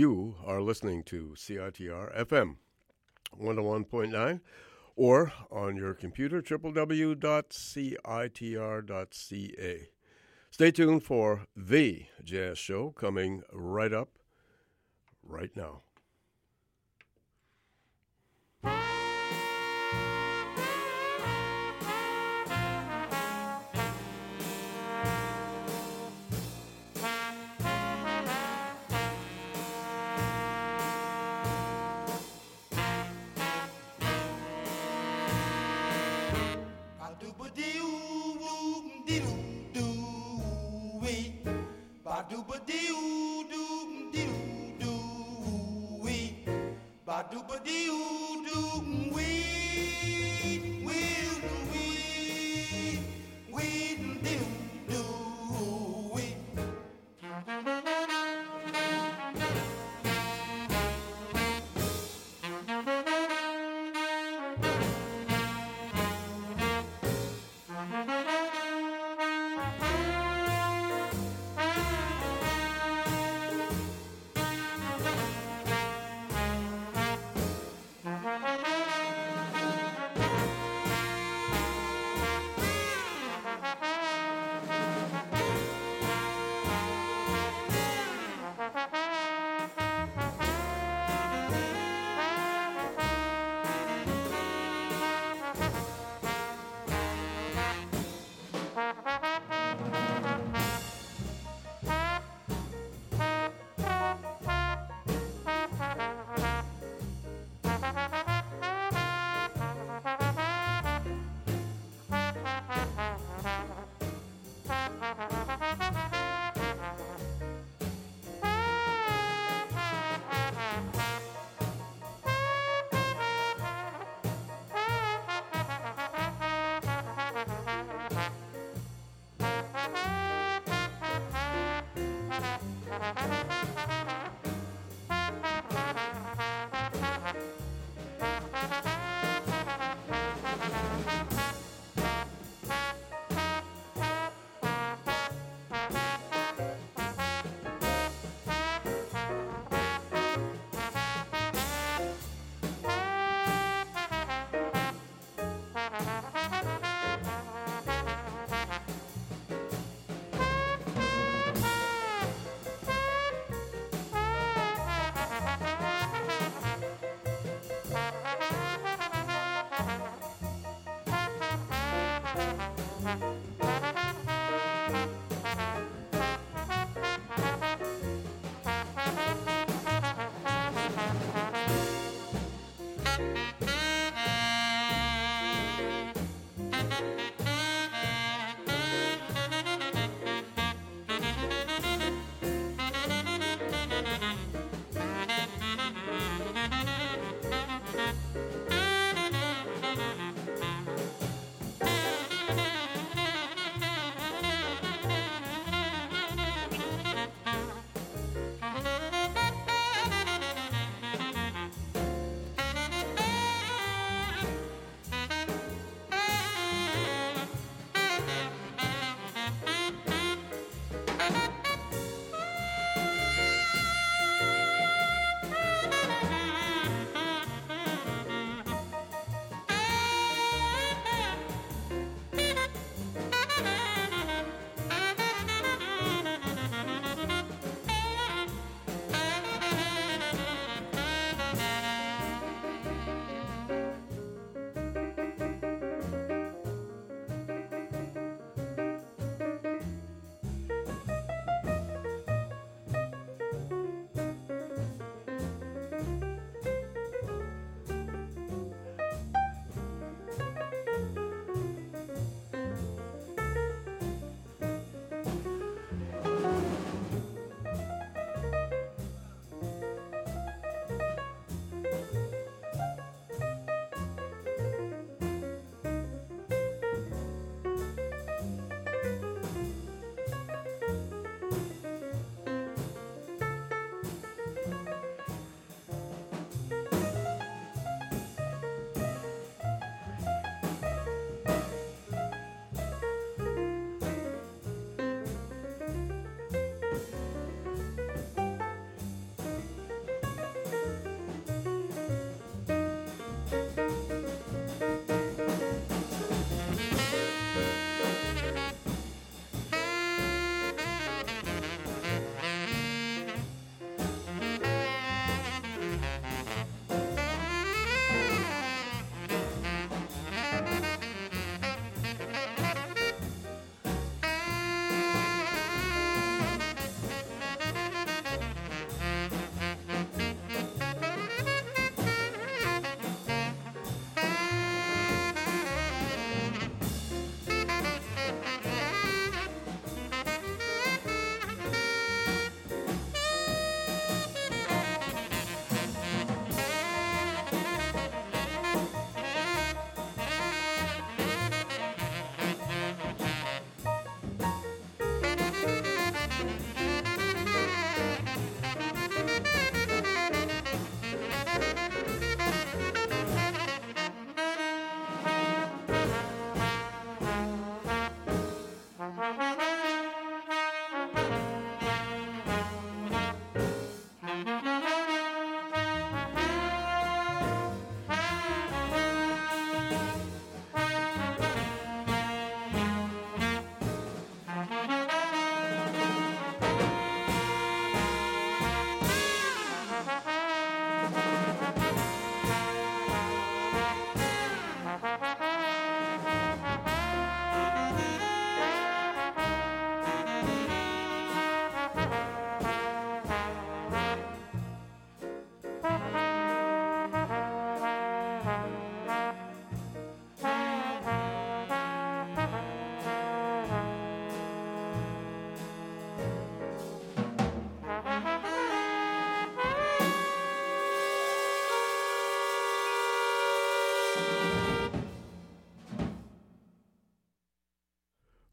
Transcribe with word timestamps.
You 0.00 0.36
are 0.46 0.62
listening 0.62 1.02
to 1.12 1.34
CITR 1.36 2.16
FM 2.16 2.56
101.9 3.38 4.40
or 4.96 5.32
on 5.50 5.76
your 5.76 5.92
computer, 5.92 6.40
www.citr.ca. 6.40 7.18
Stay 10.50 10.70
tuned 10.70 11.02
for 11.02 11.44
The 11.54 12.06
Jazz 12.24 12.56
Show 12.56 12.92
coming 12.92 13.42
right 13.52 13.92
up 13.92 14.08
right 15.22 15.54
now. 15.54 15.82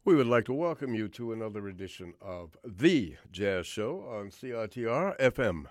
We 0.08 0.14
would 0.14 0.26
like 0.26 0.46
to 0.46 0.54
welcome 0.54 0.94
you 0.94 1.06
to 1.08 1.34
another 1.34 1.68
edition 1.68 2.14
of 2.22 2.56
The 2.64 3.16
Jazz 3.30 3.66
Show 3.66 4.06
on 4.08 4.30
CITR 4.30 5.18
FM 5.18 5.66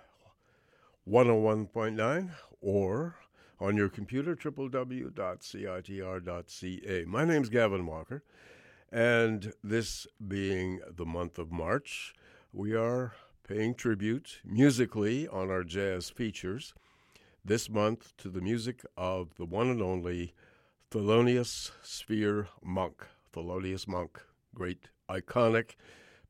101.9 1.10 2.30
or 2.62 3.16
on 3.60 3.76
your 3.76 3.90
computer, 3.90 4.36
www.citr.ca. 4.36 5.16
My 7.06 7.26
name's 7.26 7.50
Gavin 7.50 7.88
Walker, 7.88 8.24
and 8.92 9.54
this 9.64 10.06
being 10.28 10.82
the 10.88 11.08
month 11.08 11.40
of 11.40 11.52
March, 11.52 12.14
we 12.54 12.76
are 12.76 13.14
paying 13.42 13.74
tribute 13.74 14.42
musically 14.46 15.28
on 15.28 15.50
our 15.50 15.64
jazz 15.64 16.12
features 16.12 16.76
this 17.44 17.72
month 17.72 18.16
to 18.18 18.30
the 18.30 18.42
music 18.42 18.86
of 18.96 19.34
the 19.38 19.46
one 19.46 19.72
and 19.72 19.82
only 19.82 20.36
Thelonious 20.92 21.72
Sphere 21.82 22.50
Monk. 22.64 23.08
Thelonious 23.34 23.88
Monk, 23.88 24.22
great 24.54 24.90
iconic 25.10 25.76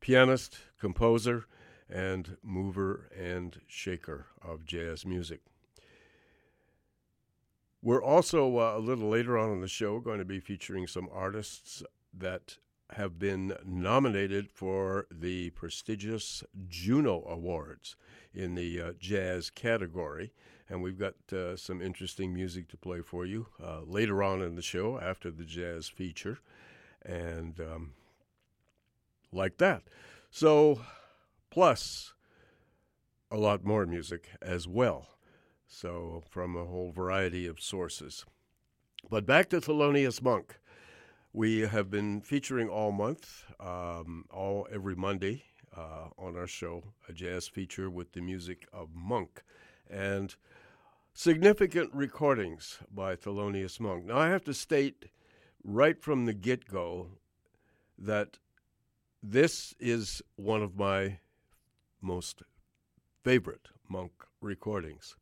pianist, 0.00 0.58
composer, 0.80 1.46
and 1.90 2.36
mover 2.42 3.08
and 3.16 3.60
shaker 3.66 4.26
of 4.42 4.64
jazz 4.64 5.06
music. 5.06 5.40
We're 7.82 8.02
also 8.02 8.58
uh, 8.58 8.74
a 8.76 8.80
little 8.80 9.08
later 9.08 9.38
on 9.38 9.52
in 9.52 9.60
the 9.60 9.68
show 9.68 10.00
going 10.00 10.18
to 10.18 10.24
be 10.24 10.40
featuring 10.40 10.86
some 10.86 11.08
artists 11.12 11.82
that 12.12 12.58
have 12.92 13.18
been 13.18 13.54
nominated 13.64 14.50
for 14.50 15.06
the 15.10 15.50
prestigious 15.50 16.42
Juno 16.68 17.24
Awards 17.28 17.96
in 18.34 18.54
the 18.54 18.80
uh, 18.80 18.92
jazz 18.98 19.50
category. 19.50 20.32
And 20.68 20.82
we've 20.82 20.98
got 20.98 21.14
uh, 21.32 21.56
some 21.56 21.80
interesting 21.80 22.34
music 22.34 22.68
to 22.68 22.76
play 22.76 23.00
for 23.00 23.24
you 23.24 23.46
uh, 23.62 23.80
later 23.86 24.22
on 24.22 24.42
in 24.42 24.54
the 24.54 24.62
show 24.62 24.98
after 24.98 25.30
the 25.30 25.44
jazz 25.44 25.88
feature. 25.88 26.40
And 27.08 27.58
um, 27.58 27.92
like 29.32 29.58
that. 29.58 29.82
So, 30.30 30.80
plus 31.50 32.12
a 33.30 33.36
lot 33.36 33.64
more 33.64 33.86
music 33.86 34.28
as 34.40 34.68
well. 34.68 35.08
So, 35.66 36.22
from 36.28 36.56
a 36.56 36.64
whole 36.64 36.92
variety 36.92 37.46
of 37.46 37.60
sources. 37.60 38.24
But 39.10 39.26
back 39.26 39.48
to 39.50 39.60
Thelonious 39.60 40.22
Monk. 40.22 40.58
We 41.32 41.60
have 41.60 41.90
been 41.90 42.20
featuring 42.22 42.68
all 42.68 42.90
month, 42.90 43.44
um, 43.60 44.24
all 44.30 44.66
every 44.72 44.96
Monday 44.96 45.44
uh, 45.76 46.08
on 46.18 46.36
our 46.36 46.46
show, 46.46 46.82
a 47.08 47.12
jazz 47.12 47.46
feature 47.46 47.90
with 47.90 48.12
the 48.12 48.22
music 48.22 48.66
of 48.72 48.88
Monk. 48.94 49.42
And 49.90 50.34
significant 51.12 51.90
recordings 51.94 52.78
by 52.90 53.14
Thelonious 53.14 53.78
Monk. 53.78 54.06
Now, 54.06 54.18
I 54.18 54.28
have 54.28 54.44
to 54.44 54.54
state 54.54 55.06
right 55.64 56.00
from 56.00 56.26
the 56.26 56.34
get 56.34 56.66
go 56.66 57.08
that 57.98 58.38
this 59.22 59.74
is 59.80 60.22
one 60.36 60.62
of 60.62 60.76
my 60.76 61.18
most 62.00 62.42
favorite 63.24 63.68
Monk 63.88 64.12
recordings. 64.40 65.16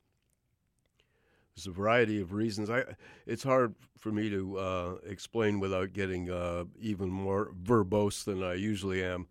There's 1.55 1.69
a 1.69 1.71
variety 1.71 2.21
of 2.21 2.33
reasons. 2.35 2.69
I, 2.69 2.85
it's 3.26 3.43
hard 3.43 3.75
for 3.99 4.12
me 4.12 4.28
to 4.28 4.59
uh, 4.59 4.95
explain 5.07 5.59
without 5.59 5.95
getting 5.95 6.31
uh, 6.31 6.64
even 6.78 7.11
more 7.11 7.52
verbose 7.62 8.25
than 8.25 8.43
I 8.43 8.55
usually 8.55 9.02
am 9.02 9.26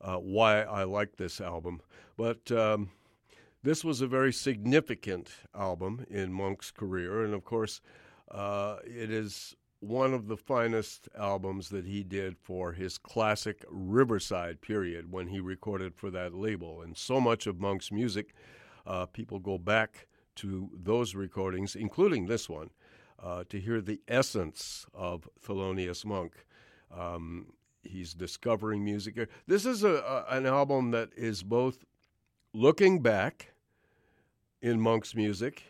uh, 0.00 0.16
why 0.16 0.62
I 0.62 0.84
like 0.84 1.16
this 1.16 1.40
album. 1.40 1.80
But 2.18 2.52
um, 2.52 2.90
this 3.62 3.82
was 3.82 4.02
a 4.02 4.06
very 4.06 4.32
significant 4.32 5.30
album 5.54 6.04
in 6.10 6.32
Monk's 6.32 6.70
career, 6.70 7.24
and 7.24 7.32
of 7.32 7.44
course, 7.44 7.80
uh, 8.30 8.76
it 8.84 9.10
is 9.10 9.56
one 9.80 10.12
of 10.12 10.28
the 10.28 10.36
finest 10.36 11.08
albums 11.18 11.70
that 11.70 11.86
he 11.86 12.04
did 12.04 12.36
for 12.36 12.72
his 12.72 12.98
classic 12.98 13.64
Riverside 13.68 14.60
period 14.60 15.10
when 15.10 15.28
he 15.28 15.40
recorded 15.40 15.94
for 15.94 16.10
that 16.10 16.34
label. 16.34 16.82
And 16.82 16.96
so 16.96 17.20
much 17.20 17.46
of 17.46 17.60
Monk's 17.60 17.90
music, 17.90 18.34
uh, 18.86 19.06
people 19.06 19.38
go 19.38 19.56
back 19.56 20.06
to 20.36 20.70
those 20.74 21.14
recordings, 21.14 21.74
including 21.74 22.26
this 22.26 22.48
one, 22.48 22.70
uh, 23.22 23.44
to 23.48 23.58
hear 23.58 23.80
the 23.80 24.00
essence 24.06 24.86
of 24.94 25.28
Thelonious 25.42 26.04
Monk. 26.04 26.44
Um, 26.94 27.54
he's 27.82 28.12
discovering 28.12 28.84
music. 28.84 29.28
This 29.46 29.64
is 29.64 29.82
a, 29.82 29.94
a, 30.28 30.36
an 30.36 30.46
album 30.46 30.90
that 30.90 31.10
is 31.16 31.42
both 31.42 31.84
looking 32.52 33.00
back 33.00 33.54
in 34.60 34.80
Monk's 34.80 35.14
music 35.14 35.62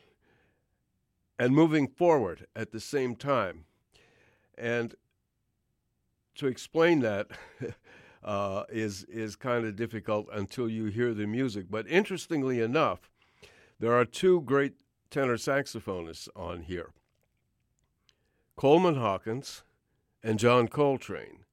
and 1.39 1.55
moving 1.55 1.87
forward 1.87 2.47
at 2.57 2.73
the 2.73 2.81
same 2.81 3.15
time. 3.15 3.65
And 4.61 4.95
to 6.37 6.47
explain 6.47 7.01
that 7.01 7.29
uh, 8.23 8.65
is 8.69 9.05
is 9.05 9.37
kind 9.37 9.65
of 9.65 9.77
difficult 9.77 10.29
until 10.33 10.69
you 10.69 10.87
hear 10.87 11.15
the 11.15 11.27
music. 11.27 11.67
But 11.71 11.89
interestingly 11.89 12.61
enough, 12.61 13.11
there 13.79 13.95
are 13.95 14.05
two 14.05 14.43
great 14.43 14.75
tenor 15.11 15.37
saxophonists 15.37 16.29
on 16.37 16.63
here 16.63 16.91
Coleman 18.57 18.97
Hawkins 18.97 19.63
and 20.23 20.39
John 20.39 20.69
Coltrane. 20.69 21.45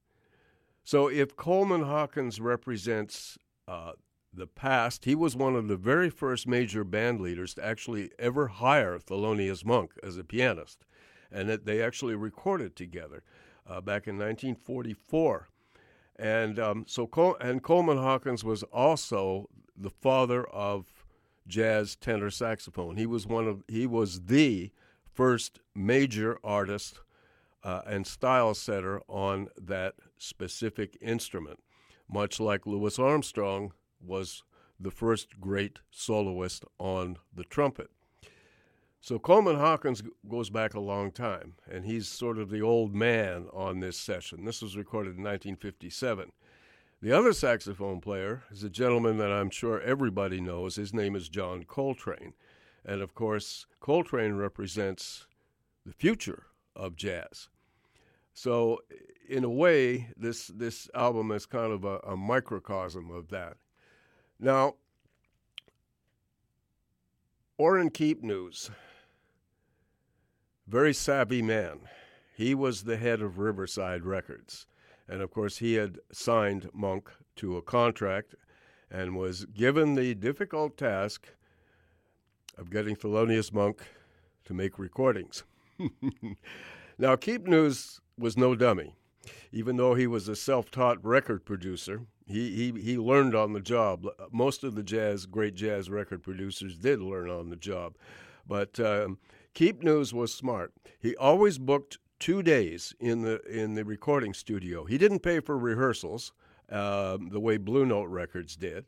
So 0.83 1.07
if 1.07 1.35
Coleman 1.35 1.83
Hawkins 1.83 2.39
represents 2.39 3.37
uh, 3.67 3.93
the 4.33 4.47
past, 4.47 5.05
he 5.05 5.15
was 5.15 5.35
one 5.35 5.55
of 5.55 5.67
the 5.67 5.75
very 5.75 6.09
first 6.09 6.47
major 6.47 6.83
band 6.83 7.19
leaders 7.19 7.53
to 7.55 7.65
actually 7.65 8.11
ever 8.19 8.47
hire 8.47 8.97
Thelonious 8.99 9.65
Monk 9.65 9.93
as 10.03 10.17
a 10.17 10.23
pianist 10.23 10.85
and 11.31 11.49
that 11.49 11.65
they 11.65 11.81
actually 11.81 12.15
recorded 12.15 12.75
together 12.75 13.23
uh, 13.67 13.81
back 13.81 14.07
in 14.07 14.15
1944. 14.15 15.47
And 16.17 16.57
um, 16.59 16.85
so, 16.87 17.05
Col- 17.05 17.37
and 17.39 17.61
Coleman 17.61 17.97
Hawkins 17.97 18.43
was 18.43 18.63
also 18.63 19.49
the 19.75 19.89
father 19.89 20.43
of 20.45 21.05
jazz 21.47 21.95
tenor 21.95 22.31
saxophone. 22.31 22.97
He 22.97 23.05
was 23.05 23.27
one 23.27 23.47
of 23.47 23.63
he 23.67 23.85
was 23.85 24.21
the 24.25 24.71
first 25.13 25.59
major 25.75 26.39
artist 26.43 26.99
uh, 27.63 27.81
and 27.85 28.05
style 28.05 28.53
setter 28.53 29.01
on 29.07 29.49
that 29.59 29.95
specific 30.17 30.97
instrument, 31.01 31.59
much 32.09 32.39
like 32.39 32.65
Louis 32.65 32.97
Armstrong 32.97 33.73
was 33.99 34.43
the 34.79 34.91
first 34.91 35.39
great 35.39 35.79
soloist 35.89 36.63
on 36.79 37.17
the 37.33 37.43
trumpet. 37.43 37.89
So 39.07 39.17
Coleman 39.17 39.55
Hawkins 39.55 40.03
goes 40.27 40.49
back 40.49 40.73
a 40.73 40.81
long 40.81 41.11
time, 41.11 41.53
and 41.71 41.85
he's 41.85 42.09
sort 42.09 42.37
of 42.37 42.49
the 42.49 42.59
old 42.59 42.93
man 42.93 43.47
on 43.53 43.79
this 43.79 43.95
session. 43.95 44.43
This 44.43 44.61
was 44.61 44.75
recorded 44.75 45.11
in 45.11 45.23
1957. 45.23 46.33
The 47.01 47.13
other 47.13 47.31
saxophone 47.31 48.01
player 48.01 48.43
is 48.51 48.65
a 48.65 48.69
gentleman 48.69 49.17
that 49.19 49.31
I'm 49.31 49.49
sure 49.49 49.79
everybody 49.79 50.41
knows. 50.41 50.75
His 50.75 50.93
name 50.93 51.15
is 51.15 51.29
John 51.29 51.63
Coltrane. 51.63 52.33
And 52.83 53.01
of 53.01 53.15
course, 53.15 53.65
Coltrane 53.79 54.33
represents 54.33 55.25
the 55.85 55.93
future 55.93 56.47
of 56.75 56.97
jazz. 56.97 57.47
So, 58.33 58.81
in 59.29 59.45
a 59.45 59.49
way, 59.49 60.09
this, 60.17 60.47
this 60.47 60.89
album 60.93 61.31
is 61.31 61.45
kind 61.45 61.71
of 61.71 61.85
a, 61.85 61.99
a 61.99 62.17
microcosm 62.17 63.09
of 63.11 63.29
that. 63.29 63.55
Now, 64.37 64.73
Orrin 67.57 67.89
Keepnews 67.89 68.69
very 70.67 70.93
savvy 70.93 71.41
man. 71.41 71.79
He 72.35 72.53
was 72.53 72.83
the 72.83 72.97
head 72.97 73.21
of 73.21 73.39
Riverside 73.39 74.05
Records. 74.05 74.67
And 75.07 75.21
of 75.21 75.31
course, 75.31 75.57
he 75.57 75.75
had 75.75 75.99
signed 76.11 76.69
Monk 76.73 77.09
to 77.37 77.55
a 77.57 77.61
contract 77.61 78.35
and 78.91 79.15
was 79.15 79.45
given 79.45 79.95
the 79.95 80.13
difficult 80.13 80.77
task 80.77 81.27
of 82.57 82.69
getting 82.69 82.95
Thelonious 82.95 83.53
Monk 83.53 83.81
to 84.45 84.53
make 84.53 84.77
recordings. 84.77 85.43
now, 86.97 87.15
Keepnews 87.15 87.99
was 88.17 88.37
no 88.37 88.55
dummy. 88.55 88.95
Even 89.51 89.77
though 89.77 89.93
he 89.93 90.07
was 90.07 90.27
a 90.27 90.35
self 90.35 90.71
taught 90.71 91.03
record 91.03 91.45
producer, 91.45 92.01
he, 92.25 92.55
he, 92.55 92.81
he 92.81 92.97
learned 92.97 93.35
on 93.35 93.53
the 93.53 93.61
job. 93.61 94.05
Most 94.31 94.63
of 94.63 94.75
the 94.75 94.83
jazz, 94.83 95.25
great 95.25 95.55
jazz 95.55 95.89
record 95.89 96.23
producers 96.23 96.77
did 96.77 97.01
learn 97.01 97.29
on 97.29 97.49
the 97.49 97.55
job. 97.55 97.95
But 98.47 98.79
um, 98.79 99.17
Keepnews 99.57 100.13
was 100.13 100.31
smart. 100.31 100.71
He 100.99 101.15
always 101.15 101.57
booked 101.57 101.97
two 102.19 102.43
days 102.43 102.93
in 102.99 103.23
the 103.23 103.41
in 103.41 103.73
the 103.73 103.83
recording 103.83 104.35
studio. 104.35 104.85
He 104.85 104.99
didn't 104.99 105.21
pay 105.21 105.39
for 105.39 105.57
rehearsals 105.57 106.31
uh, 106.71 107.17
the 107.19 107.39
way 107.39 107.57
Blue 107.57 107.83
Note 107.83 108.07
Records 108.09 108.55
did, 108.55 108.87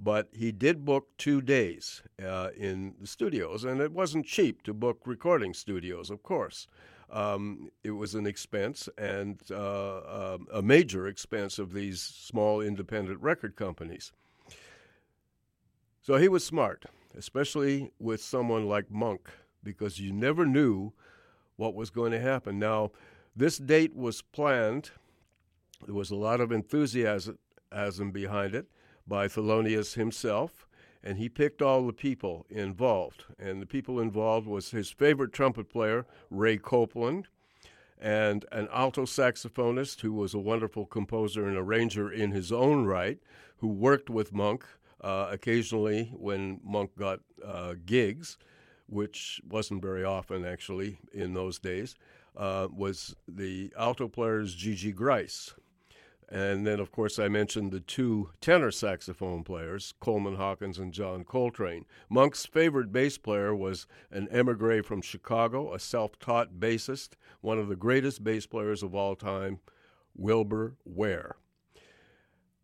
but 0.00 0.28
he 0.30 0.52
did 0.52 0.84
book 0.84 1.08
two 1.18 1.42
days 1.42 2.04
uh, 2.24 2.50
in 2.56 2.94
the 3.00 3.08
studios, 3.08 3.64
and 3.64 3.80
it 3.80 3.90
wasn't 3.90 4.24
cheap 4.24 4.62
to 4.62 4.72
book 4.72 5.00
recording 5.04 5.52
studios. 5.52 6.10
Of 6.10 6.22
course, 6.22 6.68
um, 7.10 7.68
it 7.82 7.90
was 7.90 8.14
an 8.14 8.24
expense 8.24 8.88
and 8.96 9.40
uh, 9.50 9.96
uh 9.96 10.38
a 10.54 10.62
major 10.62 11.08
expense 11.08 11.58
of 11.58 11.72
these 11.72 12.00
small 12.00 12.60
independent 12.60 13.20
record 13.20 13.56
companies. 13.56 14.12
So 16.02 16.18
he 16.18 16.28
was 16.28 16.44
smart, 16.44 16.84
especially 17.16 17.90
with 17.98 18.22
someone 18.22 18.68
like 18.68 18.92
Monk 18.92 19.28
because 19.62 19.98
you 19.98 20.12
never 20.12 20.46
knew 20.46 20.92
what 21.56 21.74
was 21.74 21.90
going 21.90 22.12
to 22.12 22.20
happen. 22.20 22.58
Now, 22.58 22.92
this 23.34 23.58
date 23.58 23.94
was 23.94 24.22
planned. 24.22 24.90
There 25.84 25.94
was 25.94 26.10
a 26.10 26.16
lot 26.16 26.40
of 26.40 26.52
enthusiasm 26.52 27.38
behind 28.12 28.54
it 28.54 28.66
by 29.06 29.28
Thelonious 29.28 29.94
himself, 29.94 30.66
and 31.02 31.18
he 31.18 31.28
picked 31.28 31.62
all 31.62 31.86
the 31.86 31.92
people 31.92 32.46
involved. 32.50 33.24
And 33.38 33.62
the 33.62 33.66
people 33.66 34.00
involved 34.00 34.46
was 34.46 34.70
his 34.70 34.90
favorite 34.90 35.32
trumpet 35.32 35.68
player, 35.68 36.06
Ray 36.30 36.58
Copeland, 36.58 37.28
and 38.00 38.44
an 38.52 38.68
alto 38.72 39.04
saxophonist 39.04 40.00
who 40.00 40.12
was 40.12 40.34
a 40.34 40.38
wonderful 40.38 40.86
composer 40.86 41.46
and 41.46 41.56
arranger 41.56 42.10
in 42.10 42.30
his 42.30 42.52
own 42.52 42.84
right, 42.84 43.18
who 43.58 43.68
worked 43.68 44.08
with 44.08 44.32
Monk 44.32 44.64
uh, 45.00 45.28
occasionally 45.30 46.12
when 46.16 46.60
Monk 46.64 46.96
got 46.96 47.20
uh, 47.44 47.74
gigs, 47.86 48.38
which 48.88 49.40
wasn't 49.48 49.82
very 49.82 50.04
often 50.04 50.44
actually 50.44 50.98
in 51.12 51.34
those 51.34 51.58
days, 51.58 51.94
uh, 52.36 52.68
was 52.74 53.14
the 53.26 53.72
alto 53.78 54.08
players 54.08 54.54
Gigi 54.54 54.92
Gryce. 54.92 55.54
And 56.30 56.66
then, 56.66 56.78
of 56.78 56.92
course, 56.92 57.18
I 57.18 57.28
mentioned 57.28 57.72
the 57.72 57.80
two 57.80 58.30
tenor 58.42 58.70
saxophone 58.70 59.44
players, 59.44 59.94
Coleman 59.98 60.36
Hawkins 60.36 60.78
and 60.78 60.92
John 60.92 61.24
Coltrane. 61.24 61.86
Monk's 62.10 62.44
favorite 62.44 62.92
bass 62.92 63.16
player 63.16 63.54
was 63.54 63.86
an 64.10 64.28
emigre 64.28 64.82
from 64.82 65.00
Chicago, 65.00 65.72
a 65.72 65.78
self 65.78 66.18
taught 66.18 66.60
bassist, 66.60 67.10
one 67.40 67.58
of 67.58 67.68
the 67.68 67.76
greatest 67.76 68.22
bass 68.22 68.46
players 68.46 68.82
of 68.82 68.94
all 68.94 69.16
time, 69.16 69.60
Wilbur 70.14 70.76
Ware. 70.84 71.36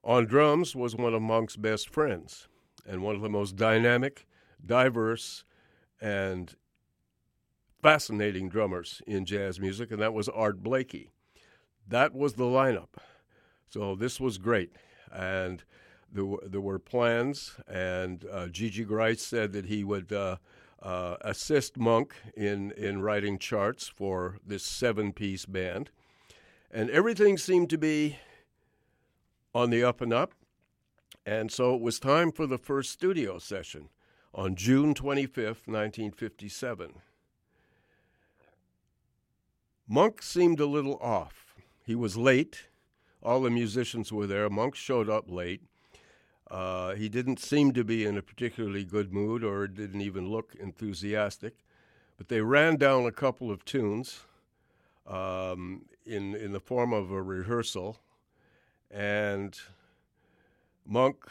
On 0.03 0.27
drums 0.27 0.77
was 0.77 0.95
one 0.95 1.15
of 1.15 1.23
Monk's 1.23 1.57
best 1.57 1.89
friends 1.89 2.49
and 2.87 3.03
one 3.03 3.15
of 3.15 3.23
the 3.23 3.31
most 3.31 3.57
dynamic, 3.57 4.27
diverse, 4.65 5.45
and 6.05 6.55
fascinating 7.83 8.51
drummers 8.51 9.01
in 9.07 9.25
jazz 9.25 9.59
music, 9.59 9.91
and 9.91 10.03
that 10.03 10.13
was 10.13 10.29
Art 10.29 10.63
Blakey. 10.63 11.09
That 11.89 12.15
was 12.15 12.35
the 12.35 12.45
lineup. 12.45 12.99
So 13.71 13.95
this 13.95 14.21
was 14.21 14.37
great. 14.37 14.73
And 15.11 15.65
there 16.13 16.27
were, 16.27 16.43
there 16.47 16.61
were 16.61 16.79
plans, 16.79 17.57
and 17.67 18.27
uh, 18.31 18.49
Gigi 18.49 18.85
Gryce 18.85 19.23
said 19.23 19.53
that 19.53 19.65
he 19.67 19.83
would 19.83 20.13
uh, 20.13 20.37
uh, 20.83 21.17
assist 21.23 21.79
Monk 21.79 22.15
in, 22.37 22.73
in 22.73 23.01
writing 23.01 23.39
charts 23.39 23.89
for 23.89 24.37
this 24.47 24.63
seven 24.63 25.11
piece 25.11 25.47
band. 25.47 25.91
And 26.71 26.91
everything 26.91 27.39
seemed 27.39 27.71
to 27.71 27.79
be 27.79 28.19
on 29.55 29.71
the 29.71 29.83
up 29.83 30.03
and 30.03 30.13
up. 30.13 30.33
And 31.25 31.51
so 31.51 31.75
it 31.75 31.81
was 31.81 31.99
time 31.99 32.31
for 32.31 32.47
the 32.47 32.59
first 32.59 32.91
studio 32.93 33.39
session 33.39 33.89
on 34.35 34.57
June 34.57 34.95
25th, 34.95 35.67
1957. 35.67 36.95
Monk 39.87 40.23
seemed 40.23 40.59
a 40.59 40.67
little 40.67 40.97
off. 41.01 41.55
He 41.87 41.95
was 41.95 42.17
late. 42.17 42.65
All 43.23 43.43
the 43.43 43.51
musicians 43.51 44.13
were 44.13 44.27
there. 44.27 44.51
Monk 44.51 44.75
showed 44.75 45.09
up 45.09 45.31
late. 45.31 45.63
Uh, 46.51 46.95
he 46.95 47.09
didn't 47.09 47.39
seem 47.39 47.73
to 47.73 47.85
be 47.85 48.05
in 48.05 48.19
a 48.19 48.23
particularly 48.23 48.85
good 48.85 49.13
mood 49.13 49.45
or 49.45 49.67
didn't 49.69 50.01
even 50.01 50.29
look 50.29 50.55
enthusiastic. 50.59 51.55
But 52.17 52.29
they 52.29 52.41
ran 52.41 52.77
down 52.77 53.07
a 53.07 53.13
couple 53.13 53.51
of 53.51 53.65
tunes 53.65 54.21
um, 55.07 55.83
in, 56.05 56.35
in 56.35 56.53
the 56.53 56.61
form 56.61 56.93
of 56.93 57.11
a 57.11 57.23
rehearsal. 57.23 58.01
And 58.91 59.59
Monk 60.87 61.25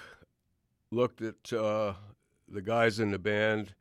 looked 0.92 1.22
at 1.22 1.54
uh, 1.54 1.94
the 2.54 2.62
guys 2.62 3.00
in 3.00 3.12
the 3.12 3.20
band 3.20 3.74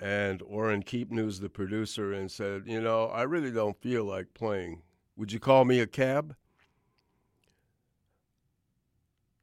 and 0.00 0.42
Orrin 0.42 0.82
Keepnews, 0.82 1.40
the 1.40 1.48
producer, 1.48 2.12
and 2.12 2.30
said, 2.30 2.62
You 2.66 2.80
know, 2.80 3.06
I 3.06 3.22
really 3.22 3.50
don't 3.50 3.80
feel 3.80 4.04
like 4.04 4.34
playing. 4.34 4.82
Would 5.16 5.32
you 5.32 5.40
call 5.40 5.64
me 5.64 5.80
a 5.80 5.86
cab? 5.86 6.36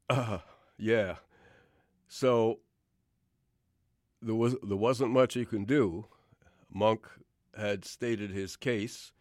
Uh, 0.10 0.40
yeah. 0.78 1.16
So 2.08 2.60
there 4.22 4.36
was 4.36 4.56
there 4.64 4.78
wasn't 4.78 5.12
much 5.12 5.34
he 5.34 5.46
can 5.46 5.66
do. 5.66 6.06
Monk 6.74 7.08
had 7.58 7.86
stated 7.86 8.32
his 8.32 8.56
case. 8.56 9.12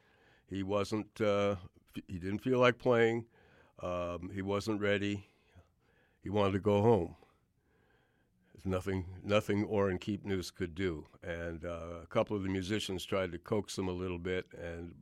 He 0.49 0.63
wasn't. 0.63 1.21
Uh, 1.21 1.57
he 2.07 2.19
didn't 2.19 2.39
feel 2.39 2.61
like 2.61 2.79
playing. 2.79 3.27
Um, 3.83 4.31
he 4.33 4.43
wasn't 4.43 4.81
ready. 4.81 5.29
He 6.23 6.31
wanted 6.31 6.53
to 6.53 6.61
go 6.61 6.83
home. 6.83 7.17
Nothing 8.67 9.05
nothing 9.23 9.65
Orrin 9.65 9.99
Keepnews 9.99 10.53
could 10.55 10.75
do. 10.75 11.07
And 11.23 11.65
uh, 11.65 12.03
a 12.03 12.07
couple 12.07 12.37
of 12.37 12.43
the 12.43 12.49
musicians 12.49 13.05
tried 13.05 13.33
to 13.33 13.39
coax 13.39 13.79
him 13.79 13.89
a 13.89 13.93
little 13.93 14.19
bit, 14.19 14.47
and 14.61 14.95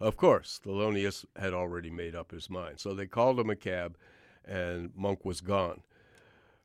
of 0.00 0.16
course, 0.16 0.60
Thelonious 0.64 1.24
had 1.36 1.54
already 1.54 1.90
made 1.90 2.14
up 2.14 2.30
his 2.30 2.50
mind. 2.50 2.80
So 2.80 2.94
they 2.94 3.06
called 3.06 3.38
him 3.38 3.50
a 3.50 3.56
cab 3.56 3.96
and 4.44 4.92
Monk 4.94 5.24
was 5.24 5.40
gone. 5.40 5.82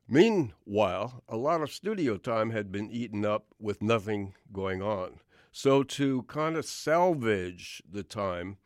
Meanwhile, 0.07 1.23
a 1.29 1.38
lot 1.38 1.61
of 1.61 1.71
studio 1.71 2.17
time 2.17 2.51
had 2.51 2.71
been 2.71 2.91
eaten 2.91 3.25
up 3.25 3.45
with 3.59 3.81
nothing 3.81 4.33
going 4.51 4.81
on. 4.81 5.19
So, 5.53 5.83
to 5.83 6.23
kind 6.23 6.55
of 6.55 6.65
salvage 6.65 7.83
the 7.89 8.03
time, 8.03 8.57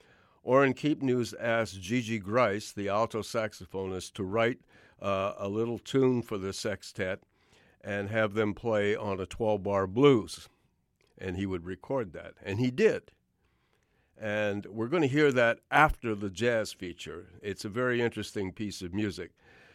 Orrin 0.44 0.74
Keepnews 0.76 1.34
asked 1.40 1.82
Gigi 1.82 2.20
Gryce, 2.20 2.72
the 2.72 2.90
alto 2.90 3.22
saxophonist, 3.22 4.14
to 4.14 4.24
write 4.24 4.60
uh, 5.02 5.34
a 5.38 5.48
little 5.48 5.80
tune 5.80 6.22
for 6.22 6.38
the 6.38 6.54
sextet 6.54 7.24
and 7.86 8.10
have 8.10 8.34
them 8.34 8.56
play 8.56 8.96
on 8.96 9.20
a 9.20 9.28
12 9.28 9.64
bar 9.64 9.86
blues. 9.86 10.50
And 11.18 11.38
he 11.38 11.46
would 11.46 11.66
record 11.66 12.12
that. 12.14 12.34
And 12.44 12.60
he 12.60 12.72
did. 12.72 13.12
And 14.20 14.66
we're 14.66 14.88
going 14.88 15.04
to 15.04 15.08
hear 15.08 15.32
that 15.32 15.60
after 15.70 16.16
the 16.16 16.30
jazz 16.30 16.74
feature. 16.74 17.28
It's 17.42 17.64
a 17.64 17.70
very 17.70 18.02
interesting 18.02 18.52
piece 18.52 18.82
of 18.82 18.94
music. 18.94 19.32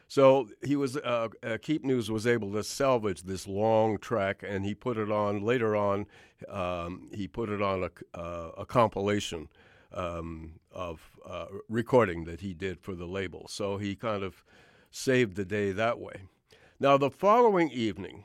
So 0.09 0.49
he 0.65 0.75
was 0.75 0.97
uh, 0.97 1.29
uh, 1.43 1.59
Keepnews 1.59 2.11
was 2.11 2.27
able 2.27 2.53
to 2.55 2.65
salvage 2.65 3.23
this 3.23 3.47
long 3.47 3.97
track, 3.97 4.43
and 4.45 4.65
he 4.65 4.75
put 4.75 4.97
it 4.97 5.09
on 5.09 5.41
later 5.41 5.77
on. 5.77 6.07
Um, 6.49 7.09
he 7.15 7.29
put 7.29 7.49
it 7.49 7.63
on 7.63 7.85
a, 7.85 8.19
uh, 8.19 8.51
a 8.59 8.67
compilation 8.67 9.49
um, 9.93 10.55
of 10.73 11.01
uh, 11.25 11.47
recording 11.69 12.25
that 12.25 12.41
he 12.41 12.55
did 12.55 12.81
for 12.81 12.97
the 12.97 13.07
label. 13.07 13.47
So 13.49 13.77
he 13.77 13.95
kind 13.95 14.25
of 14.25 14.43
saved 14.91 15.37
the 15.37 15.45
day 15.45 15.71
that 15.71 16.01
way. 16.01 16.23
Now 16.83 16.97
the 16.97 17.11
following 17.11 17.71
evening, 17.71 18.25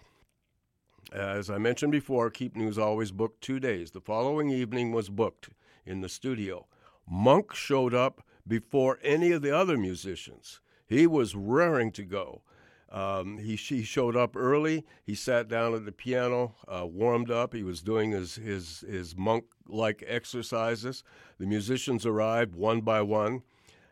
as 1.12 1.50
I 1.50 1.58
mentioned 1.58 1.92
before, 1.92 2.32
Keepnews 2.32 2.78
always 2.78 3.12
booked 3.12 3.42
two 3.42 3.60
days. 3.60 3.92
The 3.92 4.00
following 4.00 4.50
evening 4.50 4.94
was 4.94 5.10
booked 5.10 5.50
in 5.86 6.00
the 6.00 6.08
studio. 6.08 6.66
Monk 7.06 7.54
showed 7.54 7.94
up 7.94 8.26
before 8.48 8.98
any 9.04 9.34
of 9.34 9.42
the 9.42 9.54
other 9.54 9.78
musicians. 9.78 10.62
He 10.88 11.06
was 11.06 11.36
raring 11.36 11.92
to 11.92 12.04
go. 12.04 12.44
Um, 12.90 13.40
he, 13.40 13.58
he 13.58 13.84
showed 13.84 14.16
up 14.16 14.38
early. 14.38 14.86
He 15.04 15.16
sat 15.16 15.50
down 15.50 15.74
at 15.76 15.84
the 15.84 15.92
piano, 15.92 16.56
uh, 16.66 16.88
warmed 16.88 17.30
up. 17.30 17.54
He 17.54 17.64
was 17.64 17.82
doing 17.82 18.12
his, 18.12 18.36
his, 18.36 18.86
his 18.88 19.18
monk 19.18 19.44
like 19.68 20.02
exercises. 20.08 21.04
The 21.40 21.46
musicians 21.46 22.06
arrived 22.06 22.56
one 22.56 22.80
by 22.80 23.02
one 23.02 23.42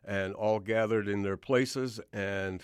and 0.06 0.34
all 0.34 0.62
gathered 0.62 1.10
in 1.10 1.22
their 1.22 1.38
places, 1.38 2.00
and 2.14 2.64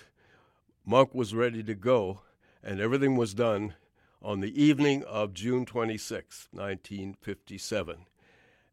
Monk 0.90 1.14
was 1.14 1.36
ready 1.36 1.62
to 1.62 1.76
go, 1.76 2.22
and 2.64 2.82
everything 2.82 3.16
was 3.16 3.36
done 3.36 3.76
on 4.24 4.40
the 4.40 4.60
evening 4.60 5.04
of 5.04 5.36
June 5.36 5.64
26, 5.64 6.48
1957 6.52 8.08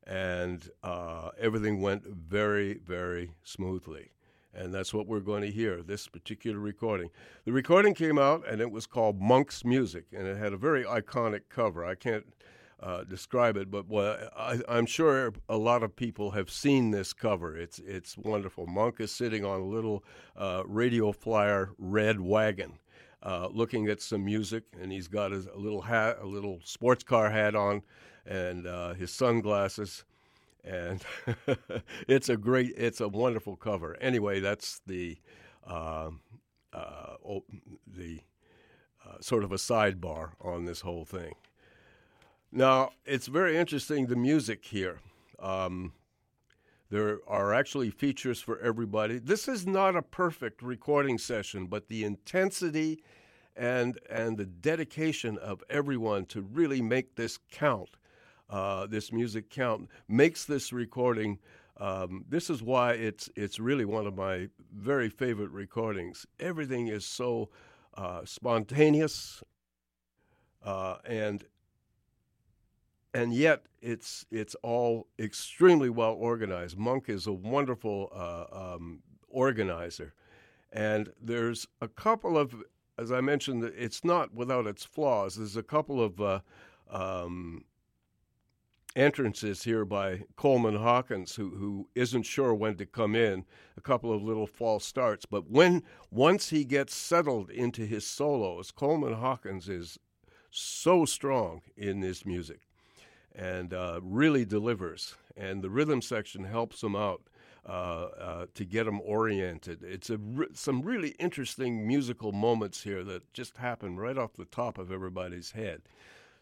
and 0.07 0.71
uh, 0.83 1.29
everything 1.39 1.83
went 1.83 2.07
very, 2.07 2.79
very 2.79 3.35
smoothly. 3.43 4.13
And 4.55 4.73
that's 4.73 4.95
what 4.95 5.07
we're 5.07 5.21
going 5.21 5.43
to 5.43 5.51
hear, 5.51 5.83
this 5.83 6.09
particular 6.09 6.59
recording. 6.59 7.11
The 7.45 7.53
recording 7.53 7.93
came 7.93 8.19
out, 8.19 8.49
and 8.49 8.63
it 8.63 8.71
was 8.71 8.87
called 8.87 9.21
Monk's 9.21 9.63
Music, 9.65 10.07
and 10.17 10.27
it 10.27 10.39
had 10.39 10.55
a 10.55 10.57
very 10.57 10.85
iconic 10.85 11.51
cover. 11.51 11.85
I 11.85 11.97
can't 11.97 12.33
uh, 12.81 13.05
describe 13.05 13.57
it, 13.57 13.71
but 13.71 13.89
well, 13.89 14.19
I, 14.37 14.61
am 14.69 14.87
sure 14.87 15.33
a 15.49 15.57
lot 15.57 15.83
of 15.83 15.97
people 15.97 16.33
have 16.33 16.51
seen 16.51 16.91
this 16.91 17.13
cover. 17.13 17.57
It's 17.57 17.79
it's 17.79 18.19
wonderful. 18.19 18.67
Monk 18.67 19.01
is 19.01 19.11
sitting 19.11 19.45
on 19.45 19.61
a 19.61 19.65
little 19.65 20.05
uh, 20.37 20.63
radio 20.67 21.13
flyer 21.13 21.71
red 21.79 22.21
wagon, 22.21 22.79
uh, 23.23 23.49
looking 23.51 23.89
at 23.89 24.03
some 24.03 24.25
music, 24.25 24.65
and 24.81 24.93
he's 24.93 25.09
got 25.09 25.33
his, 25.33 25.47
a 25.47 25.57
little 25.57 25.83
hat, 25.83 26.19
a 26.21 26.27
little 26.27 26.61
sports 26.65 27.03
car 27.03 27.31
hat 27.31 27.55
on, 27.55 27.83
and 28.27 28.67
uh, 28.67 28.93
his 28.93 29.11
sunglasses. 29.11 30.05
And 30.63 31.03
it's 32.09 32.29
a 32.29 32.37
great, 32.37 32.75
it's 32.77 33.01
a 33.01 33.09
wonderful 33.09 33.57
cover. 33.57 33.97
Anyway, 34.01 34.41
that's 34.41 34.81
the 34.87 35.17
uh, 35.67 36.11
uh, 36.75 37.15
the 37.87 38.21
uh, 39.07 39.21
sort 39.21 39.45
of 39.45 39.53
a 39.53 39.57
sidebar 39.57 40.33
on 40.41 40.67
this 40.67 40.81
whole 40.81 41.05
thing. 41.05 41.35
Now, 42.53 42.91
it's 43.05 43.27
very 43.27 43.57
interesting 43.57 44.07
the 44.07 44.17
music 44.17 44.65
here. 44.65 45.01
Um, 45.39 45.93
there 46.89 47.19
are 47.27 47.53
actually 47.53 47.91
features 47.91 48.41
for 48.41 48.59
everybody. 48.61 49.19
This 49.19 49.49
is 49.49 49.67
not 49.67 49.97
a 49.97 50.03
perfect 50.03 50.63
recording 50.63 51.19
session, 51.19 51.67
but 51.67 51.89
the 51.89 52.05
intensity 52.05 53.03
and 53.57 53.99
and 54.11 54.37
the 54.37 54.47
dedication 54.47 55.39
of 55.39 55.65
everyone 55.71 56.27
to 56.27 56.43
really 56.43 56.83
make 56.83 57.17
this 57.17 57.39
count 57.51 57.97
uh, 58.49 58.87
this 58.87 59.13
music 59.13 59.51
count 59.51 59.89
makes 60.09 60.45
this 60.45 60.73
recording. 60.73 61.39
Um, 61.79 62.25
this 62.29 62.49
is 62.49 62.63
why 62.63 62.93
it's 62.93 63.29
it's 63.37 63.59
really 63.59 63.85
one 63.85 64.07
of 64.07 64.17
my 64.17 64.49
very 64.75 65.09
favorite 65.09 65.51
recordings. 65.51 66.27
Everything 66.39 66.89
is 66.89 67.05
so 67.05 67.51
uh, 67.95 68.25
spontaneous, 68.25 69.43
uh, 70.65 70.97
and 71.05 71.45
and 73.17 73.33
yet 73.33 73.63
it's 73.81 74.27
it's 74.31 74.55
all 74.57 75.07
extremely 75.19 75.89
well 75.89 76.13
organized. 76.13 76.77
Monk 76.77 77.09
is 77.09 77.27
a 77.27 77.33
wonderful 77.33 78.13
uh, 78.15 78.75
um, 78.75 79.01
organizer, 79.27 80.13
and 80.71 81.11
there's 81.19 81.67
a 81.81 81.89
couple 81.89 82.37
of, 82.37 82.55
as 82.99 83.11
I 83.11 83.23
mentioned, 83.23 83.65
it's 83.65 84.05
not 84.05 84.35
without 84.35 84.67
its 84.67 84.85
flaws. 84.85 85.37
There's 85.37 85.57
a 85.57 85.63
couple 85.63 86.03
of 86.05 86.21
uh, 86.21 86.41
um, 86.91 87.65
entrances 88.95 89.63
here 89.63 89.87
by 89.87 90.25
Coleman 90.37 90.77
Hawkins, 90.77 91.37
who 91.37 91.57
who 91.57 91.89
isn't 91.95 92.25
sure 92.25 92.55
when 92.55 92.77
to 92.77 92.85
come 92.85 93.15
in. 93.15 93.47
A 93.79 93.81
couple 93.81 94.13
of 94.13 94.23
little 94.23 94.47
false 94.47 94.85
starts, 94.85 95.25
but 95.25 95.51
when 95.51 95.83
once 96.11 96.51
he 96.51 96.67
gets 96.67 96.95
settled 96.95 97.49
into 97.49 97.87
his 97.87 98.07
solos, 98.07 98.71
Coleman 98.71 99.15
Hawkins 99.15 99.71
is 99.71 99.99
so 100.51 101.07
strong 101.07 101.63
in 101.79 102.01
this 102.01 102.27
music 102.27 102.66
and 103.37 103.73
uh, 103.75 104.01
really 104.03 104.45
delivers. 104.45 105.15
And 105.37 105.63
the 105.63 105.71
rhythm 105.71 106.01
section 106.01 106.45
helps 106.45 106.81
them 106.81 106.97
out 106.97 107.23
uh, 107.69 107.73
uh, 107.73 108.47
to 108.55 108.65
get 108.65 108.85
them 108.85 109.01
oriented. 109.03 109.83
It's 109.83 110.11
re- 110.11 110.47
some 110.55 110.83
really 110.83 111.11
interesting 111.19 111.87
musical 111.87 112.33
moments 112.33 112.83
here 112.83 113.05
that 113.05 113.33
just 113.33 113.57
happen 113.59 113.97
right 113.99 114.17
off 114.17 114.33
the 114.35 114.47
top 114.47 114.79
of 114.79 114.91
everybody's 114.91 115.51
head. 115.51 115.83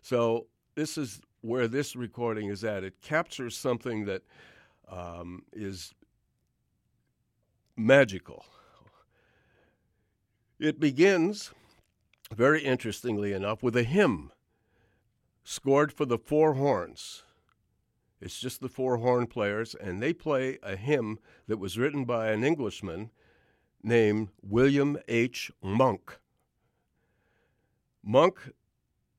So 0.02 0.46
this 0.74 0.96
is 0.96 1.20
where 1.40 1.66
this 1.66 1.96
recording 1.96 2.48
is 2.48 2.62
at. 2.62 2.84
It 2.84 3.00
captures 3.02 3.56
something 3.56 4.04
that 4.04 4.22
um, 4.88 5.42
is 5.52 5.92
magical. 7.76 8.44
It 10.60 10.78
begins, 10.78 11.52
very 12.32 12.62
interestingly 12.62 13.32
enough, 13.32 13.62
with 13.62 13.76
a 13.76 13.82
hymn 13.82 14.30
scored 15.44 15.92
for 15.92 16.06
the 16.06 16.18
four 16.18 16.54
horns. 16.54 17.22
It's 18.20 18.40
just 18.40 18.60
the 18.60 18.68
four 18.68 18.96
horn 18.96 19.26
players, 19.26 19.74
and 19.74 20.02
they 20.02 20.14
play 20.14 20.58
a 20.62 20.76
hymn 20.76 21.18
that 21.46 21.58
was 21.58 21.78
written 21.78 22.04
by 22.04 22.30
an 22.30 22.42
Englishman 22.42 23.10
named 23.82 24.28
William 24.42 24.96
H. 25.08 25.52
Monk. 25.62 26.18
Monk, 28.02 28.52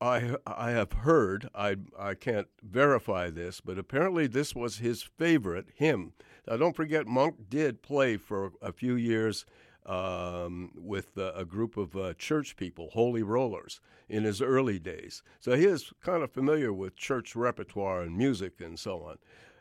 I, 0.00 0.36
I 0.46 0.70
have 0.72 0.92
heard, 0.92 1.48
I, 1.54 1.76
I 1.98 2.14
can't 2.14 2.48
verify 2.62 3.30
this, 3.30 3.60
but 3.60 3.78
apparently 3.78 4.26
this 4.26 4.54
was 4.54 4.78
his 4.78 5.02
favorite 5.02 5.66
hymn. 5.74 6.12
Now, 6.46 6.56
don't 6.56 6.76
forget, 6.76 7.06
Monk 7.06 7.48
did 7.48 7.82
play 7.82 8.16
for 8.16 8.52
a 8.60 8.72
few 8.72 8.94
years 8.94 9.46
um, 9.86 10.72
with 10.74 11.16
uh, 11.16 11.32
a 11.34 11.44
group 11.44 11.76
of 11.76 11.96
uh, 11.96 12.14
church 12.14 12.56
people, 12.56 12.90
Holy 12.92 13.22
Rollers, 13.22 13.80
in 14.08 14.24
his 14.24 14.42
early 14.42 14.78
days. 14.78 15.22
So 15.40 15.56
he 15.56 15.64
is 15.64 15.92
kind 16.02 16.22
of 16.22 16.30
familiar 16.30 16.72
with 16.72 16.96
church 16.96 17.34
repertoire 17.36 18.02
and 18.02 18.16
music 18.16 18.60
and 18.60 18.78
so 18.78 19.02
on. 19.02 19.18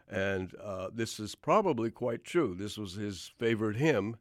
And 0.09 0.53
uh, 0.63 0.89
this 0.93 1.19
is 1.19 1.35
probably 1.35 1.89
quite 1.89 2.23
true. 2.23 2.55
This 2.57 2.77
was 2.77 2.93
his 2.93 3.31
favorite 3.37 3.77
hymn. 3.77 4.17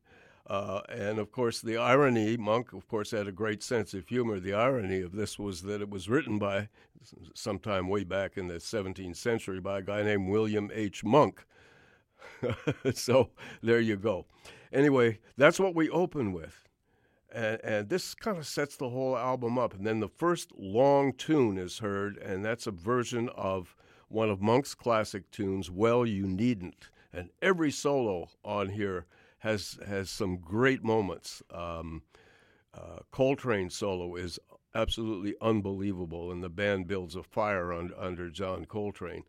Uh, 0.47 0.83
and 0.91 1.19
of 1.19 1.33
course, 1.33 1.63
the 1.63 1.79
irony, 1.79 2.37
Monk, 2.37 2.75
of 2.75 2.87
course, 2.87 3.11
had 3.11 3.27
a 3.27 3.33
great 3.33 3.63
sense 3.63 3.95
of 3.95 4.09
humor. 4.09 4.39
The 4.39 4.53
irony 4.53 5.01
of 5.01 5.13
this 5.13 5.39
was 5.39 5.63
that 5.63 5.81
it 5.81 5.89
was 5.89 6.09
written 6.09 6.39
by, 6.39 6.69
sometime 7.35 7.89
way 7.89 8.05
back 8.05 8.37
in 8.37 8.49
the 8.49 8.55
17th 8.55 9.17
century, 9.17 9.59
by 9.59 9.79
a 9.79 9.83
guy 9.83 10.03
named 10.03 10.29
William 10.29 10.71
H. 10.75 11.03
Monk. 11.03 11.47
so 12.95 13.31
there 13.63 13.81
you 13.81 13.97
go 13.97 14.27
anyway, 14.75 15.21
that's 15.37 15.61
what 15.61 15.75
we 15.75 15.89
open 15.89 16.33
with. 16.33 16.69
And, 17.33 17.61
and 17.65 17.89
this 17.89 18.15
kind 18.15 18.37
of 18.37 18.47
sets 18.47 18.77
the 18.77 18.91
whole 18.91 19.17
album 19.17 19.59
up. 19.59 19.75
And 19.75 19.87
then 19.87 20.01
the 20.01 20.09
first 20.09 20.53
long 20.57 21.13
tune 21.13 21.59
is 21.59 21.79
heard, 21.79 22.17
and 22.19 22.45
that's 22.45 22.67
a 22.67 22.71
version 22.71 23.29
of 23.35 23.75
one 24.09 24.31
of 24.31 24.41
Monk's 24.41 24.75
classic 24.75 25.31
tunes, 25.31 25.71
Well 25.71 26.05
You 26.05 26.27
Needn't. 26.27 26.91
And 27.13 27.31
every 27.41 27.71
solo 27.71 28.29
on 28.45 28.69
here 28.69 29.07
has, 29.39 29.79
has 29.87 30.11
some 30.11 30.37
great 30.37 30.85
moments. 30.85 31.43
Um, 31.51 32.03
uh, 32.73 32.99
Coltrane 33.11 33.71
solo 33.71 34.17
is 34.17 34.39
absolutely 34.75 35.35
unbelievable, 35.41 36.33
and 36.33 36.43
the 36.43 36.49
band 36.49 36.89
builds 36.89 37.15
a 37.15 37.23
fire 37.23 37.73
on, 37.73 37.93
under 37.97 38.29
John 38.31 38.65
Coltrane. 38.65 39.25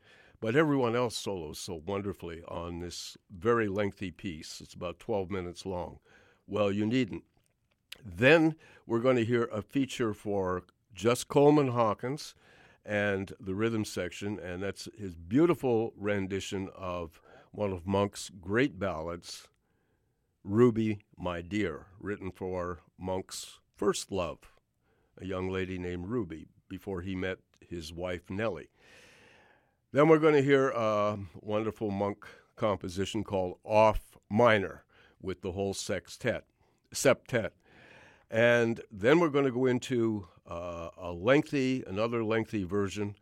But 0.45 0.55
everyone 0.55 0.95
else 0.95 1.17
solos 1.17 1.57
so 1.57 1.81
wonderfully 1.87 2.43
on 2.47 2.77
this 2.77 3.17
very 3.35 3.67
lengthy 3.67 4.11
piece. 4.11 4.61
It's 4.61 4.75
about 4.75 4.99
12 4.99 5.31
minutes 5.31 5.65
long. 5.65 5.97
Well, 6.45 6.71
you 6.71 6.85
needn't. 6.85 7.23
Then 8.05 8.53
we're 8.85 8.99
going 8.99 9.15
to 9.15 9.25
hear 9.25 9.45
a 9.45 9.63
feature 9.63 10.13
for 10.13 10.61
just 10.93 11.29
Coleman 11.29 11.69
Hawkins 11.69 12.35
and 12.85 13.33
the 13.39 13.55
rhythm 13.55 13.85
section, 13.85 14.37
and 14.37 14.61
that's 14.61 14.87
his 14.95 15.15
beautiful 15.15 15.93
rendition 15.97 16.69
of 16.75 17.19
one 17.49 17.71
of 17.71 17.87
Monk's 17.87 18.29
great 18.39 18.77
ballads, 18.77 19.47
Ruby, 20.43 20.99
My 21.17 21.41
Dear, 21.41 21.87
written 21.99 22.29
for 22.29 22.81
Monk's 22.99 23.61
first 23.75 24.11
love, 24.11 24.53
a 25.19 25.25
young 25.25 25.49
lady 25.49 25.79
named 25.79 26.05
Ruby, 26.05 26.45
before 26.69 27.01
he 27.01 27.15
met 27.15 27.39
his 27.67 27.91
wife 27.91 28.29
Nellie. 28.29 28.69
Then 29.95 30.09
we're 30.09 30.19
going 30.19 30.33
to 30.33 30.43
hear 30.43 30.71
a 30.71 31.17
wonderful 31.39 31.89
monk 31.89 32.27
composition 32.57 33.23
called 33.23 33.59
Off 33.63 34.01
Minor 34.29 34.83
with 35.21 35.39
the 35.39 35.53
whole 35.53 35.73
sextet, 35.73 36.43
septet. 36.93 37.51
And 38.29 38.81
then 38.91 39.21
we're 39.21 39.29
going 39.29 39.45
to 39.45 39.53
go 39.53 39.67
into 39.67 40.27
uh, 40.51 40.89
a 40.97 41.13
lengthy, 41.13 41.81
another 41.87 42.25
lengthy 42.25 42.65
version 42.65 43.15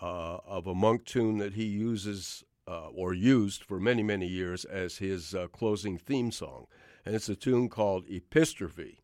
uh, 0.00 0.38
of 0.46 0.66
a 0.66 0.74
monk 0.74 1.04
tune 1.04 1.36
that 1.36 1.52
he 1.52 1.66
uses 1.66 2.44
uh, 2.66 2.88
or 2.94 3.12
used 3.12 3.62
for 3.62 3.78
many, 3.78 4.02
many 4.02 4.26
years 4.26 4.64
as 4.64 4.96
his 4.96 5.34
uh, 5.34 5.48
closing 5.48 5.98
theme 5.98 6.32
song. 6.32 6.66
And 7.04 7.14
it's 7.14 7.28
a 7.28 7.36
tune 7.36 7.68
called 7.68 8.06
Epistrophe. 8.08 9.02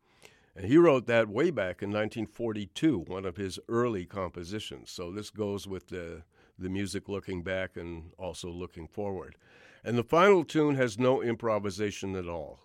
And 0.55 0.65
he 0.65 0.77
wrote 0.77 1.05
that 1.05 1.29
way 1.29 1.51
back 1.51 1.83
in 1.83 1.89
1942, 1.89 3.05
one 3.05 3.25
of 3.25 3.37
his 3.37 3.59
early 3.69 4.07
compositions. 4.07 4.89
So 4.89 5.11
this 5.11 5.29
goes 5.29 5.67
with 5.67 5.89
the 5.89 6.23
the 6.57 6.69
music 6.69 7.09
looking 7.09 7.43
back 7.43 7.77
and 7.77 8.11
also 8.17 8.49
looking 8.49 8.87
forward. 8.87 9.35
And 9.83 9.97
the 9.97 10.03
final 10.03 10.43
tune 10.43 10.75
has 10.75 10.97
no 10.97 11.21
improvisation 11.21 12.15
at 12.15 12.27
all. 12.27 12.59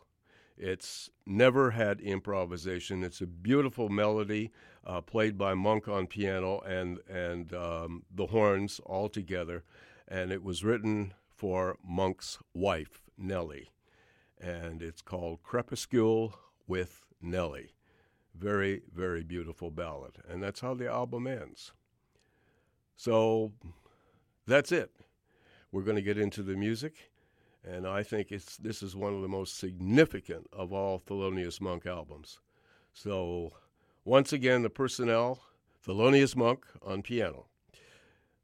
It's 0.56 1.08
never 1.24 1.70
had 1.70 2.00
improvisation. 2.00 3.04
It's 3.04 3.20
a 3.20 3.26
beautiful 3.26 3.88
melody 3.88 4.50
uh, 4.84 5.00
played 5.00 5.38
by 5.38 5.54
Monk 5.54 5.86
on 5.86 6.06
piano 6.08 6.60
and 6.60 6.98
and 7.08 7.52
um, 7.54 8.02
the 8.12 8.26
horns 8.26 8.80
all 8.84 9.08
together, 9.08 9.64
and 10.08 10.32
it 10.32 10.42
was 10.42 10.64
written 10.64 11.14
for 11.30 11.76
Monk's 11.86 12.38
wife 12.54 13.02
Nellie, 13.16 13.70
and 14.40 14.82
it's 14.82 15.02
called 15.02 15.42
Crepuscule 15.44 16.34
with 16.66 17.06
Nellie. 17.20 17.74
Very 18.34 18.82
very 18.92 19.22
beautiful 19.22 19.70
ballad, 19.70 20.18
and 20.28 20.42
that's 20.42 20.60
how 20.60 20.74
the 20.74 20.88
album 20.90 21.28
ends. 21.28 21.72
So 22.98 23.52
that's 24.44 24.72
it. 24.72 24.90
We're 25.70 25.84
going 25.84 25.96
to 25.96 26.02
get 26.02 26.18
into 26.18 26.42
the 26.42 26.56
music, 26.56 27.12
and 27.64 27.86
I 27.86 28.02
think 28.02 28.32
it's 28.32 28.56
this 28.56 28.82
is 28.82 28.96
one 28.96 29.14
of 29.14 29.22
the 29.22 29.28
most 29.28 29.56
significant 29.56 30.48
of 30.52 30.72
all 30.72 30.98
Thelonious 30.98 31.60
Monk 31.60 31.86
albums. 31.86 32.40
So, 32.92 33.52
once 34.04 34.32
again, 34.32 34.62
the 34.62 34.70
personnel: 34.70 35.38
Thelonious 35.86 36.34
Monk 36.34 36.66
on 36.84 37.02
piano, 37.02 37.46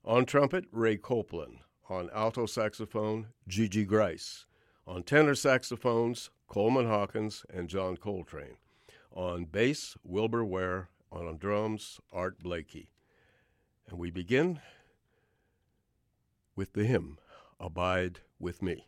on 0.05 0.25
trumpet 0.25 0.67
Ray 0.71 0.99
Copeland, 0.99 1.59
on 1.91 2.09
alto 2.15 2.47
saxophone 2.47 3.27
Gigi 3.49 3.85
Gryce, 3.85 4.47
on 4.87 5.03
tenor 5.03 5.35
saxophones 5.35 6.31
Coleman 6.47 6.87
Hawkins 6.87 7.45
and 7.53 7.69
John 7.69 7.97
Coltrane, 7.97 8.59
on 9.11 9.47
bass 9.47 9.97
Wilbur 10.05 10.45
Ware, 10.45 10.91
on 11.11 11.39
drums 11.39 11.99
Art 12.13 12.39
Blakey. 12.39 12.94
And 13.89 13.99
we 13.99 14.11
begin 14.11 14.61
with 16.57 16.73
the 16.73 16.85
hymn, 16.85 17.19
Abide 17.61 18.21
with 18.39 18.63
Me. 18.63 18.87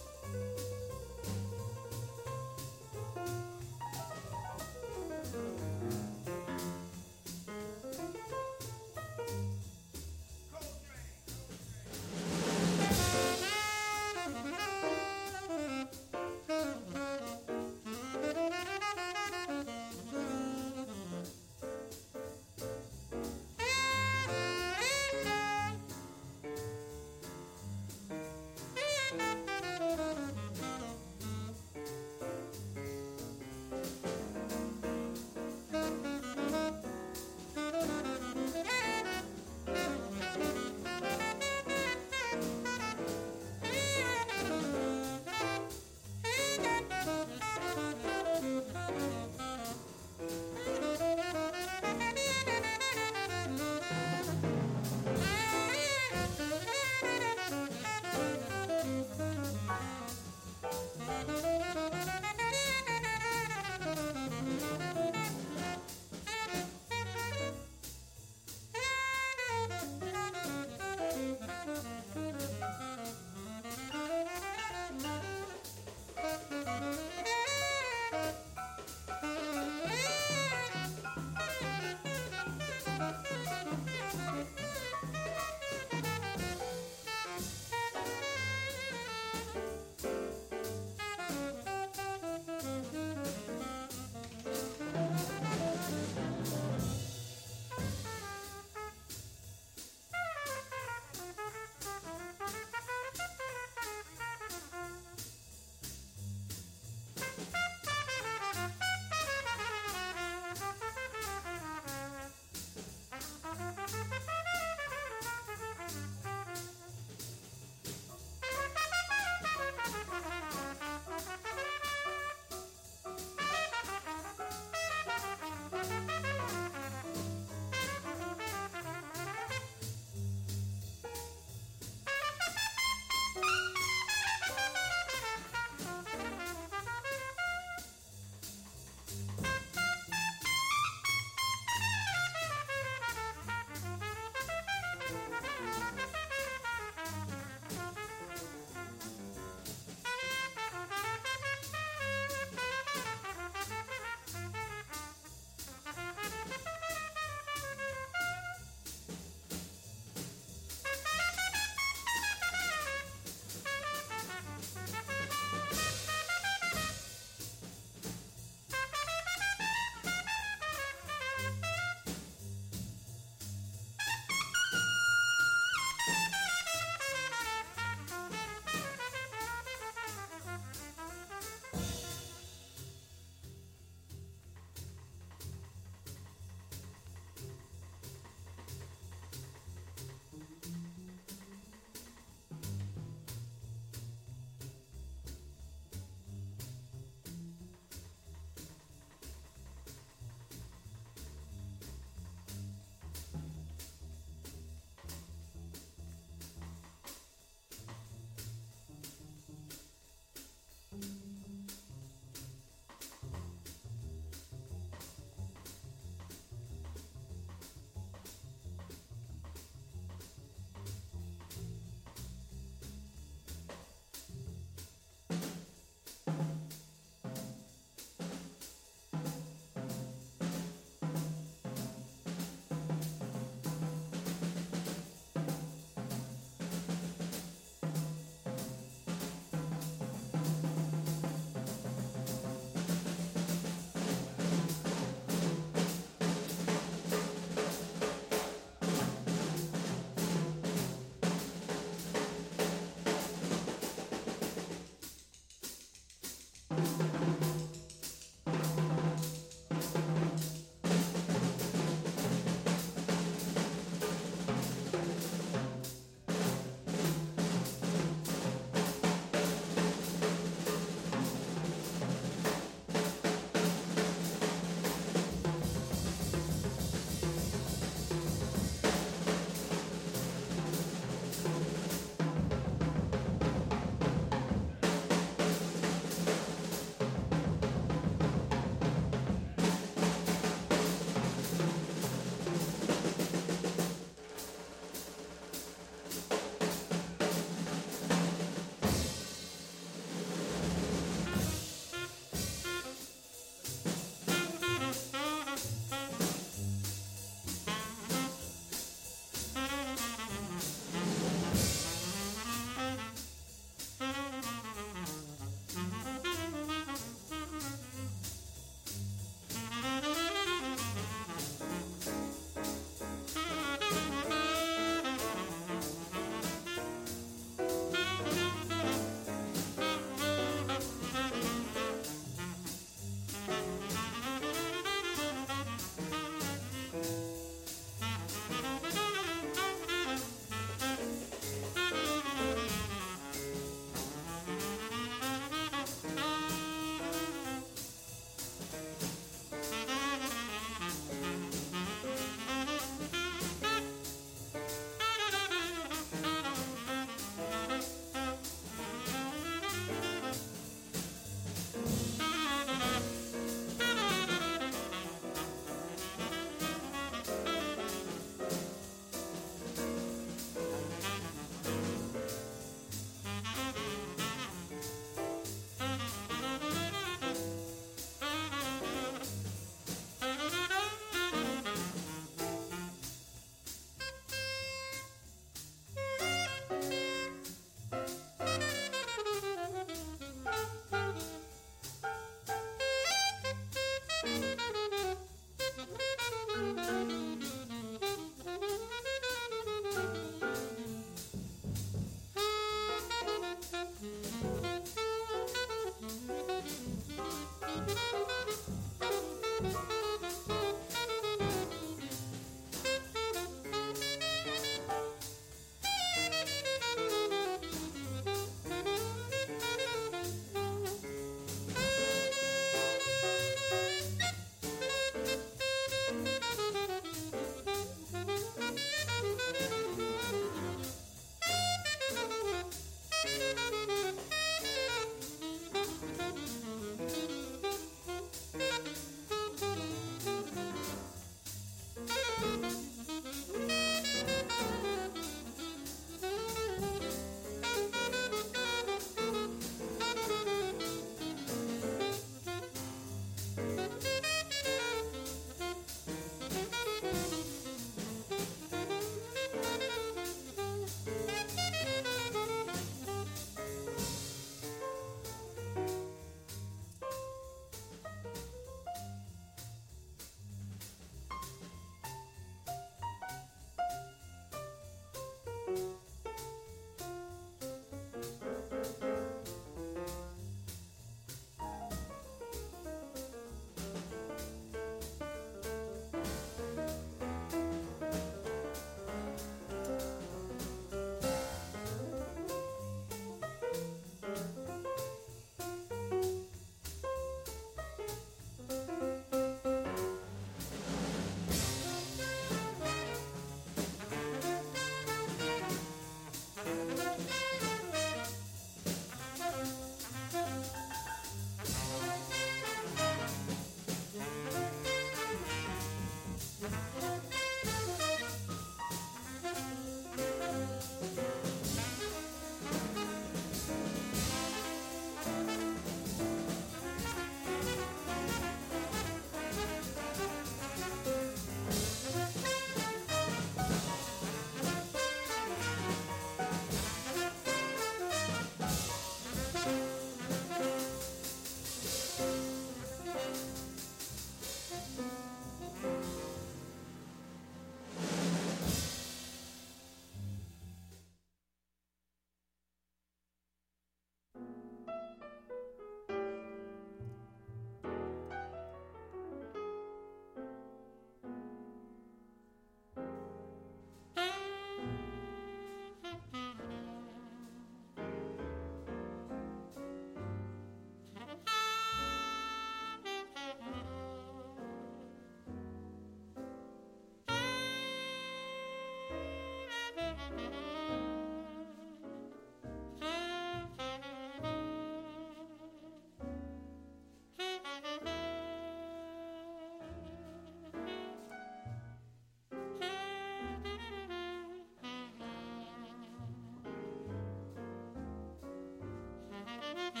Mm-hmm. 599.70 600.00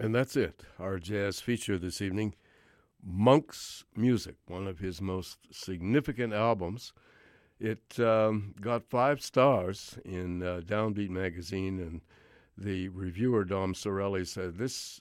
And 0.00 0.14
that's 0.14 0.36
it, 0.36 0.62
our 0.78 1.00
jazz 1.00 1.40
feature 1.40 1.76
this 1.76 2.00
evening. 2.00 2.36
Monk's 3.04 3.84
Music, 3.96 4.36
one 4.46 4.68
of 4.68 4.78
his 4.78 5.00
most 5.00 5.38
significant 5.50 6.32
albums. 6.32 6.92
It 7.58 7.98
um, 7.98 8.54
got 8.60 8.88
five 8.88 9.20
stars 9.20 9.98
in 10.04 10.44
uh, 10.44 10.60
Downbeat 10.64 11.10
magazine, 11.10 11.80
and 11.80 12.00
the 12.56 12.90
reviewer, 12.90 13.44
Dom 13.44 13.74
Cerulli, 13.74 14.24
said 14.24 14.56
this, 14.56 15.00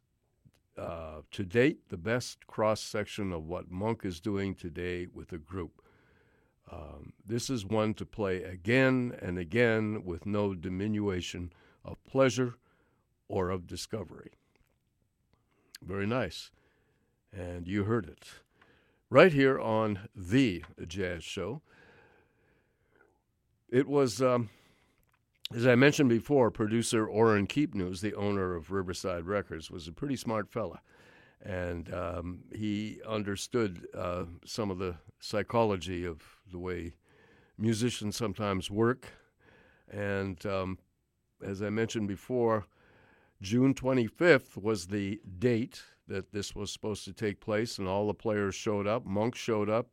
uh, 0.80 1.22
to 1.30 1.44
date, 1.44 1.90
the 1.90 1.98
best 1.98 2.48
cross 2.48 2.82
section 2.82 3.32
of 3.32 3.46
what 3.46 3.70
Monk 3.70 4.04
is 4.04 4.20
doing 4.20 4.56
today 4.56 5.06
with 5.14 5.32
a 5.32 5.38
group. 5.38 5.80
Um, 6.72 7.14
this 7.24 7.52
is 7.52 7.64
one 7.64 7.94
to 7.96 8.06
play 8.06 8.42
again 8.42 9.16
and 9.22 9.38
again 9.38 10.04
with 10.06 10.26
no 10.26 10.56
diminution 10.56 11.54
of 11.86 12.04
pleasure 12.04 12.56
or 13.28 13.52
of 13.52 13.68
discovery. 13.68 14.32
Very 15.82 16.08
nice. 16.08 16.52
And 17.32 17.68
you 17.68 17.84
heard 17.84 18.08
it 18.08 18.26
right 19.10 19.32
here 19.32 19.60
on 19.60 20.10
The 20.16 20.64
Jazz 20.88 21.24
Show. 21.24 21.62
It 23.70 23.88
was, 23.88 24.22
um, 24.22 24.50
as 25.54 25.68
I 25.68 25.76
mentioned 25.76 26.10
before, 26.10 26.52
producer 26.52 27.06
Orrin 27.06 27.48
Keepnews, 27.48 28.02
the 28.02 28.16
owner 28.16 28.56
of 28.56 28.72
Riverside 28.72 29.26
Records, 29.26 29.70
was 29.70 29.88
a 29.88 29.92
pretty 29.94 30.16
smart 30.16 30.50
fella. 30.50 30.82
And 31.42 31.94
um, 31.94 32.40
he 32.54 33.00
understood 33.08 33.88
uh, 33.96 34.26
some 34.46 34.72
of 34.72 34.80
the 34.80 34.96
psychology 35.20 36.06
of 36.06 36.22
the 36.52 36.58
way 36.58 36.96
musicians 37.58 38.16
sometimes 38.16 38.72
work. 38.72 39.08
And 39.92 40.44
um, 40.46 40.80
as 41.46 41.62
I 41.62 41.70
mentioned 41.70 42.08
before, 42.08 42.66
June 43.42 43.74
25th 43.74 44.58
was 44.58 44.88
the 44.88 45.22
date 45.38 45.84
that 46.08 46.32
this 46.32 46.56
was 46.56 46.72
supposed 46.72 47.06
to 47.06 47.14
take 47.14 47.40
place, 47.40 47.78
and 47.78 47.88
all 47.88 48.08
the 48.08 48.14
players 48.14 48.56
showed 48.56 48.88
up. 48.88 49.06
Monk 49.06 49.36
showed 49.36 49.70
up. 49.70 49.88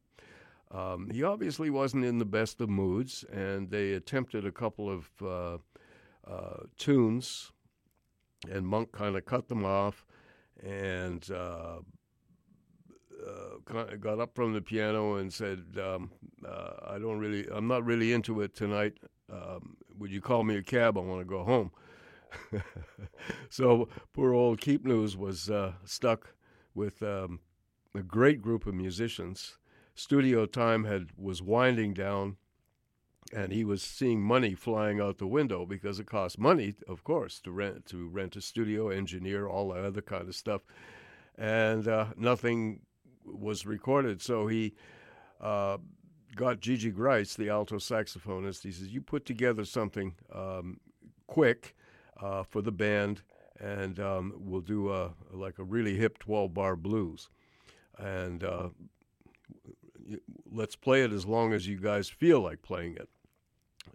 Um, 0.71 1.11
he 1.11 1.23
obviously 1.23 1.71
wasn't 1.71 2.05
in 2.05 2.19
the 2.19 2.25
best 2.25 2.61
of 2.61 2.71
moods, 2.71 3.25
and 3.33 3.71
they 3.71 3.93
attempted 3.93 4.47
a 4.47 4.53
couple 4.53 4.91
of 4.91 5.11
uh, 5.23 5.59
uh, 6.29 6.65
tunes, 6.79 7.53
and 8.51 8.67
Monk 8.67 8.93
kind 8.93 9.17
of 9.17 9.25
cut 9.25 9.49
them 9.49 9.65
off 9.65 10.07
and 10.63 11.29
uh, 11.31 11.79
uh 13.27 13.97
got 14.01 14.21
up 14.21 14.35
from 14.35 14.53
the 14.53 14.63
piano 14.63 15.17
and 15.17 15.33
said, 15.33 15.65
um, 15.79 16.11
uh, 16.47 16.73
"I 16.89 16.99
don't 16.99 17.19
really, 17.19 17.47
I'm 17.53 17.69
not 17.69 17.85
really 17.85 18.13
into 18.13 18.41
it 18.41 18.55
tonight. 18.55 18.99
Um, 19.31 19.77
would 19.99 20.11
you 20.11 20.21
call 20.21 20.45
me 20.45 20.57
a 20.57 20.63
cab? 20.63 20.97
I 20.97 21.01
want 21.01 21.21
to 21.21 21.25
go 21.25 21.45
home." 21.45 21.71
so 23.51 23.89
poor 24.13 24.33
old 24.33 24.61
Keepnews 24.61 25.17
was 25.17 25.51
uh, 25.51 25.73
stuck 25.85 26.35
with 26.75 27.03
um, 27.03 27.41
a 27.95 28.03
great 28.03 28.43
group 28.43 28.67
of 28.67 28.75
musicians. 28.75 29.59
Studio 29.95 30.47
time 30.47 30.85
had 30.85 31.11
was 31.17 31.41
winding 31.41 31.95
down, 31.95 32.37
and 33.33 33.53
he 33.53 33.65
was 33.65 33.83
seeing 33.83 34.21
money 34.21 34.55
flying 34.55 35.01
out 35.01 35.19
the 35.19 35.27
window 35.27 35.65
because 35.65 36.01
it 36.01 36.07
costs 36.07 36.39
money, 36.39 36.75
of 36.89 37.05
course, 37.05 37.41
to 37.41 37.53
rent 37.53 37.87
to 37.87 38.09
rent 38.09 38.37
a 38.37 38.41
studio, 38.41 38.89
engineer, 38.89 39.47
all 39.47 39.69
that 39.69 39.85
other 39.85 40.03
kind 40.03 40.29
of 40.29 40.35
stuff, 40.35 40.63
and 41.39 41.87
uh, 41.87 42.07
nothing 42.17 42.81
was 43.25 43.67
recorded. 43.67 44.21
So 44.21 44.47
he. 44.47 44.75
Uh, 45.41 45.79
got 46.37 46.59
Gigi 46.59 46.91
Gryce, 46.91 47.35
the 47.35 47.49
alto 47.49 47.77
saxophonist. 47.77 48.63
He 48.63 48.73
says, 48.73 48.89
"You 48.89 49.01
put 49.01 49.25
together 49.25 49.65
something 49.65 50.15
um, 50.33 50.81
quick 51.27 51.75
uh, 52.21 52.43
for 52.43 52.63
the 52.63 52.73
band, 52.73 53.23
and 53.61 53.99
um, 54.01 54.35
we'll 54.37 54.61
do 54.61 54.93
a, 54.93 55.13
like 55.33 55.59
a 55.59 55.65
really 55.65 55.97
hip 55.97 56.19
12 56.19 56.53
bar 56.55 56.77
blues. 56.77 57.29
And 57.99 58.43
uh, 58.43 58.71
let's 60.51 60.77
play 60.77 61.03
it 61.03 61.13
as 61.13 61.27
long 61.27 61.53
as 61.53 61.69
you 61.69 61.79
guys 61.79 62.09
feel 62.09 62.41
like 62.41 62.63
playing 62.63 62.97
it. 62.97 63.09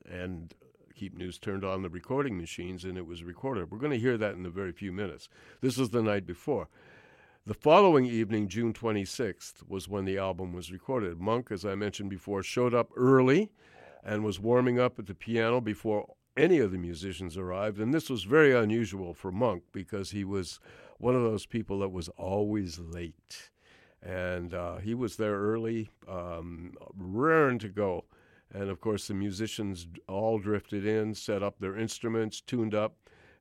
And 0.09 0.53
Keepnews 0.99 1.39
turned 1.39 1.63
on 1.63 1.82
the 1.82 1.89
recording 1.89 2.38
machines 2.38 2.84
and 2.84 2.97
it 2.97 3.05
was 3.05 3.24
recorded. 3.24 3.72
We're 3.72 3.78
going 3.78 3.91
to 3.91 3.99
hear 3.99 4.17
that 4.17 4.36
in 4.36 4.45
a 4.45 4.49
very 4.49 4.72
few 4.72 4.91
minutes. 4.91 5.30
This 5.61 5.78
was 5.78 5.89
the 5.89 6.01
night 6.01 6.26
before. 6.26 6.67
The 7.45 7.53
following 7.53 8.05
evening, 8.05 8.47
June 8.47 8.74
26th, 8.74 9.67
was 9.67 9.88
when 9.88 10.05
the 10.05 10.17
album 10.17 10.53
was 10.53 10.72
recorded. 10.72 11.20
Monk, 11.20 11.51
as 11.51 11.65
I 11.65 11.74
mentioned 11.76 12.09
before, 12.09 12.43
showed 12.43 12.74
up 12.74 12.89
early 12.95 13.49
and 14.03 14.24
was 14.24 14.39
warming 14.39 14.80
up 14.80 14.99
at 14.99 15.07
the 15.07 15.15
piano 15.15 15.61
before 15.61 16.15
any 16.40 16.60
of 16.60 16.72
the 16.72 16.78
musicians 16.78 17.38
arrived. 17.38 17.80
And 17.80 17.94
this 17.94 18.10
was 18.10 18.24
very 18.24 18.56
unusual 18.56 19.14
for 19.14 19.32
Monk 19.32 19.64
because 19.72 20.12
he 20.12 20.24
was 20.24 20.60
one 20.98 21.16
of 21.16 21.22
those 21.22 21.46
people 21.46 21.80
that 21.80 21.90
was 21.90 22.10
always 22.10 22.80
late. 22.80 23.52
And 24.02 24.54
uh, 24.54 24.78
he 24.78 24.94
was 24.94 25.18
there 25.18 25.36
early, 25.36 25.90
um, 26.08 26.74
raring 26.96 27.60
to 27.60 27.70
go. 27.70 28.06
And 28.52 28.70
of 28.70 28.80
course, 28.80 29.08
the 29.08 29.14
musicians 29.14 29.86
all 30.08 30.40
drifted 30.40 30.86
in, 30.86 31.14
set 31.14 31.44
up 31.44 31.60
their 31.60 31.78
instruments, 31.78 32.42
tuned 32.42 32.74
up, 32.74 32.96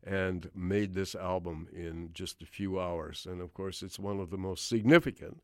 and 0.05 0.51
made 0.55 0.95
this 0.95 1.15
album 1.15 1.69
in 1.73 2.11
just 2.13 2.43
a 2.43 2.47
few 2.47 2.81
hours. 2.81 3.27
And 3.31 3.41
of 3.41 3.55
course, 3.55 3.83
it's 3.83 3.99
one 3.99 4.21
of 4.21 4.31
the 4.31 4.37
most 4.37 4.69
significant 4.69 5.41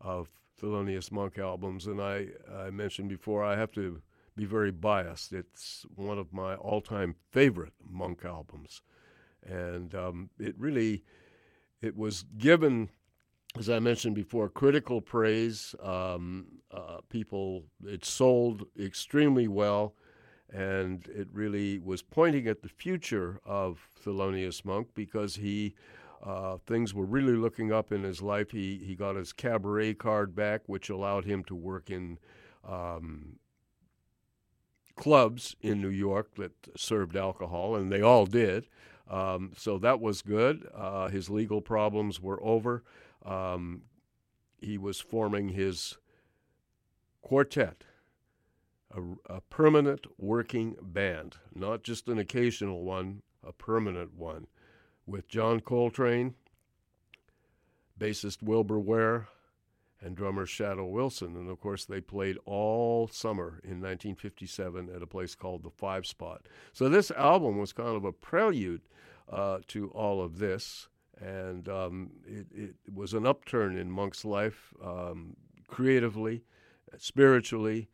of 0.00 0.28
Thelonious 0.60 1.10
Monk 1.10 1.38
albums. 1.38 1.86
And 1.86 2.00
I, 2.00 2.28
I 2.52 2.70
mentioned 2.70 3.08
before, 3.08 3.42
I 3.42 3.56
have 3.56 3.72
to 3.72 4.02
be 4.38 4.44
very 4.44 4.70
biased. 4.70 5.32
It's 5.32 5.84
one 5.96 6.16
of 6.16 6.32
my 6.32 6.54
all-time 6.54 7.16
favorite 7.32 7.72
Monk 7.84 8.24
albums, 8.24 8.82
and 9.44 9.92
um, 9.96 10.30
it 10.38 10.54
really 10.56 11.02
it 11.82 11.96
was 11.96 12.24
given, 12.38 12.88
as 13.58 13.68
I 13.68 13.80
mentioned 13.80 14.14
before, 14.14 14.48
critical 14.48 15.00
praise. 15.00 15.74
Um, 15.82 16.46
uh, 16.70 16.98
people, 17.08 17.64
it 17.84 18.04
sold 18.04 18.64
extremely 18.80 19.48
well, 19.48 19.94
and 20.52 21.04
it 21.08 21.26
really 21.32 21.80
was 21.80 22.00
pointing 22.00 22.46
at 22.46 22.62
the 22.62 22.68
future 22.68 23.40
of 23.44 23.88
Thelonious 24.04 24.64
Monk 24.64 24.88
because 24.94 25.36
he. 25.36 25.74
Uh, 26.20 26.58
things 26.66 26.92
were 26.92 27.04
really 27.04 27.36
looking 27.36 27.72
up 27.72 27.92
in 27.92 28.02
his 28.02 28.20
life. 28.20 28.50
He 28.50 28.78
he 28.84 28.96
got 28.96 29.14
his 29.14 29.32
cabaret 29.32 29.94
card 29.94 30.34
back, 30.34 30.62
which 30.66 30.90
allowed 30.90 31.24
him 31.24 31.44
to 31.44 31.54
work 31.54 31.90
in 31.90 32.18
um, 32.68 33.38
clubs 34.98 35.56
in 35.62 35.80
New 35.80 35.88
York 35.88 36.34
that 36.34 36.52
served 36.76 37.16
alcohol, 37.16 37.76
and 37.76 37.90
they 37.90 38.02
all 38.02 38.26
did. 38.26 38.66
Um, 39.08 39.52
so 39.56 39.78
that 39.78 40.00
was 40.00 40.20
good. 40.20 40.68
Uh, 40.74 41.08
his 41.08 41.30
legal 41.30 41.62
problems 41.62 42.20
were 42.20 42.42
over. 42.44 42.82
Um, 43.24 43.82
he 44.58 44.76
was 44.76 45.00
forming 45.00 45.50
his 45.50 45.96
quartet, 47.22 47.84
a, 48.94 49.00
a, 49.36 49.40
permanent 49.42 50.06
working 50.18 50.76
band, 50.82 51.36
not 51.54 51.82
just 51.82 52.08
an 52.08 52.18
occasional 52.18 52.82
one, 52.82 53.22
a 53.46 53.52
permanent 53.52 54.14
one, 54.14 54.46
with 55.06 55.28
John 55.28 55.60
Coltrane, 55.60 56.34
bassist 57.98 58.42
Wilbur 58.42 58.78
Ware, 58.78 59.28
and 60.00 60.16
drummer 60.16 60.46
Shadow 60.46 60.86
Wilson. 60.86 61.34
And 61.36 61.50
of 61.50 61.60
course, 61.60 61.84
they 61.84 62.00
played 62.00 62.36
all 62.44 63.08
summer 63.08 63.60
in 63.64 63.80
1957 63.80 64.90
at 64.94 65.02
a 65.02 65.06
place 65.06 65.34
called 65.34 65.62
the 65.62 65.70
Five 65.70 66.06
Spot. 66.06 66.46
So 66.72 66.88
this 66.88 67.10
album 67.12 67.58
was 67.58 67.72
kind 67.72 67.96
of 67.96 68.04
a 68.04 68.12
prelude 68.12 68.82
uh, 69.30 69.58
to 69.68 69.88
all 69.90 70.22
of 70.22 70.38
this. 70.38 70.88
And 71.20 71.68
um, 71.68 72.10
it, 72.24 72.46
it, 72.54 72.74
was 72.94 73.12
an 73.12 73.26
upturn 73.26 73.76
in 73.76 73.90
Monk's 73.90 74.24
life, 74.24 74.72
um, 74.84 75.36
creatively, 75.66 76.44
spiritually, 76.96 77.88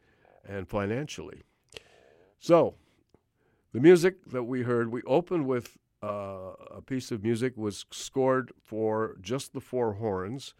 and 0.47 0.69
financially. 0.69 1.43
So, 2.39 2.75
the 3.73 3.81
music 3.81 4.27
that 4.27 4.43
we 4.43 4.63
heard, 4.63 4.93
we 4.93 5.01
opened 5.05 5.47
with 5.47 5.79
uh, 6.03 6.53
a 6.71 6.83
piece 6.83 7.11
of 7.11 7.23
music 7.23 7.57
was 7.57 7.87
scored 7.91 8.53
for 8.63 9.17
just 9.23 9.55
the 9.55 9.61
four 9.61 9.95
horns 9.95 10.53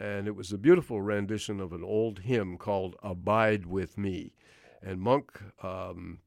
and 0.00 0.26
it 0.26 0.34
was 0.34 0.50
a 0.50 0.58
beautiful 0.58 1.02
rendition 1.02 1.60
of 1.60 1.74
an 1.74 1.84
old 1.84 2.20
hymn 2.20 2.56
called 2.56 2.96
Abide 3.02 3.66
with 3.66 3.98
Me. 3.98 4.32
And 4.82 4.98
Monk 4.98 5.38
um, 5.62 6.20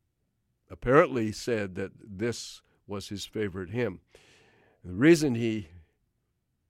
apparently 0.69 1.31
said 1.31 1.73
that 1.73 1.91
this 1.99 2.61
was 2.85 3.07
his 3.07 3.25
favorite 3.25 3.71
hymn. 3.71 4.01
The 4.85 4.93
reason 4.93 5.33
he 5.33 5.69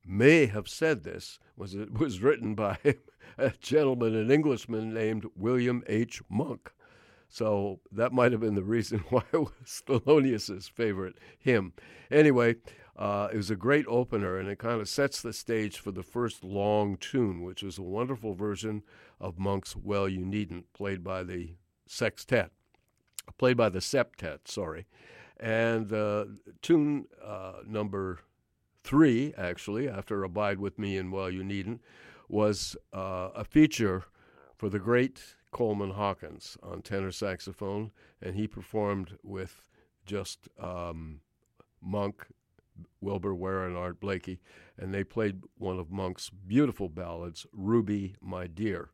may 0.06 0.46
have 0.46 0.70
said 0.70 1.04
this 1.04 1.40
was 1.58 1.76
it 1.76 1.92
was 2.00 2.22
written 2.22 2.56
by 2.56 2.78
a 3.38 3.52
gentleman, 3.60 4.16
an 4.16 4.32
Englishman 4.32 4.94
named 4.94 5.26
William 5.36 5.84
H. 5.88 6.22
Monk. 6.30 6.72
So 7.28 7.82
that 7.92 8.14
might 8.14 8.32
have 8.32 8.42
been 8.42 8.56
the 8.56 8.64
reason 8.64 9.00
why 9.10 9.24
it 9.34 9.40
was 9.40 9.84
Thelonious's 9.86 10.70
favorite 10.70 11.16
hymn. 11.38 11.74
Anyway, 12.10 12.56
uh, 12.96 13.30
it 13.34 13.38
was 13.38 13.50
a 13.50 13.56
great 13.56 13.86
opener, 13.88 14.38
and 14.38 14.48
it 14.48 14.60
kind 14.60 14.80
of 14.80 14.88
sets 14.88 15.22
the 15.22 15.34
stage 15.34 15.80
for 15.80 15.92
the 15.92 16.04
first 16.04 16.44
long 16.44 16.98
tune, 16.98 17.42
which 17.42 17.64
is 17.64 17.78
a 17.78 17.84
wonderful 17.84 18.34
version 18.34 18.84
of 19.20 19.40
Monk's 19.40 19.76
"Well 19.76 20.08
You 20.08 20.26
Needn't," 20.26 20.72
played 20.74 21.04
by 21.04 21.24
the 21.24 21.56
sextet, 21.88 22.52
played 23.38 23.58
by 23.58 23.70
the 23.70 23.80
septet. 23.80 24.48
Sorry, 24.48 24.86
and 25.40 25.92
uh, 25.92 26.26
tune 26.62 27.06
uh, 27.24 27.62
number 27.66 28.20
three, 28.84 29.34
actually, 29.38 29.90
after 29.90 30.24
Abide 30.24 30.60
With 30.60 30.78
Me 30.78 30.98
and 30.98 31.12
Well 31.12 31.32
You 31.32 31.44
Needn't, 31.44 31.82
was 32.28 32.76
uh, 32.94 33.30
a 33.36 33.44
feature 33.44 34.04
for 34.56 34.70
the 34.70 34.80
great 34.80 35.36
Coleman 35.52 35.92
Hawkins 35.92 36.58
on 36.62 36.82
tenor 36.82 37.12
saxophone, 37.12 37.92
and 38.22 38.36
he 38.36 38.48
performed 38.48 39.18
with 39.24 39.68
just 40.06 40.50
um, 40.60 41.22
Monk, 41.82 42.28
Wilbur 43.02 43.36
Ware, 43.36 43.66
and 43.66 43.78
Art 43.78 44.00
Blakey, 44.00 44.40
and 44.78 44.94
they 44.94 45.04
played 45.04 45.44
one 45.58 45.80
of 45.80 45.92
Monk's 45.92 46.30
beautiful 46.30 46.90
ballads, 46.90 47.46
Ruby, 47.52 48.16
My 48.22 48.48
Dear. 48.48 48.92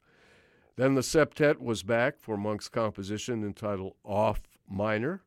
Then 0.75 0.95
the 0.95 1.01
septet 1.01 1.59
was 1.59 1.83
back 1.83 2.19
for 2.19 2.37
Monk's 2.37 2.69
composition 2.69 3.43
entitled 3.43 3.95
Off 4.03 4.41
Minor, 4.69 5.23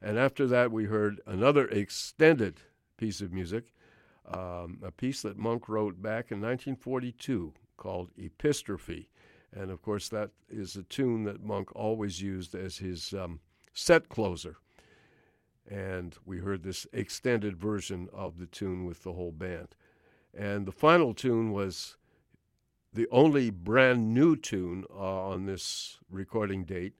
and 0.00 0.18
after 0.18 0.46
that 0.46 0.72
we 0.72 0.84
heard 0.84 1.20
another 1.26 1.68
extended 1.68 2.60
piece 2.96 3.20
of 3.20 3.32
music, 3.32 3.72
um, 4.26 4.78
a 4.82 4.90
piece 4.90 5.22
that 5.22 5.38
Monk 5.38 5.68
wrote 5.68 6.00
back 6.00 6.30
in 6.30 6.40
1942 6.40 7.52
called 7.76 8.10
Epistrophe. 8.16 9.08
And 9.52 9.70
of 9.70 9.82
course, 9.82 10.08
that 10.08 10.30
is 10.48 10.76
a 10.76 10.82
tune 10.84 11.24
that 11.24 11.42
Monk 11.42 11.74
always 11.74 12.22
used 12.22 12.54
as 12.54 12.78
his 12.78 13.12
um, 13.12 13.40
set 13.74 14.08
closer. 14.08 14.58
And 15.72 16.14
we 16.26 16.38
heard 16.38 16.62
this 16.62 16.86
extended 16.92 17.56
version 17.56 18.10
of 18.12 18.38
the 18.38 18.44
tune 18.44 18.84
with 18.84 19.04
the 19.04 19.14
whole 19.14 19.32
band. 19.32 19.68
And 20.36 20.66
the 20.66 20.72
final 20.72 21.14
tune 21.14 21.50
was 21.50 21.96
the 22.92 23.08
only 23.10 23.48
brand 23.48 24.12
new 24.12 24.36
tune 24.36 24.84
uh, 24.90 25.28
on 25.28 25.46
this 25.46 25.98
recording 26.10 26.64
date, 26.64 26.92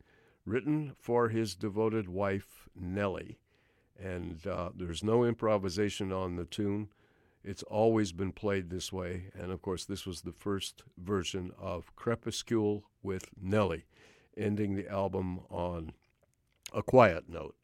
written 0.46 0.94
for 0.98 1.28
his 1.28 1.54
devoted 1.54 2.08
wife, 2.08 2.70
Nellie. 2.74 3.38
And 4.02 4.46
uh, 4.46 4.70
there's 4.74 5.04
no 5.04 5.22
improvisation 5.22 6.10
on 6.10 6.36
the 6.36 6.46
tune. 6.46 6.88
It's 7.44 7.62
always 7.64 8.12
been 8.12 8.32
played 8.32 8.70
this 8.70 8.90
way. 8.90 9.24
And 9.38 9.52
of 9.52 9.60
course, 9.60 9.84
this 9.84 10.06
was 10.06 10.22
the 10.22 10.32
first 10.32 10.82
version 10.96 11.52
of 11.60 11.94
Crepuscule 11.94 12.84
with 13.02 13.28
Nellie, 13.38 13.84
ending 14.34 14.76
the 14.76 14.88
album 14.88 15.40
on 15.50 15.92
a 16.72 16.82
quiet 16.82 17.28
note. 17.28 17.54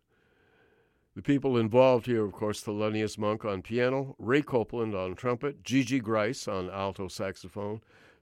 The 1.18 1.22
people 1.22 1.56
involved 1.56 2.06
here, 2.06 2.24
of 2.24 2.30
course, 2.30 2.62
Thelonious 2.62 3.18
Monk 3.18 3.44
on 3.44 3.60
piano, 3.60 4.14
Ray 4.20 4.40
Copeland 4.40 4.94
on 4.94 5.16
trumpet, 5.16 5.64
Gigi 5.64 5.98
Gryce 5.98 6.46
on 6.46 6.70
alto 6.70 7.08
saxophone, 7.08 7.80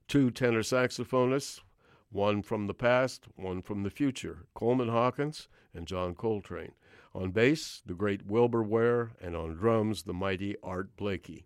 two 0.09 0.31
tenor 0.31 0.63
saxophonists, 0.63 1.61
one 2.09 2.41
from 2.41 2.69
the 2.69 2.73
past, 2.73 3.27
one 3.37 3.61
from 3.61 3.83
the 3.83 3.91
future, 3.91 4.47
Coleman 4.55 4.89
Hawkins 4.89 5.47
and 5.75 5.87
John 5.87 6.15
Coltrane. 6.15 6.73
On 7.15 7.33
bass, 7.33 7.83
the 7.85 7.93
great 7.93 8.25
Wilbur 8.25 8.63
Ware, 8.63 9.13
and 9.21 9.37
on 9.37 9.57
drums, 9.57 10.05
the 10.05 10.15
mighty 10.15 10.57
Art 10.63 10.97
Blakey. 10.97 11.45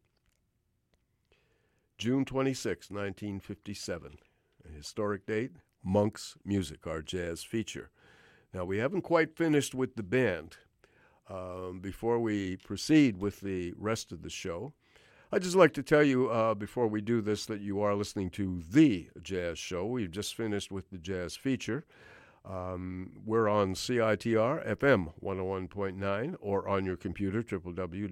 June 1.99 2.25
26, 2.25 2.93
1957, 2.93 4.19
a 4.65 4.73
historic 4.73 5.27
date, 5.27 5.57
Monk's 5.83 6.37
Music, 6.45 6.87
our 6.87 7.03
jazz 7.03 7.43
feature. 7.43 7.91
Now, 8.55 8.65
we 8.65 8.79
haven't 8.79 9.03
quite 9.03 9.37
finished 9.37 9.75
with 9.75 9.97
the 9.97 10.05
band. 10.05 10.57
Um, 11.31 11.79
before 11.81 12.19
we 12.19 12.57
proceed 12.57 13.19
with 13.19 13.41
the 13.41 13.73
rest 13.79 14.11
of 14.11 14.23
the 14.23 14.31
show, 14.31 14.73
I'd 15.33 15.43
just 15.43 15.55
like 15.55 15.73
to 15.75 15.83
tell 15.83 16.03
you 16.03 16.29
uh, 16.29 16.55
before 16.55 16.89
we 16.89 17.01
do 17.01 17.21
this 17.21 17.47
that 17.47 17.61
you 17.61 17.81
are 17.81 17.95
listening 17.95 18.31
to 18.31 18.61
The 18.69 19.11
Jazz 19.23 19.57
Show. 19.57 19.87
We've 19.87 20.11
just 20.11 20.35
finished 20.35 20.73
with 20.73 20.91
the 20.91 20.99
jazz 20.99 21.37
feature. 21.37 21.85
Um, 22.45 23.13
we're 23.25 23.49
on 23.49 23.75
CITR 23.75 24.67
FM 24.67 25.13
101.9 25.23 26.37
or 26.41 26.67
on 26.67 26.85
your 26.85 26.97
computer, 26.97 27.45
www.citr.ca. 27.45 28.11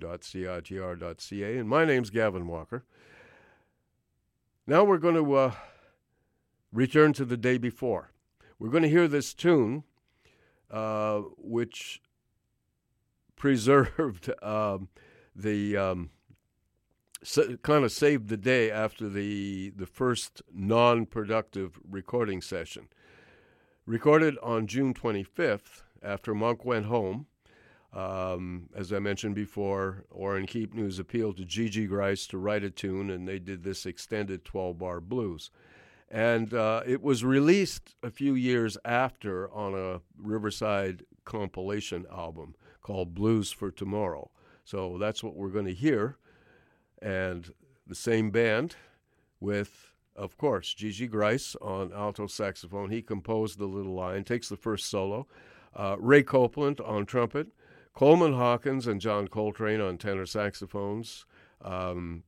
And 1.58 1.68
my 1.68 1.84
name's 1.84 2.10
Gavin 2.10 2.46
Walker. 2.46 2.84
Now 4.64 4.84
we're 4.84 4.98
going 4.98 5.16
to 5.16 5.34
uh, 5.34 5.54
return 6.72 7.12
to 7.14 7.24
the 7.24 7.36
day 7.36 7.58
before. 7.58 8.12
We're 8.60 8.70
going 8.70 8.84
to 8.84 8.88
hear 8.88 9.08
this 9.08 9.34
tune, 9.34 9.82
uh, 10.70 11.22
which 11.36 12.00
preserved 13.38 14.30
um, 14.42 14.88
the 15.34 15.76
um, 15.76 16.10
so, 17.22 17.56
kind 17.58 17.84
of 17.84 17.92
saved 17.92 18.28
the 18.28 18.36
day 18.36 18.70
after 18.70 19.08
the 19.08 19.70
the 19.70 19.86
first 19.86 20.42
non-productive 20.52 21.78
recording 21.88 22.42
session. 22.42 22.88
Recorded 23.86 24.36
on 24.42 24.66
June 24.66 24.92
25th, 24.92 25.82
after 26.02 26.34
Monk 26.34 26.64
went 26.64 26.86
home. 26.86 27.26
Um, 27.94 28.68
as 28.76 28.92
I 28.92 28.98
mentioned 28.98 29.34
before, 29.34 30.04
Orrin 30.10 30.46
Keepnews 30.46 30.98
appealed 30.98 31.38
to 31.38 31.46
Gigi 31.46 31.86
Gryce 31.86 32.26
to 32.26 32.36
write 32.36 32.62
a 32.62 32.70
tune, 32.70 33.08
and 33.08 33.26
they 33.26 33.38
did 33.38 33.64
this 33.64 33.86
extended 33.86 34.44
12-bar 34.44 35.00
blues. 35.00 35.50
And 36.10 36.52
uh, 36.52 36.82
it 36.86 37.02
was 37.02 37.24
released 37.24 37.94
a 38.02 38.10
few 38.10 38.34
years 38.34 38.76
after 38.84 39.50
on 39.50 39.74
a 39.74 40.02
Riverside 40.18 41.04
compilation 41.24 42.04
album 42.12 42.54
called 42.88 43.14
Blues 43.14 43.52
for 43.52 43.70
Tomorrow. 43.70 44.30
So 44.64 44.96
that's 44.96 45.22
what 45.22 45.36
we're 45.36 45.50
going 45.50 45.66
to 45.66 45.74
hear. 45.74 46.16
And 47.02 47.52
the 47.86 47.94
same 47.94 48.30
band 48.30 48.76
with, 49.40 49.92
of 50.16 50.38
course, 50.38 50.72
Gigi 50.72 51.06
Gryce 51.06 51.54
on 51.60 51.92
alto 51.92 52.26
saxophone. 52.26 52.88
He 52.88 53.02
composed 53.02 53.58
the 53.58 53.66
little 53.66 53.94
line, 53.94 54.24
takes 54.24 54.48
the 54.48 54.56
first 54.56 54.86
solo. 54.86 55.26
Uh, 55.76 55.96
Ray 55.98 56.22
Copeland 56.22 56.80
on 56.80 57.04
trumpet. 57.04 57.48
Coleman 57.92 58.32
Hawkins 58.32 58.86
and 58.86 59.02
John 59.02 59.28
Coltrane 59.28 59.82
on 59.82 59.98
tenor 59.98 60.24
saxophones. 60.24 61.26
Um, 61.60 62.22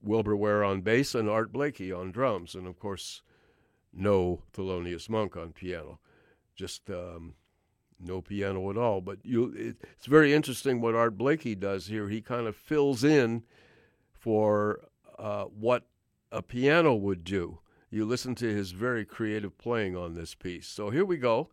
Wilbur 0.00 0.36
Ware 0.36 0.64
on 0.64 0.80
bass 0.80 1.14
and 1.14 1.28
Art 1.28 1.52
Blakey 1.52 1.92
on 1.92 2.12
drums. 2.12 2.54
And 2.54 2.66
of 2.66 2.78
course, 2.78 3.20
no 3.92 4.42
Thelonious 4.54 5.10
Monk 5.10 5.36
on 5.36 5.52
piano. 5.52 6.00
Just 6.56 6.88
um, 6.88 7.34
no 8.00 8.20
piano 8.20 8.70
at 8.70 8.76
all. 8.76 9.00
But 9.00 9.18
you, 9.24 9.52
it, 9.56 9.76
it's 9.96 10.06
very 10.06 10.32
interesting 10.32 10.80
what 10.80 10.94
Art 10.94 11.18
Blakey 11.18 11.54
does 11.54 11.86
here. 11.86 12.08
He 12.08 12.20
kind 12.20 12.46
of 12.46 12.56
fills 12.56 13.04
in 13.04 13.44
for 14.12 14.88
uh, 15.18 15.44
what 15.44 15.86
a 16.30 16.42
piano 16.42 16.94
would 16.94 17.24
do. 17.24 17.60
You 17.90 18.04
listen 18.04 18.34
to 18.36 18.46
his 18.46 18.72
very 18.72 19.04
creative 19.04 19.56
playing 19.56 19.96
on 19.96 20.14
this 20.14 20.34
piece. 20.34 20.68
So 20.68 20.90
here 20.90 21.04
we 21.04 21.16
go. 21.16 21.48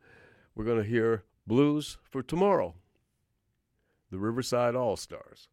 We're 0.54 0.66
going 0.66 0.84
to 0.84 0.90
hear 0.90 1.24
Blues 1.48 1.98
for 2.04 2.22
Tomorrow, 2.22 2.76
the 4.12 4.20
Riverside 4.20 4.76
All 4.76 4.98
Stars. 4.98 5.48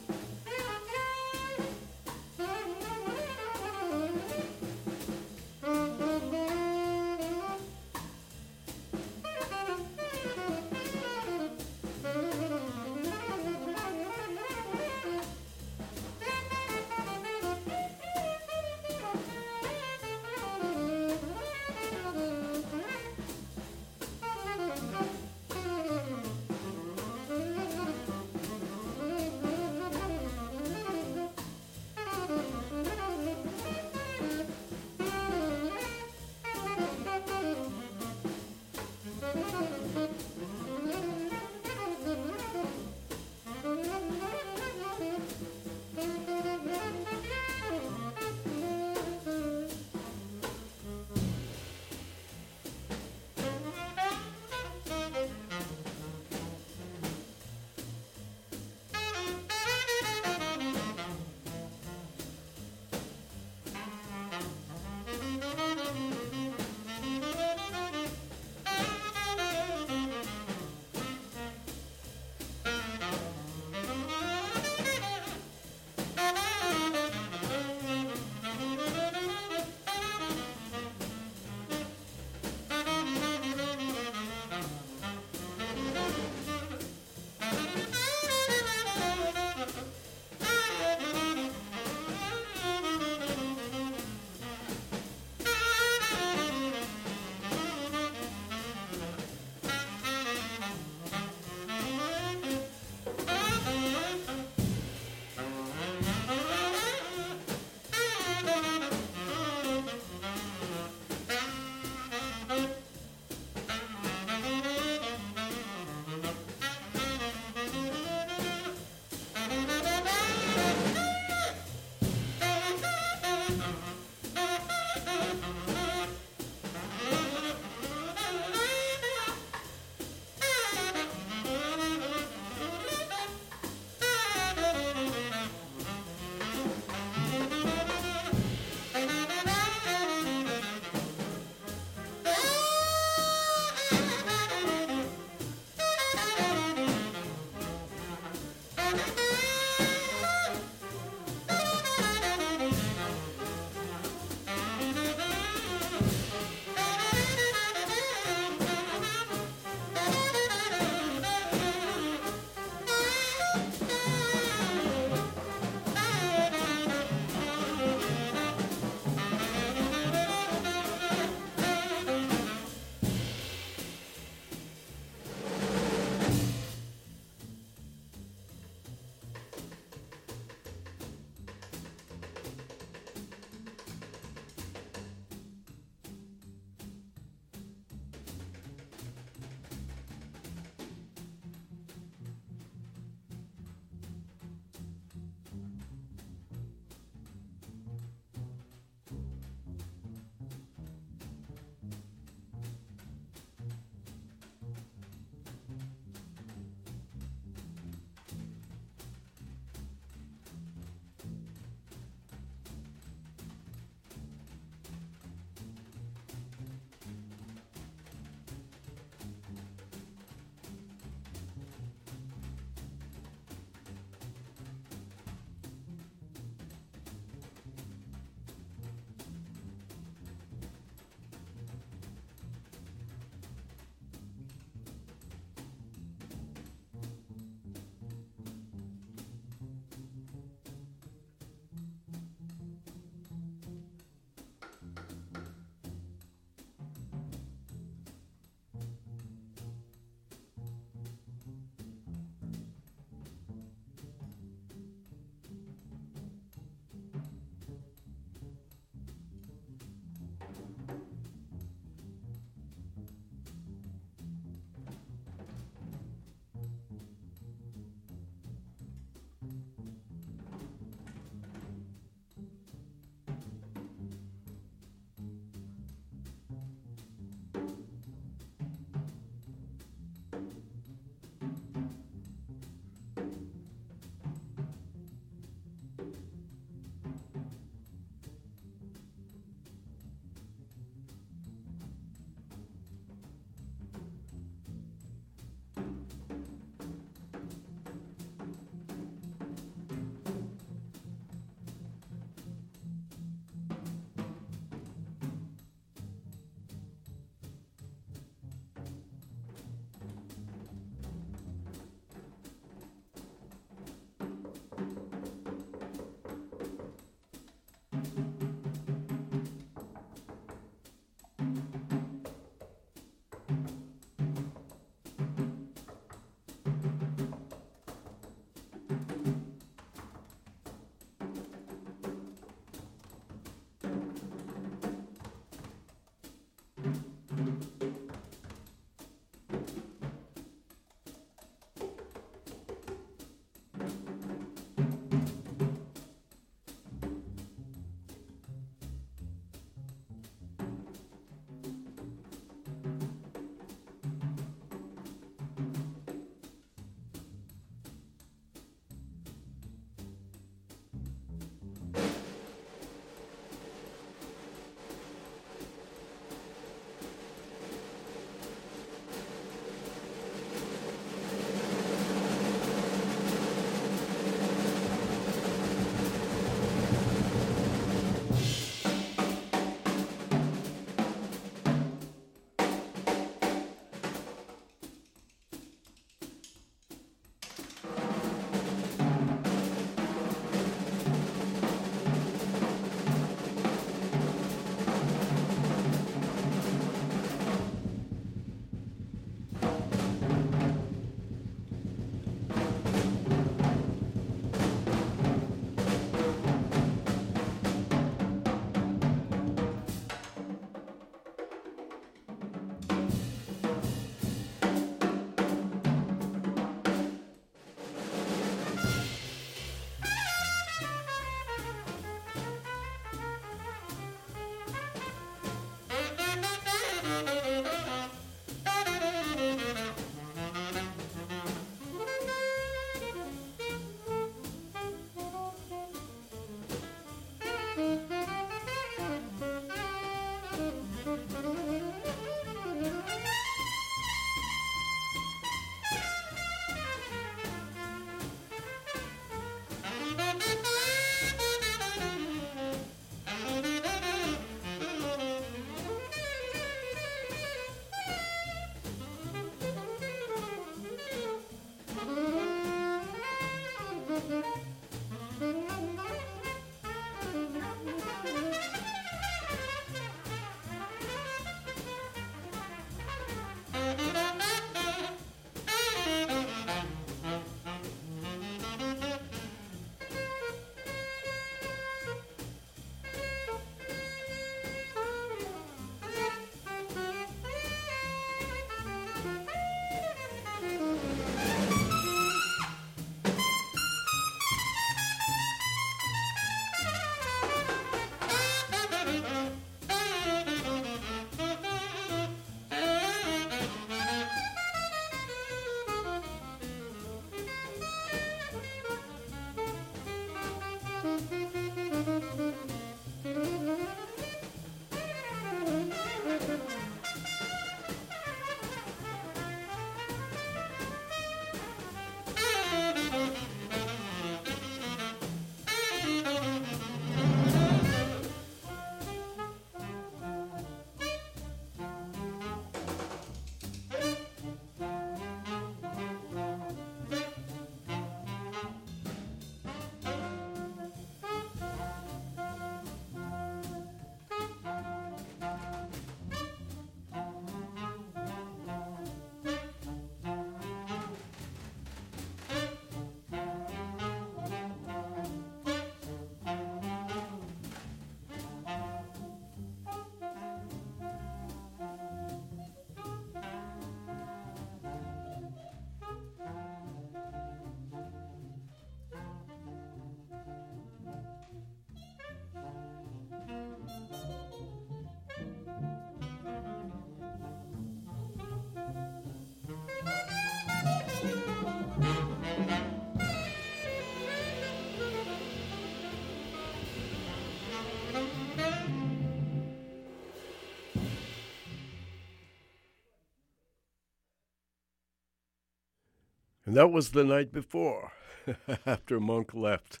And 596.68 596.76
that 596.76 596.92
was 596.92 597.12
the 597.12 597.24
night 597.24 597.50
before, 597.50 598.12
after 598.86 599.18
Monk 599.18 599.54
left 599.54 600.00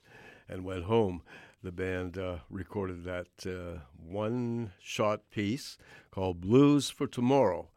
and 0.50 0.66
went 0.66 0.84
home. 0.84 1.22
The 1.62 1.72
band 1.72 2.18
uh, 2.18 2.40
recorded 2.50 3.04
that 3.04 3.46
uh, 3.46 3.84
one 3.96 4.72
shot 4.78 5.30
piece 5.30 5.78
called 6.10 6.42
Blues 6.42 6.90
for 6.90 7.06
Tomorrow. 7.06 7.70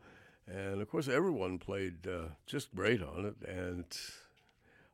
And 0.45 0.81
of 0.81 0.89
course, 0.89 1.07
everyone 1.07 1.57
played 1.57 2.05
uh, 2.05 2.33
just 2.45 2.75
great 2.75 3.01
on 3.01 3.23
it. 3.23 3.47
And 3.47 3.85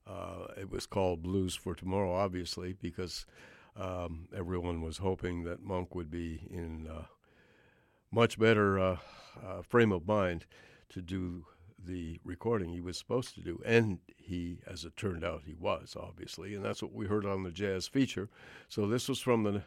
uh, 0.06 0.54
it 0.56 0.70
was 0.70 0.86
called 0.86 1.24
Blues 1.24 1.56
for 1.56 1.74
Tomorrow, 1.74 2.14
obviously, 2.14 2.74
because 2.74 3.26
um, 3.76 4.28
everyone 4.32 4.84
was 4.84 5.00
hoping 5.00 5.44
that 5.46 5.64
Monk 5.64 5.96
would 5.96 6.12
be 6.12 6.48
in 6.52 6.88
uh, 6.88 7.06
much 8.12 8.38
better 8.38 8.78
uh, 8.78 8.98
frame 9.64 9.92
of 9.92 10.06
mind 10.08 10.46
to 10.90 11.02
do 11.02 11.46
the 11.84 12.20
recording 12.24 12.70
he 12.70 12.82
was 12.82 12.98
supposed 12.98 13.36
to 13.36 13.42
do. 13.42 13.62
And 13.66 14.00
he, 14.18 14.60
as 14.68 14.84
it 14.84 14.98
turned 14.98 15.24
out, 15.24 15.44
he 15.46 15.54
was, 15.54 15.96
obviously. 16.00 16.56
And 16.56 16.64
that's 16.64 16.82
what 16.82 16.94
we 16.94 17.08
heard 17.08 17.26
on 17.26 17.44
the 17.44 17.52
jazz 17.52 17.88
feature. 17.88 18.30
So 18.68 18.88
this 18.88 19.08
was 19.08 19.20
from 19.20 19.44
the, 19.44 19.62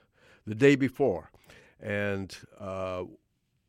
the 0.46 0.54
day 0.54 0.76
before. 0.76 1.30
And 1.80 2.36
uh, 2.58 3.04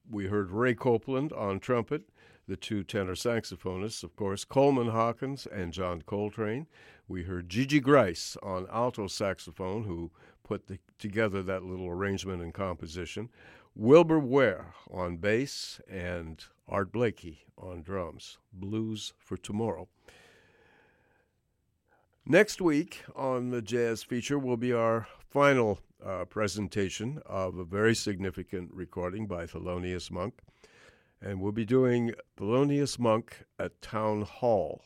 we 0.10 0.26
heard 0.26 0.52
Ray 0.52 0.74
Copeland 0.74 1.32
on 1.34 1.60
trumpet, 1.60 2.04
the 2.48 2.58
two 2.58 2.84
tenor 2.84 3.16
saxophonists, 3.16 4.04
of 4.04 4.16
course, 4.16 4.44
Coleman 4.44 4.90
Hawkins 4.90 5.48
and 5.48 5.72
John 5.72 6.02
Coltrane. 6.02 6.68
We 7.08 7.24
heard 7.24 7.50
Gigi 7.50 7.80
Gryce 7.80 8.36
on 8.44 8.68
alto 8.72 9.08
saxophone, 9.08 9.84
who 9.84 10.12
put 10.44 10.68
the, 10.68 10.80
together 11.00 11.42
that 11.44 11.64
little 11.64 11.88
arrangement 11.88 12.42
and 12.42 12.54
composition. 12.54 13.30
Wilbur 13.76 14.20
Ware 14.20 14.74
on 14.92 15.18
bass 15.18 15.80
and 15.90 16.44
Art 16.68 16.92
Blakey 16.92 17.46
on 17.58 17.82
drums. 17.82 18.38
Blues 18.52 19.14
for 19.18 19.38
Tomorrow. 19.38 19.88
Next 22.26 22.62
week 22.62 23.04
on 23.16 23.50
the 23.50 23.62
jazz 23.62 24.04
feature 24.04 24.38
will 24.38 24.58
be 24.58 24.74
our 24.74 25.08
final 25.30 25.80
uh, 26.06 26.26
presentation 26.26 27.22
of 27.26 27.58
a 27.58 27.64
very 27.64 27.96
significant 27.96 28.72
recording 28.74 29.26
by 29.26 29.46
Thelonious 29.46 30.12
Monk. 30.12 30.42
And 31.22 31.40
we'll 31.40 31.52
be 31.52 31.66
doing 31.66 32.14
Thelonious 32.38 33.00
Monk 33.00 33.46
at 33.58 33.82
Town 33.82 34.24
Hall, 34.24 34.82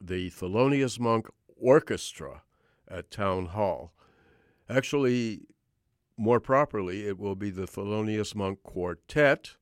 the 0.00 0.30
Thelonious 0.30 1.00
Monk 1.00 1.28
Orchestra 1.56 2.42
at 2.88 3.10
Town 3.10 3.46
Hall. 3.46 3.92
Actually, 4.68 5.42
more 6.20 6.40
properly, 6.40 7.06
it 7.06 7.18
will 7.18 7.34
be 7.34 7.50
the 7.50 7.66
Thelonious 7.66 8.34
Monk 8.34 8.62
Quartet 8.62 9.56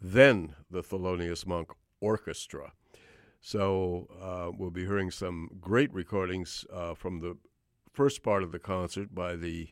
then 0.00 0.54
the 0.70 0.82
Thelonious 0.82 1.46
Monk 1.46 1.72
Orchestra. 2.00 2.72
So 3.40 4.08
uh, 4.20 4.50
we'll 4.56 4.70
be 4.70 4.86
hearing 4.86 5.10
some 5.10 5.50
great 5.60 5.92
recordings 5.92 6.64
uh, 6.72 6.94
from 6.94 7.20
the 7.20 7.36
first 7.92 8.22
part 8.22 8.42
of 8.42 8.52
the 8.52 8.58
concert 8.58 9.14
by 9.14 9.36
the 9.36 9.68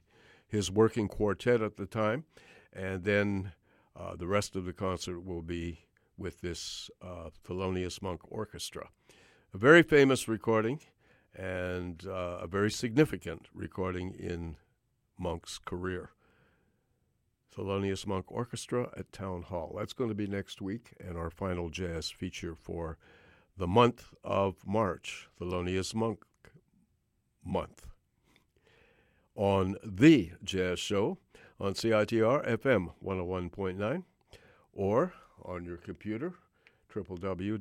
his 0.46 0.70
working 0.70 1.08
quartet 1.08 1.60
at 1.60 1.76
the 1.76 1.84
time, 1.84 2.24
and 2.72 3.04
then 3.04 3.52
uh, 3.94 4.16
the 4.16 4.26
rest 4.26 4.56
of 4.56 4.64
the 4.64 4.72
concert 4.72 5.20
will 5.20 5.42
be 5.42 5.80
with 6.16 6.40
this 6.40 6.90
uh, 7.02 7.28
Thelonious 7.46 8.00
Monk 8.00 8.22
Orchestra. 8.30 8.88
A 9.52 9.58
very 9.58 9.82
famous 9.82 10.26
recording 10.26 10.80
and 11.34 12.06
uh, 12.06 12.38
a 12.40 12.46
very 12.46 12.70
significant 12.70 13.48
recording 13.52 14.14
in 14.18 14.56
Monk's 15.18 15.58
career. 15.58 16.10
Thelonious 17.56 18.06
Monk 18.06 18.26
Orchestra 18.28 18.90
at 18.96 19.12
Town 19.12 19.42
Hall. 19.42 19.74
That's 19.76 19.92
going 19.92 20.10
to 20.10 20.14
be 20.14 20.26
next 20.26 20.60
week, 20.62 20.94
and 21.00 21.18
our 21.18 21.30
final 21.30 21.70
jazz 21.70 22.10
feature 22.10 22.54
for 22.54 22.98
the 23.56 23.66
month 23.66 24.14
of 24.22 24.64
March, 24.64 25.28
Thelonious 25.40 25.94
Monk 25.94 26.24
month. 27.44 27.86
On 29.34 29.76
The 29.84 30.32
Jazz 30.44 30.78
Show 30.78 31.18
on 31.58 31.74
CITR 31.74 32.46
FM 32.46 32.92
101.9 33.04 34.04
or 34.72 35.12
on 35.42 35.64
your 35.64 35.76
computer, 35.76 36.34
www.citr.ca. 36.94 37.58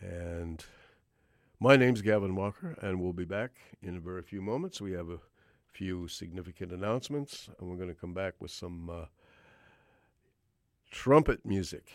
And 0.00 0.64
my 1.60 1.76
name's 1.76 2.02
Gavin 2.02 2.36
Walker, 2.36 2.76
and 2.80 3.00
we'll 3.00 3.12
be 3.12 3.24
back 3.24 3.50
in 3.82 3.96
a 3.96 4.00
very 4.00 4.22
few 4.22 4.40
moments. 4.40 4.80
We 4.80 4.92
have 4.92 5.08
a 5.08 5.18
few 5.72 6.06
significant 6.06 6.70
announcements, 6.70 7.48
and 7.58 7.68
we're 7.68 7.76
going 7.76 7.88
to 7.88 8.00
come 8.00 8.14
back 8.14 8.34
with 8.38 8.52
some 8.52 8.88
uh, 8.88 9.06
trumpet 10.90 11.44
music 11.44 11.90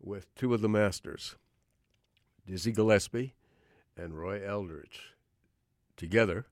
with 0.00 0.32
two 0.36 0.54
of 0.54 0.60
the 0.60 0.68
masters, 0.68 1.34
Dizzy 2.46 2.70
Gillespie 2.70 3.34
and 3.96 4.16
Roy 4.16 4.46
Eldridge, 4.46 5.14
together 5.96 6.46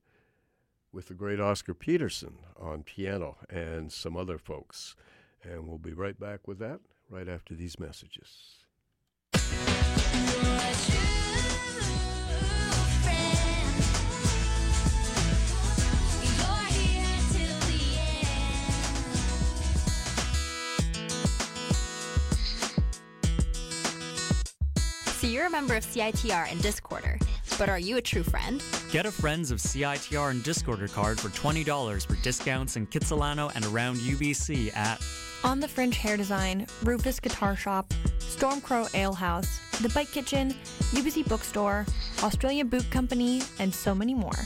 with 0.91 1.07
the 1.07 1.13
great 1.13 1.39
Oscar 1.39 1.73
Peterson 1.73 2.39
on 2.59 2.83
piano 2.83 3.37
and 3.49 3.91
some 3.93 4.17
other 4.17 4.37
folks. 4.37 4.95
And 5.41 5.67
we'll 5.67 5.77
be 5.77 5.93
right 5.93 6.19
back 6.19 6.47
with 6.47 6.59
that 6.59 6.81
right 7.09 7.29
after 7.29 7.55
these 7.55 7.79
messages. 7.79 8.58
You're 25.29 25.45
a 25.45 25.49
member 25.49 25.75
of 25.75 25.85
CITR 25.85 26.51
and 26.51 26.59
Discorder, 26.61 27.21
but 27.57 27.69
are 27.69 27.77
you 27.77 27.97
a 27.97 28.01
true 28.01 28.23
friend? 28.23 28.63
Get 28.91 29.05
a 29.05 29.11
Friends 29.11 29.51
of 29.51 29.59
CITR 29.59 30.31
and 30.31 30.43
Discorder 30.43 30.91
card 30.91 31.19
for 31.19 31.29
$20 31.29 32.07
for 32.07 32.15
discounts 32.23 32.75
in 32.75 32.87
Kitsilano 32.87 33.51
and 33.55 33.63
around 33.65 33.97
UBC 33.97 34.75
at 34.75 34.99
On 35.43 35.59
the 35.59 35.67
Fringe 35.67 35.95
Hair 35.95 36.17
Design, 36.17 36.65
Rufus 36.83 37.19
Guitar 37.19 37.55
Shop, 37.55 37.93
Stormcrow 38.17 38.93
Ale 38.95 39.13
House, 39.13 39.59
The 39.81 39.89
Bike 39.89 40.11
Kitchen, 40.11 40.51
UBC 40.93 41.27
Bookstore, 41.27 41.85
Australia 42.23 42.65
Boot 42.65 42.89
Company, 42.89 43.41
and 43.59 43.73
so 43.73 43.93
many 43.93 44.15
more. 44.15 44.39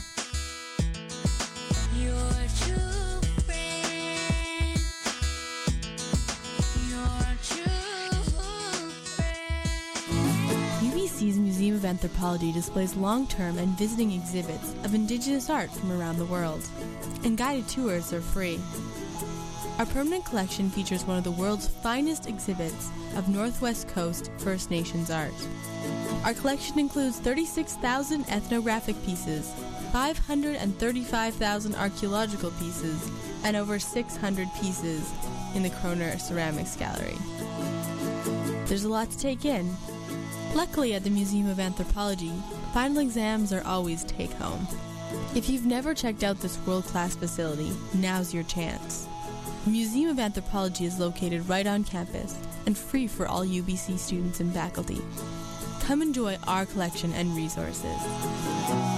UBC's 11.24 11.38
Museum 11.38 11.76
of 11.76 11.84
Anthropology 11.86 12.52
displays 12.52 12.96
long 12.96 13.26
term 13.26 13.56
and 13.56 13.78
visiting 13.78 14.12
exhibits 14.12 14.74
of 14.84 14.94
Indigenous 14.94 15.48
art 15.48 15.70
from 15.70 15.90
around 15.90 16.18
the 16.18 16.26
world, 16.26 16.62
and 17.24 17.38
guided 17.38 17.66
tours 17.66 18.12
are 18.12 18.20
free. 18.20 18.60
Our 19.78 19.86
permanent 19.86 20.26
collection 20.26 20.68
features 20.68 21.04
one 21.04 21.16
of 21.16 21.24
the 21.24 21.30
world's 21.30 21.68
finest 21.68 22.28
exhibits 22.28 22.90
of 23.16 23.28
Northwest 23.28 23.88
Coast 23.88 24.30
First 24.36 24.70
Nations 24.70 25.10
art. 25.10 25.32
Our 26.24 26.34
collection 26.34 26.78
includes 26.78 27.18
36,000 27.20 28.28
ethnographic 28.28 29.02
pieces, 29.06 29.50
535,000 29.92 31.74
archaeological 31.74 32.50
pieces, 32.52 33.10
and 33.44 33.56
over 33.56 33.78
600 33.78 34.48
pieces 34.60 35.10
in 35.54 35.62
the 35.62 35.70
Koerner 35.70 36.20
Ceramics 36.20 36.76
Gallery. 36.76 37.16
There's 38.66 38.84
a 38.84 38.90
lot 38.90 39.10
to 39.10 39.18
take 39.18 39.46
in. 39.46 39.74
Luckily, 40.54 40.94
at 40.94 41.02
the 41.02 41.10
Museum 41.10 41.48
of 41.48 41.58
Anthropology, 41.58 42.32
final 42.72 42.98
exams 42.98 43.52
are 43.52 43.66
always 43.66 44.04
take 44.04 44.30
home. 44.34 44.68
If 45.34 45.50
you've 45.50 45.66
never 45.66 45.94
checked 45.94 46.22
out 46.22 46.38
this 46.38 46.64
world 46.64 46.84
class 46.84 47.16
facility, 47.16 47.72
now's 47.92 48.32
your 48.32 48.44
chance. 48.44 49.08
The 49.64 49.72
Museum 49.72 50.10
of 50.10 50.20
Anthropology 50.20 50.84
is 50.84 51.00
located 51.00 51.48
right 51.48 51.66
on 51.66 51.82
campus 51.82 52.38
and 52.66 52.78
free 52.78 53.08
for 53.08 53.26
all 53.26 53.44
UBC 53.44 53.98
students 53.98 54.38
and 54.38 54.54
faculty. 54.54 55.00
Come 55.80 56.02
enjoy 56.02 56.38
our 56.46 56.66
collection 56.66 57.12
and 57.14 57.34
resources. 57.34 58.93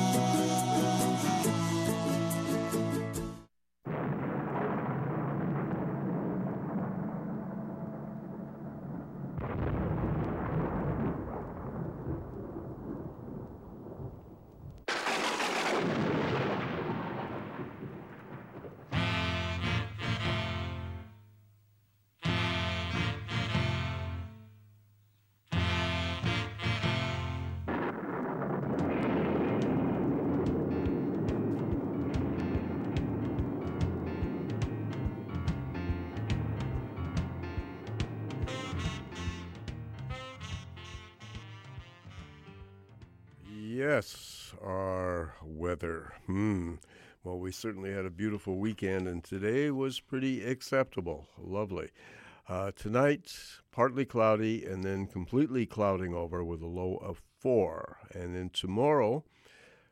We 47.46 47.52
certainly 47.52 47.92
had 47.92 48.04
a 48.04 48.10
beautiful 48.10 48.56
weekend, 48.56 49.06
and 49.06 49.22
today 49.22 49.70
was 49.70 50.00
pretty 50.00 50.42
acceptable. 50.44 51.28
Lovely. 51.38 51.90
Uh, 52.48 52.72
tonight, 52.74 53.32
partly 53.70 54.04
cloudy 54.04 54.64
and 54.64 54.82
then 54.82 55.06
completely 55.06 55.64
clouding 55.64 56.12
over 56.12 56.42
with 56.42 56.60
a 56.60 56.66
low 56.66 56.96
of 56.96 57.22
four. 57.38 57.98
And 58.12 58.34
then 58.34 58.50
tomorrow, 58.52 59.22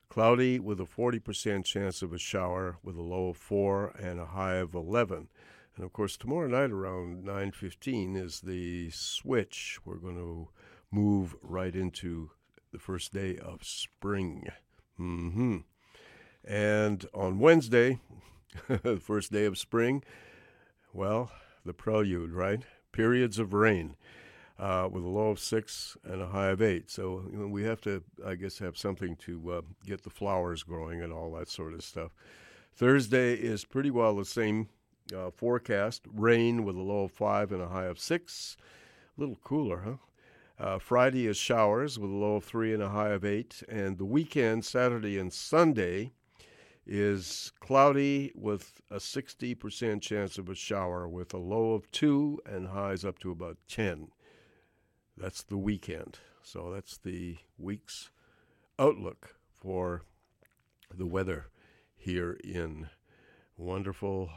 cloudy 0.09 0.59
with 0.59 0.81
a 0.81 0.85
40% 0.85 1.65
chance 1.65 2.03
of 2.03 2.13
a 2.13 2.19
shower 2.19 2.79
with 2.83 2.97
a 2.97 3.03
low 3.03 3.29
of 3.29 3.37
four 3.37 3.95
and 4.01 4.19
a 4.19 4.27
high 4.27 4.57
of 4.57 4.75
11. 4.75 5.29
And 5.77 5.85
of 5.85 5.93
course, 5.93 6.17
tomorrow 6.17 6.49
night 6.49 6.73
around 6.73 7.25
9:15 7.25 8.17
is 8.17 8.41
the 8.41 8.91
switch. 8.91 9.79
We're 9.85 9.99
going 9.99 10.17
to 10.17 10.49
move 10.91 11.37
right 11.41 11.77
into 11.77 12.33
the 12.73 12.81
first 12.81 13.13
day 13.13 13.39
of 13.39 13.63
spring. 13.63 14.49
hmm 14.97 15.59
And 16.47 17.07
on 17.15 17.39
Wednesday, 17.39 18.01
the 18.69 18.97
first 19.03 19.33
day 19.33 19.45
of 19.45 19.59
spring, 19.59 20.03
well, 20.93 21.31
the 21.65 21.73
prelude, 21.73 22.33
right? 22.33 22.63
Periods 22.93 23.39
of 23.39 23.53
rain 23.53 23.97
uh, 24.59 24.89
with 24.91 25.05
a 25.05 25.09
low 25.09 25.31
of 25.31 25.41
six 25.41 25.97
and 26.05 26.21
a 26.21 26.29
high 26.29 26.49
of 26.49 26.63
eight. 26.63 26.91
So 26.91 27.25
you 27.31 27.39
know, 27.39 27.47
we 27.47 27.65
have 27.65 27.81
to, 27.83 28.03
I 28.25 28.35
guess, 28.35 28.59
have 28.59 28.77
something 28.77 29.17
to 29.17 29.53
uh, 29.53 29.61
get 29.85 30.03
the 30.03 30.11
flowers 30.11 30.63
growing 30.63 31.03
and 31.03 31.13
all 31.13 31.33
that 31.33 31.49
sort 31.49 31.75
of 31.75 31.83
stuff. 31.83 32.13
Thursday 32.75 33.35
is 33.35 33.65
pretty 33.65 33.91
well 33.91 34.17
the 34.17 34.25
same 34.25 34.69
uh, 35.15 35.31
forecast 35.31 36.03
rain 36.13 36.65
with 36.65 36.77
a 36.77 36.83
low 36.83 37.05
of 37.05 37.13
five 37.13 37.53
and 37.53 37.63
a 37.63 37.69
high 37.69 37.87
of 37.87 37.99
six. 37.99 38.57
A 39.17 39.21
little 39.21 39.39
cooler, 39.45 39.83
huh? 39.85 39.97
Uh, 40.57 40.79
Friday 40.79 41.27
is 41.27 41.37
showers 41.37 41.99
with 41.99 42.11
a 42.11 42.15
low 42.15 42.37
of 42.37 42.45
three 42.45 42.73
and 42.73 42.83
a 42.83 42.89
high 42.89 43.11
of 43.11 43.25
eight. 43.25 43.63
And 43.69 43.99
the 43.99 44.05
weekend, 44.05 44.65
Saturday 44.65 45.19
and 45.19 45.33
Sunday, 45.33 46.13
is 46.87 47.53
cloudy 47.61 48.33
with 48.35 48.81
a 48.91 48.97
60% 48.97 50.03
chance 50.03 50.39
of 50.39 50.49
a 50.49 50.55
shower 50.55 51.09
with 51.09 51.33
a 51.33 51.39
low 51.39 51.73
of 51.73 51.91
two 51.91 52.41
and 52.45 52.69
highs 52.69 53.05
up 53.05 53.19
to 53.21 53.31
about 53.31 53.57
10. 53.69 54.09
That's 55.17 55.43
the 55.43 55.57
weekend. 55.57 56.19
So 56.43 56.71
that's 56.73 56.99
the 56.99 57.39
week's 57.59 58.11
outlook 58.79 59.37
for 59.53 60.03
the 60.95 61.07
weather 61.07 61.47
here 61.97 62.39
in 62.45 62.89
wonderful, 63.57 64.31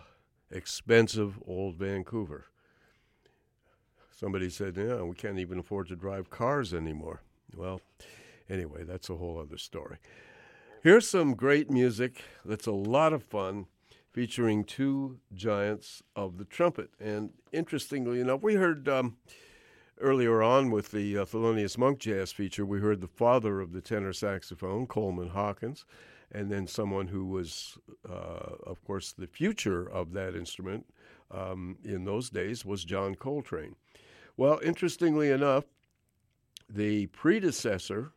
expensive 0.50 1.40
old 1.46 1.76
Vancouver. 1.76 2.46
Somebody 4.12 4.50
said, 4.50 4.78
yeah, 4.78 5.02
we 5.02 5.16
can't 5.16 5.38
even 5.40 5.60
afford 5.60 5.90
to 5.90 5.96
drive 5.96 6.30
cars 6.30 6.74
anymore. 6.74 7.22
Well, 7.56 7.82
anyway, 8.50 8.84
that's 8.84 9.10
a 9.10 9.16
whole 9.16 9.40
other 9.40 9.58
story. 9.58 9.98
Here's 10.88 11.10
some 11.10 11.34
great 11.34 11.70
music 11.70 12.24
that's 12.46 12.66
a 12.66 12.72
lot 12.72 13.12
of 13.12 13.22
fun, 13.22 13.66
featuring 14.14 14.64
two 14.64 15.20
giants 15.34 16.02
of 16.16 16.38
the 16.38 16.46
trumpet. 16.46 16.92
And 16.98 17.32
interestingly 17.52 18.22
enough, 18.22 18.42
we 18.42 18.54
heard 18.54 18.88
um, 18.88 19.18
earlier 20.00 20.42
on 20.42 20.72
with 20.72 20.92
the 20.92 21.18
uh, 21.18 21.26
Thelonious 21.26 21.78
Monk 21.78 22.00
jazz 22.00 22.32
feature, 22.32 22.66
we 22.66 22.80
heard 22.80 23.02
the 23.02 23.08
father 23.10 23.60
of 23.60 23.74
the 23.74 23.82
tenor 23.82 24.14
saxophone, 24.14 24.88
Coleman 24.88 25.28
Hawkins, 25.28 25.84
and 26.32 26.50
then 26.50 26.68
someone 26.68 27.08
who 27.08 27.26
was, 27.26 27.78
uh, 28.10 28.56
of 28.66 28.82
course, 28.86 29.12
the 29.12 29.28
future 29.28 29.92
of 29.92 30.14
that 30.14 30.36
instrument 30.36 30.86
um, 31.32 31.78
in 31.84 32.06
those 32.06 32.30
days 32.30 32.64
was 32.64 32.86
John 32.86 33.14
Coltrane. 33.14 33.76
Well, 34.38 34.62
interestingly 34.64 35.32
enough, 35.32 35.66
the 36.70 37.08
predecessor 37.08 38.14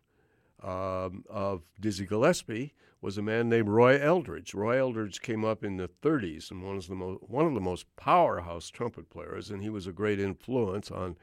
um, 0.62 1.24
of 1.28 1.62
Dizzy 1.78 2.06
Gillespie 2.06 2.74
was 3.00 3.16
a 3.16 3.22
man 3.22 3.48
named 3.48 3.68
Roy 3.68 3.98
Eldridge. 3.98 4.54
Roy 4.54 4.78
Eldridge 4.78 5.22
came 5.22 5.44
up 5.44 5.64
in 5.64 5.76
the 5.76 5.88
30s 5.88 6.50
and 6.50 6.62
one 6.62 6.76
of 6.76 6.86
the 6.86 6.94
most, 6.94 7.22
one 7.22 7.46
of 7.46 7.54
the 7.54 7.60
most 7.60 7.86
powerhouse 7.96 8.68
trumpet 8.68 9.08
players, 9.08 9.50
and 9.50 9.62
he 9.62 9.70
was 9.70 9.86
a 9.86 9.92
great 9.92 10.20
influence 10.20 10.90
on 10.90 11.16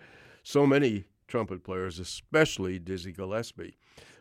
so 0.43 0.65
many 0.65 1.05
trumpet 1.27 1.63
players, 1.63 1.99
especially 1.99 2.79
Dizzy 2.79 3.11
Gillespie. 3.11 3.77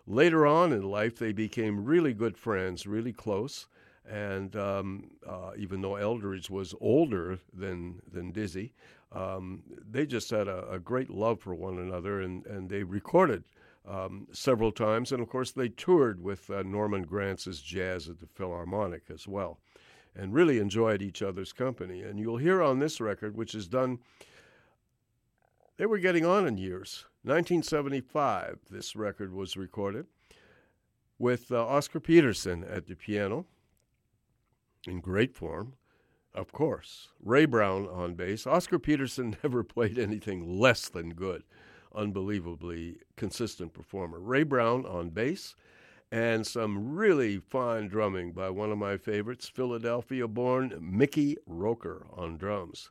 Later 0.07 0.47
on 0.47 0.73
in 0.73 0.83
life, 0.83 1.19
they 1.19 1.33
became 1.33 1.85
really 1.85 2.13
good 2.13 2.37
friends, 2.37 2.87
really 2.87 3.13
close. 3.13 3.67
And 4.09 4.55
um, 4.55 5.11
uh, 5.27 5.53
even 5.57 5.81
though 5.81 5.97
Eldridge 5.97 6.49
was 6.49 6.75
older 6.81 7.41
than 7.53 8.01
than 8.13 8.31
Dizzy, 8.31 8.73
um, 9.11 9.65
they 9.91 10.07
just 10.07 10.31
had 10.31 10.47
a, 10.47 10.69
a, 10.71 10.79
great 10.79 11.11
love 11.11 11.41
for 11.41 11.55
one 11.55 11.79
another, 11.79 12.21
and, 12.21 12.47
and 12.47 12.69
they 12.69 12.83
recorded 12.83 13.45
um, 13.87 14.27
several 14.33 14.73
times. 14.73 15.13
And 15.13 15.23
of 15.23 15.29
course, 15.29 15.53
they 15.53 15.69
toured 15.69 16.23
with 16.23 16.51
uh, 16.51 16.63
Norman 16.63 17.03
Granz's 17.03 17.61
jazz 17.61 18.09
at 18.09 18.21
the 18.21 18.27
Philharmonic 18.27 19.05
as 19.13 19.27
well, 19.29 19.59
and 20.15 20.35
really 20.35 20.59
enjoyed 20.59 21.03
each 21.03 21.23
other's 21.23 21.53
company. 21.53 22.03
And 22.03 22.19
you'll 22.19 22.37
hear 22.39 22.63
on 22.63 22.79
this 22.79 23.01
record, 23.01 23.37
which 23.37 23.55
is 23.55 23.69
done, 23.69 23.99
they 25.77 25.87
were 25.87 25.99
getting 25.99 26.25
on 26.25 26.47
in 26.47 26.57
years. 26.57 27.05
1975, 27.23 28.59
this 28.71 28.97
record 28.97 29.35
was 29.35 29.57
recorded 29.57 30.07
with 31.19 31.51
uh, 31.51 31.67
Oscar 31.67 32.01
Peterson 32.01 32.65
at 32.65 32.87
the 32.87 32.95
piano 32.95 33.47
in 34.87 35.01
great 35.01 35.35
form, 35.35 35.75
of 36.35 36.53
course. 36.53 37.09
Ray 37.23 37.45
Brown 37.47 37.89
on 37.89 38.15
bass. 38.15 38.47
Oscar 38.47 38.79
Peterson 38.79 39.37
never 39.43 39.65
played 39.65 39.99
anything 39.99 40.59
less 40.59 40.89
than 40.89 41.11
good. 41.11 41.43
Unbelievably 41.97 42.99
consistent 43.17 43.73
performer. 43.73 44.21
Ray 44.21 44.43
Brown 44.43 44.85
on 44.85 45.09
bass, 45.11 45.57
and 46.13 46.47
some 46.47 46.95
really 46.95 47.39
fine 47.39 47.89
drumming 47.89 48.33
by 48.33 48.51
one 48.51 48.71
of 48.71 48.79
my 48.79 48.97
favorites, 48.97 49.49
Philadelphia 49.49 50.29
born 50.29 50.79
Mickey 50.81 51.37
Roker 51.47 52.07
on 52.13 52.37
drums. 52.37 52.91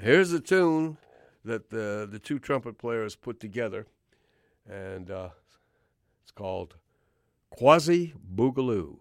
Here's 0.00 0.32
a 0.32 0.40
tune 0.40 0.96
that 1.44 1.70
the, 1.70 2.08
the 2.10 2.18
two 2.18 2.38
trumpet 2.38 2.78
players 2.78 3.16
put 3.16 3.38
together, 3.38 3.86
and 4.68 5.10
uh, 5.10 5.28
it's 6.22 6.32
called 6.32 6.76
Quasi 7.50 8.14
Boogaloo. 8.34 8.96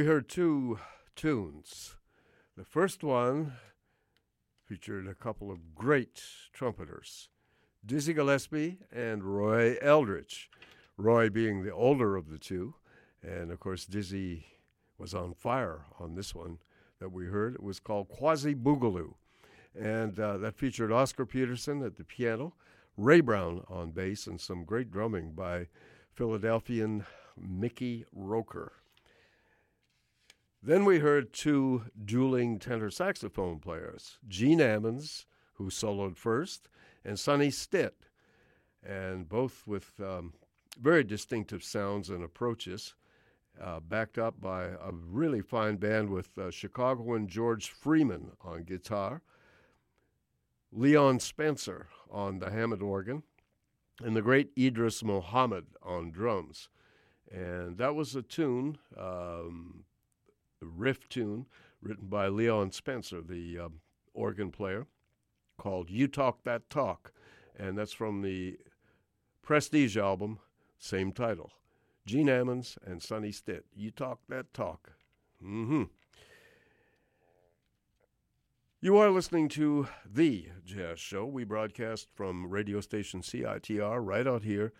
We 0.00 0.06
heard 0.06 0.30
two 0.30 0.78
tunes. 1.14 1.96
The 2.56 2.64
first 2.64 3.04
one 3.04 3.52
featured 4.64 5.06
a 5.06 5.14
couple 5.14 5.50
of 5.50 5.74
great 5.74 6.22
trumpeters, 6.54 7.28
Dizzy 7.84 8.14
Gillespie 8.14 8.78
and 8.90 9.22
Roy 9.22 9.76
Eldridge. 9.82 10.48
Roy 10.96 11.28
being 11.28 11.62
the 11.62 11.74
older 11.74 12.16
of 12.16 12.30
the 12.30 12.38
two, 12.38 12.76
and 13.22 13.52
of 13.52 13.60
course, 13.60 13.84
Dizzy 13.84 14.46
was 14.96 15.12
on 15.12 15.34
fire 15.34 15.82
on 15.98 16.14
this 16.14 16.34
one 16.34 16.60
that 16.98 17.12
we 17.12 17.26
heard. 17.26 17.56
It 17.56 17.62
was 17.62 17.78
called 17.78 18.08
Quasi 18.08 18.54
Boogaloo, 18.54 19.16
and 19.78 20.18
uh, 20.18 20.38
that 20.38 20.56
featured 20.56 20.90
Oscar 20.90 21.26
Peterson 21.26 21.82
at 21.82 21.96
the 21.96 22.04
piano, 22.04 22.54
Ray 22.96 23.20
Brown 23.20 23.64
on 23.68 23.90
bass, 23.90 24.26
and 24.26 24.40
some 24.40 24.64
great 24.64 24.90
drumming 24.90 25.32
by 25.32 25.66
Philadelphian 26.14 27.04
Mickey 27.36 28.06
Roker. 28.14 28.79
Then 30.62 30.84
we 30.84 30.98
heard 30.98 31.32
two 31.32 31.84
dueling 32.04 32.58
tenor 32.58 32.90
saxophone 32.90 33.60
players, 33.60 34.18
Gene 34.28 34.58
Ammons, 34.58 35.24
who 35.54 35.70
soloed 35.70 36.18
first, 36.18 36.68
and 37.02 37.18
Sonny 37.18 37.50
Stitt, 37.50 38.08
and 38.86 39.26
both 39.26 39.66
with 39.66 39.98
um, 40.00 40.34
very 40.78 41.02
distinctive 41.02 41.64
sounds 41.64 42.10
and 42.10 42.22
approaches, 42.22 42.94
uh, 43.58 43.80
backed 43.80 44.18
up 44.18 44.38
by 44.38 44.64
a 44.64 44.92
really 44.92 45.40
fine 45.40 45.76
band 45.76 46.10
with 46.10 46.36
uh, 46.36 46.50
Chicagoan 46.50 47.26
George 47.26 47.70
Freeman 47.70 48.32
on 48.42 48.64
guitar, 48.64 49.22
Leon 50.70 51.20
Spencer 51.20 51.88
on 52.10 52.38
the 52.38 52.50
Hammond 52.50 52.82
organ, 52.82 53.22
and 54.02 54.14
the 54.14 54.22
great 54.22 54.50
Idris 54.58 55.02
Muhammad 55.02 55.66
on 55.82 56.10
drums. 56.10 56.68
And 57.30 57.78
that 57.78 57.94
was 57.94 58.14
a 58.14 58.22
tune 58.22 58.78
um, 58.96 59.84
riff 60.60 61.08
tune 61.08 61.46
written 61.82 62.06
by 62.06 62.28
Leon 62.28 62.72
Spencer, 62.72 63.20
the 63.22 63.58
um, 63.58 63.80
organ 64.12 64.50
player, 64.50 64.86
called 65.58 65.90
You 65.90 66.08
Talk 66.08 66.44
That 66.44 66.68
Talk. 66.70 67.12
And 67.58 67.76
that's 67.76 67.92
from 67.92 68.22
the 68.22 68.58
Prestige 69.42 69.96
album, 69.96 70.38
same 70.78 71.12
title. 71.12 71.52
Gene 72.06 72.28
Ammons 72.28 72.78
and 72.84 73.02
Sonny 73.02 73.32
Stitt. 73.32 73.66
You 73.74 73.90
Talk 73.90 74.20
That 74.28 74.52
Talk. 74.54 74.92
Mm-hmm. 75.44 75.84
You 78.82 78.96
are 78.96 79.10
listening 79.10 79.48
to 79.50 79.88
The 80.10 80.48
Jazz 80.64 80.98
Show. 80.98 81.26
We 81.26 81.44
broadcast 81.44 82.08
from 82.14 82.48
radio 82.48 82.80
station 82.80 83.20
CITR 83.20 83.98
right 84.02 84.26
out 84.26 84.42
here 84.42 84.72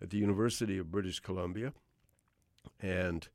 at 0.00 0.10
the 0.10 0.18
University 0.18 0.78
of 0.78 0.92
British 0.92 1.18
Columbia. 1.18 1.72
And 2.80 3.28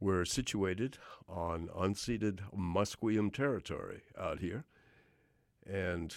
we're 0.00 0.24
situated 0.24 0.98
on 1.28 1.68
unceded 1.68 2.40
Musqueam 2.56 3.32
territory 3.32 4.02
out 4.18 4.40
here, 4.40 4.64
and 5.66 6.14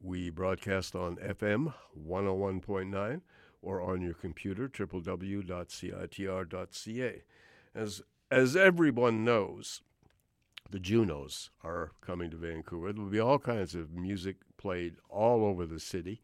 we 0.00 0.30
broadcast 0.30 0.94
on 0.94 1.16
FM 1.16 1.72
101.9 1.98 3.20
or 3.62 3.80
on 3.80 4.02
your 4.02 4.14
computer, 4.14 4.68
www.citr.ca. 4.68 5.42
As, 7.74 8.02
as 8.30 8.54
everyone 8.54 9.24
knows, 9.24 9.80
the 10.70 10.78
Junos 10.78 11.50
are 11.62 11.92
coming 12.00 12.30
to 12.30 12.36
Vancouver. 12.36 12.92
There 12.92 13.02
will 13.02 13.10
be 13.10 13.20
all 13.20 13.38
kinds 13.38 13.74
of 13.74 13.92
music 13.92 14.36
played 14.58 14.96
all 15.08 15.44
over 15.44 15.64
the 15.66 15.80
city. 15.80 16.20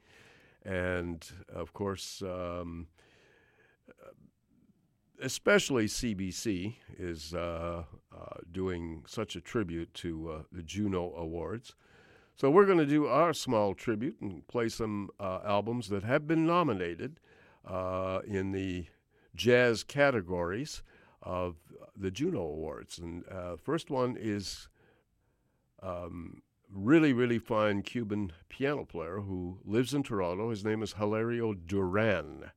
And 0.64 1.26
of 1.48 1.72
course, 1.72 2.22
um, 2.22 2.88
especially 5.20 5.86
CBC 5.86 6.76
is 6.98 7.34
uh, 7.34 7.84
uh, 8.12 8.24
doing 8.50 9.04
such 9.06 9.36
a 9.36 9.40
tribute 9.40 9.92
to 9.94 10.30
uh, 10.30 10.42
the 10.50 10.62
Juno 10.62 11.14
Awards. 11.16 11.74
So 12.36 12.50
we're 12.50 12.66
going 12.66 12.78
to 12.78 12.86
do 12.86 13.06
our 13.06 13.34
small 13.34 13.74
tribute 13.74 14.16
and 14.20 14.46
play 14.48 14.68
some 14.68 15.10
uh, 15.20 15.40
albums 15.44 15.88
that 15.90 16.04
have 16.04 16.26
been 16.26 16.46
nominated 16.46 17.20
uh, 17.66 18.20
in 18.26 18.52
the 18.52 18.86
jazz 19.36 19.84
categories 19.84 20.82
of 21.22 21.56
the 21.94 22.10
Juno 22.10 22.40
Awards. 22.40 22.98
And 22.98 23.24
first 23.62 23.90
one 23.90 24.16
is 24.18 24.68
um, 25.82 26.42
really, 26.72 27.12
really 27.12 27.38
fine 27.38 27.82
Cuban 27.82 28.32
piano 28.48 28.84
player 28.84 29.20
who 29.20 29.58
lives 29.64 29.92
in 29.92 30.02
Toronto. 30.02 30.50
His 30.50 30.64
name 30.64 30.82
is 30.82 30.94
Hilario 30.94 31.52
Duran. 31.52 32.50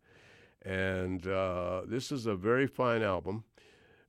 And 0.65 1.27
uh, 1.27 1.81
this 1.85 2.11
is 2.11 2.25
a 2.25 2.35
very 2.35 2.67
fine 2.67 3.03
album, 3.03 3.43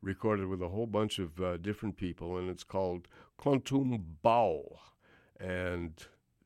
recorded 0.01 0.47
with 0.47 0.62
a 0.62 0.68
whole 0.68 0.86
bunch 0.86 1.18
of 1.18 1.40
uh, 1.40 1.56
different 1.56 1.97
people, 1.97 2.36
and 2.36 2.48
it's 2.48 2.64
called 2.64 3.09
Contumbao. 3.39 4.62
And 5.40 5.94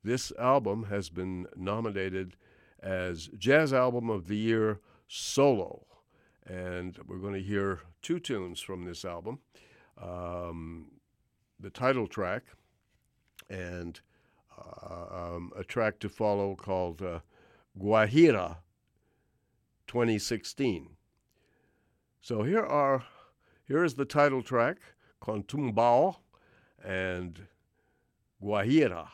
this 0.03 0.33
album 0.39 0.85
has 0.85 1.11
been 1.11 1.47
nominated 1.57 2.37
as 2.81 3.29
Jazz 3.37 3.73
Album 3.73 4.09
of 4.09 4.29
the 4.29 4.37
Year 4.37 4.81
Solo. 5.09 5.85
And 6.47 6.99
we're 7.07 7.19
going 7.19 7.35
to 7.35 7.43
hear 7.43 7.81
two 8.01 8.19
tunes 8.19 8.61
from 8.61 8.85
this 8.85 9.05
album 9.05 9.41
um, 10.01 10.87
the 11.61 11.71
title 11.71 12.07
track 12.07 12.45
and 13.51 14.01
uh, 14.57 15.35
um, 15.35 15.53
a 15.57 15.65
track 15.65 15.99
to 15.99 16.09
follow 16.09 16.55
called 16.55 17.03
uh, 17.03 17.19
Guajira 17.79 18.59
2016. 19.89 20.91
So 22.21 22.43
here 22.43 22.65
are 22.65 23.05
here 23.67 23.83
is 23.83 23.95
the 23.95 24.05
title 24.05 24.43
track, 24.43 24.77
Contumbao 25.21 26.17
and 26.85 27.47
Guajira 28.43 29.09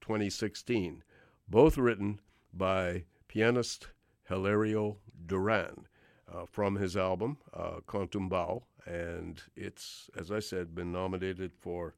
2016, 0.00 1.02
both 1.48 1.76
written 1.76 2.20
by 2.52 3.04
pianist 3.28 3.88
Hilario 4.28 4.98
Duran 5.26 5.86
uh, 6.32 6.46
from 6.50 6.76
his 6.76 6.96
album 6.96 7.38
uh, 7.52 7.80
Contumbao, 7.86 8.62
and 8.86 9.42
it's 9.56 10.08
as 10.16 10.30
I 10.30 10.40
said 10.40 10.74
been 10.74 10.92
nominated 10.92 11.52
for 11.58 11.94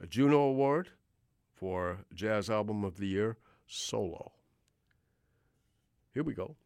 a 0.00 0.06
Juno 0.06 0.40
Award 0.40 0.90
for 1.54 1.98
Jazz 2.14 2.50
Album 2.50 2.84
of 2.84 2.98
the 2.98 3.06
Year 3.06 3.38
solo. 3.66 4.32
Here 6.12 6.22
we 6.22 6.34
go. 6.34 6.56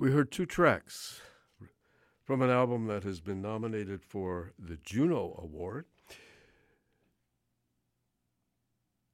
We 0.00 0.12
heard 0.12 0.30
two 0.30 0.46
tracks 0.46 1.20
from 2.22 2.40
an 2.40 2.50
album 2.50 2.86
that 2.86 3.02
has 3.02 3.18
been 3.18 3.42
nominated 3.42 4.04
for 4.04 4.52
the 4.56 4.76
Juno 4.76 5.36
Award. 5.42 5.86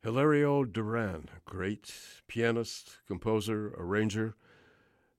Hilario 0.03 0.63
Duran, 0.65 1.31
a 1.35 1.51
great 1.51 1.91
pianist, 2.29 2.99
composer, 3.07 3.73
arranger, 3.79 4.35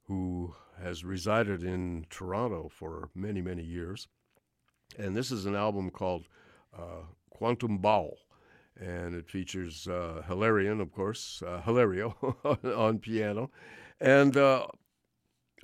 who 0.03 0.53
has 0.79 1.03
resided 1.03 1.63
in 1.63 2.05
Toronto 2.11 2.69
for 2.69 3.09
many, 3.15 3.41
many 3.41 3.63
years. 3.63 4.07
And 4.99 5.17
this 5.17 5.31
is 5.31 5.47
an 5.47 5.55
album 5.55 5.89
called 5.89 6.27
uh, 6.77 7.05
Contumbao. 7.41 8.11
And 8.79 9.15
it 9.15 9.27
features 9.27 9.87
uh, 9.87 10.21
Hilarion, 10.27 10.79
of 10.79 10.91
course, 10.91 11.41
uh, 11.41 11.61
Hilario 11.61 12.15
on 12.63 12.99
piano, 12.99 13.49
and 13.99 14.37
uh, 14.37 14.67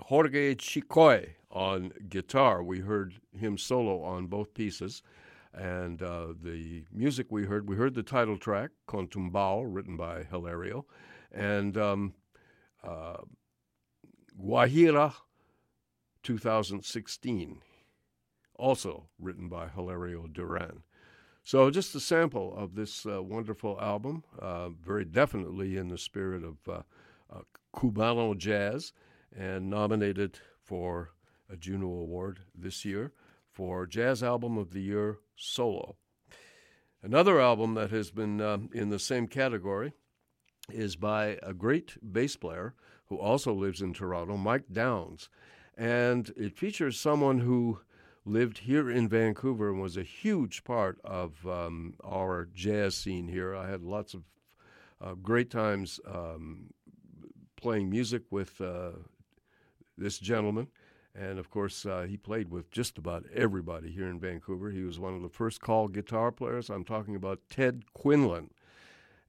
Jorge 0.03 0.55
Chicoy 0.55 1.35
on 1.51 1.91
guitar. 2.09 2.63
We 2.63 2.79
heard 2.79 3.15
him 3.37 3.57
solo 3.57 4.01
on 4.03 4.27
both 4.27 4.53
pieces. 4.53 5.03
And 5.53 6.01
uh, 6.01 6.27
the 6.41 6.85
music 6.93 7.27
we 7.29 7.43
heard, 7.43 7.67
we 7.67 7.75
heard 7.75 7.93
the 7.93 8.03
title 8.03 8.37
track, 8.37 8.69
Contumbao, 8.87 9.65
written 9.67 9.97
by 9.97 10.23
Hilario, 10.23 10.85
and 11.31 11.77
um, 11.77 12.13
uh, 12.83 13.17
Guajira 14.41 15.13
2016, 16.23 17.61
also 18.55 19.07
written 19.19 19.49
by 19.49 19.67
Hilario 19.67 20.27
Duran. 20.27 20.83
So, 21.43 21.69
just 21.71 21.95
a 21.95 21.99
sample 21.99 22.55
of 22.55 22.75
this 22.75 23.05
uh, 23.05 23.21
wonderful 23.21 23.77
album, 23.81 24.23
uh, 24.39 24.69
very 24.69 25.05
definitely 25.05 25.75
in 25.75 25.89
the 25.89 25.97
spirit 25.97 26.43
of 26.43 26.57
uh, 26.69 26.81
uh, 27.33 27.41
Cubano 27.75 28.37
jazz, 28.37 28.93
and 29.37 29.69
nominated 29.69 30.39
for 30.63 31.11
a 31.49 31.57
Juno 31.57 31.87
Award 31.87 32.39
this 32.55 32.85
year 32.85 33.11
for 33.51 33.85
Jazz 33.85 34.23
Album 34.23 34.57
of 34.57 34.71
the 34.71 34.81
Year 34.81 35.19
Solo. 35.35 35.97
Another 37.03 37.41
album 37.41 37.73
that 37.73 37.91
has 37.91 38.11
been 38.11 38.39
um, 38.41 38.69
in 38.73 38.89
the 38.89 38.99
same 38.99 39.27
category 39.27 39.93
is 40.71 40.95
by 40.95 41.39
a 41.41 41.53
great 41.53 41.97
bass 42.13 42.35
player 42.35 42.75
who 43.05 43.17
also 43.17 43.53
lives 43.53 43.81
in 43.81 43.93
Toronto, 43.93 44.37
Mike 44.37 44.65
Downs. 44.71 45.29
And 45.77 46.31
it 46.37 46.57
features 46.57 46.99
someone 46.99 47.39
who 47.39 47.79
lived 48.23 48.59
here 48.59 48.89
in 48.89 49.09
Vancouver 49.09 49.69
and 49.69 49.81
was 49.81 49.97
a 49.97 50.03
huge 50.03 50.63
part 50.63 50.99
of 51.03 51.45
um, 51.47 51.95
our 52.03 52.47
jazz 52.53 52.95
scene 52.95 53.27
here. 53.27 53.55
I 53.55 53.69
had 53.69 53.81
lots 53.81 54.13
of 54.13 54.23
uh, 55.01 55.15
great 55.15 55.49
times 55.49 55.99
um, 56.05 56.67
playing 57.59 57.89
music 57.89 58.23
with 58.29 58.61
uh, 58.61 58.91
this 60.01 60.17
gentleman. 60.17 60.67
And 61.13 61.39
of 61.39 61.49
course, 61.49 61.85
uh, 61.85 62.05
he 62.07 62.17
played 62.17 62.49
with 62.49 62.71
just 62.71 62.97
about 62.97 63.25
everybody 63.33 63.91
here 63.91 64.07
in 64.07 64.19
Vancouver. 64.19 64.71
He 64.71 64.83
was 64.83 64.99
one 64.99 65.13
of 65.13 65.21
the 65.21 65.29
first 65.29 65.59
call 65.61 65.87
guitar 65.87 66.31
players. 66.31 66.69
I'm 66.69 66.85
talking 66.85 67.15
about 67.15 67.39
Ted 67.49 67.83
Quinlan. 67.93 68.51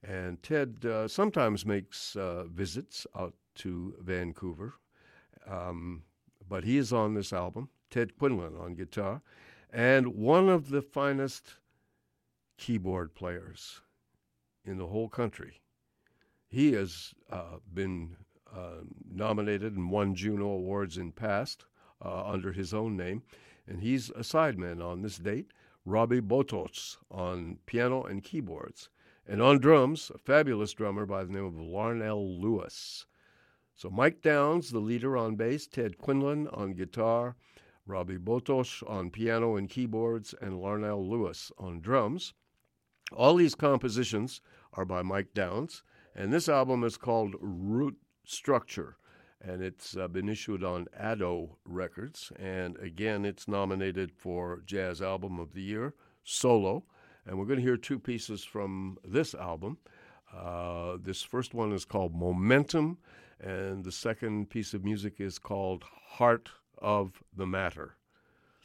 And 0.01 0.41
Ted 0.43 0.85
uh, 0.85 1.07
sometimes 1.07 1.65
makes 1.65 2.15
uh, 2.15 2.45
visits 2.45 3.07
out 3.17 3.33
to 3.55 3.95
Vancouver, 4.01 4.73
um, 5.47 6.03
but 6.47 6.63
he 6.63 6.77
is 6.77 6.91
on 6.91 7.13
this 7.13 7.31
album, 7.31 7.69
Ted 7.89 8.17
Quinlan 8.17 8.55
on 8.57 8.75
guitar, 8.75 9.21
and 9.71 10.07
one 10.07 10.49
of 10.49 10.69
the 10.69 10.81
finest 10.81 11.55
keyboard 12.57 13.15
players 13.15 13.81
in 14.65 14.77
the 14.77 14.87
whole 14.87 15.07
country. 15.07 15.61
He 16.49 16.73
has 16.73 17.13
uh, 17.31 17.57
been 17.73 18.17
nominated 19.11 19.75
and 19.75 19.89
won 19.89 20.15
Juno 20.15 20.47
Awards 20.47 20.97
in 20.97 21.11
past 21.11 21.65
uh, 22.03 22.25
under 22.25 22.51
his 22.51 22.73
own 22.73 22.95
name, 22.97 23.23
and 23.67 23.81
he's 23.81 24.09
a 24.11 24.23
sideman 24.23 24.83
on 24.83 25.01
this 25.01 25.17
date. 25.17 25.51
Robbie 25.85 26.21
Botos 26.21 26.97
on 27.11 27.57
piano 27.65 28.03
and 28.03 28.23
keyboards, 28.23 28.89
and 29.27 29.41
on 29.41 29.59
drums, 29.59 30.11
a 30.13 30.17
fabulous 30.17 30.73
drummer 30.73 31.05
by 31.05 31.23
the 31.23 31.33
name 31.33 31.45
of 31.45 31.53
Larnell 31.53 32.39
Lewis. 32.39 33.05
So 33.75 33.89
Mike 33.89 34.21
Downs, 34.21 34.71
the 34.71 34.79
leader 34.79 35.17
on 35.17 35.35
bass, 35.35 35.67
Ted 35.67 35.97
Quinlan 35.97 36.47
on 36.49 36.73
guitar, 36.73 37.35
Robbie 37.85 38.17
Botos 38.17 38.81
on 38.87 39.09
piano 39.09 39.55
and 39.55 39.69
keyboards, 39.69 40.33
and 40.41 40.53
Larnell 40.53 41.05
Lewis 41.09 41.51
on 41.57 41.81
drums. 41.81 42.33
All 43.11 43.35
these 43.35 43.55
compositions 43.55 44.41
are 44.73 44.85
by 44.85 45.01
Mike 45.01 45.33
Downs, 45.33 45.83
and 46.15 46.31
this 46.31 46.47
album 46.47 46.83
is 46.83 46.97
called 46.97 47.35
Root 47.41 47.97
Structure 48.25 48.97
and 49.43 49.61
it's 49.61 49.97
uh, 49.97 50.07
been 50.07 50.29
issued 50.29 50.63
on 50.63 50.87
Addo 50.99 51.49
Records. 51.65 52.31
And 52.39 52.77
again, 52.77 53.25
it's 53.25 53.47
nominated 53.47 54.11
for 54.11 54.61
Jazz 54.65 55.01
Album 55.01 55.39
of 55.39 55.53
the 55.53 55.61
Year, 55.61 55.93
solo. 56.23 56.83
And 57.25 57.37
we're 57.37 57.45
going 57.45 57.59
to 57.59 57.65
hear 57.65 57.77
two 57.77 57.99
pieces 57.99 58.43
from 58.43 58.97
this 59.03 59.35
album. 59.35 59.77
Uh, 60.33 60.97
this 61.01 61.21
first 61.21 61.53
one 61.53 61.73
is 61.73 61.85
called 61.85 62.15
Momentum, 62.15 62.97
and 63.39 63.83
the 63.83 63.91
second 63.91 64.49
piece 64.49 64.73
of 64.73 64.83
music 64.83 65.19
is 65.19 65.37
called 65.37 65.83
Heart 65.83 66.49
of 66.81 67.21
the 67.35 67.45
Matter. 67.45 67.95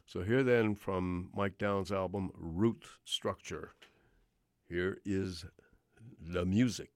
So, 0.05 0.23
here 0.23 0.41
then 0.41 0.73
from 0.73 1.29
Mike 1.35 1.59
Downs' 1.59 1.91
album, 1.91 2.31
Root 2.33 2.85
Structure, 3.05 3.73
here 4.67 4.97
is 5.05 5.45
the 6.19 6.43
music. 6.45 6.89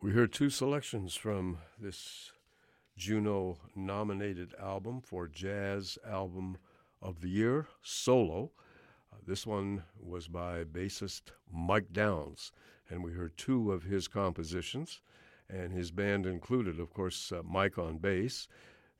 We 0.00 0.12
heard 0.12 0.32
two 0.32 0.50
selections 0.50 1.14
from 1.14 1.58
this 1.80 2.32
Juno 2.96 3.58
nominated 3.74 4.54
album 4.60 5.00
for 5.00 5.26
Jazz 5.26 5.98
Album 6.06 6.58
of 7.00 7.20
the 7.20 7.28
Year, 7.28 7.68
Solo. 7.82 8.52
Uh, 9.12 9.16
this 9.26 9.46
one 9.46 9.82
was 9.98 10.28
by 10.28 10.64
bassist 10.64 11.32
Mike 11.50 11.92
Downs, 11.92 12.52
and 12.90 13.02
we 13.02 13.12
heard 13.12 13.36
two 13.38 13.72
of 13.72 13.84
his 13.84 14.06
compositions, 14.06 15.00
and 15.48 15.72
his 15.72 15.90
band 15.90 16.26
included, 16.26 16.78
of 16.78 16.92
course, 16.92 17.32
uh, 17.32 17.42
Mike 17.42 17.78
on 17.78 17.96
bass, 17.96 18.46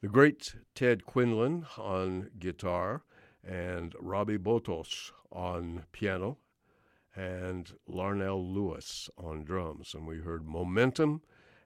the 0.00 0.08
great 0.08 0.54
Ted 0.74 1.04
Quinlan 1.04 1.66
on 1.76 2.30
guitar, 2.38 3.02
and 3.46 3.92
Robi 3.96 4.38
Botos 4.38 5.12
on 5.30 5.84
piano, 5.92 6.38
and 7.16 7.72
Larnell 7.88 8.54
Lewis 8.54 9.08
on 9.16 9.44
drums. 9.44 9.94
And 9.94 10.06
we 10.06 10.18
heard 10.18 10.46
Momentum 10.46 11.22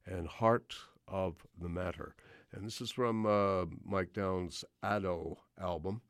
and 0.07 0.27
Heart 0.27 0.75
of 1.07 1.47
the 1.61 1.69
Matter. 1.69 2.15
And 2.53 2.67
this 2.67 2.81
is 2.81 2.91
from 2.91 3.27
uh, 3.27 3.67
Mike 3.85 4.13
Downs' 4.13 4.65
Addo 4.83 5.37
album, 5.61 6.01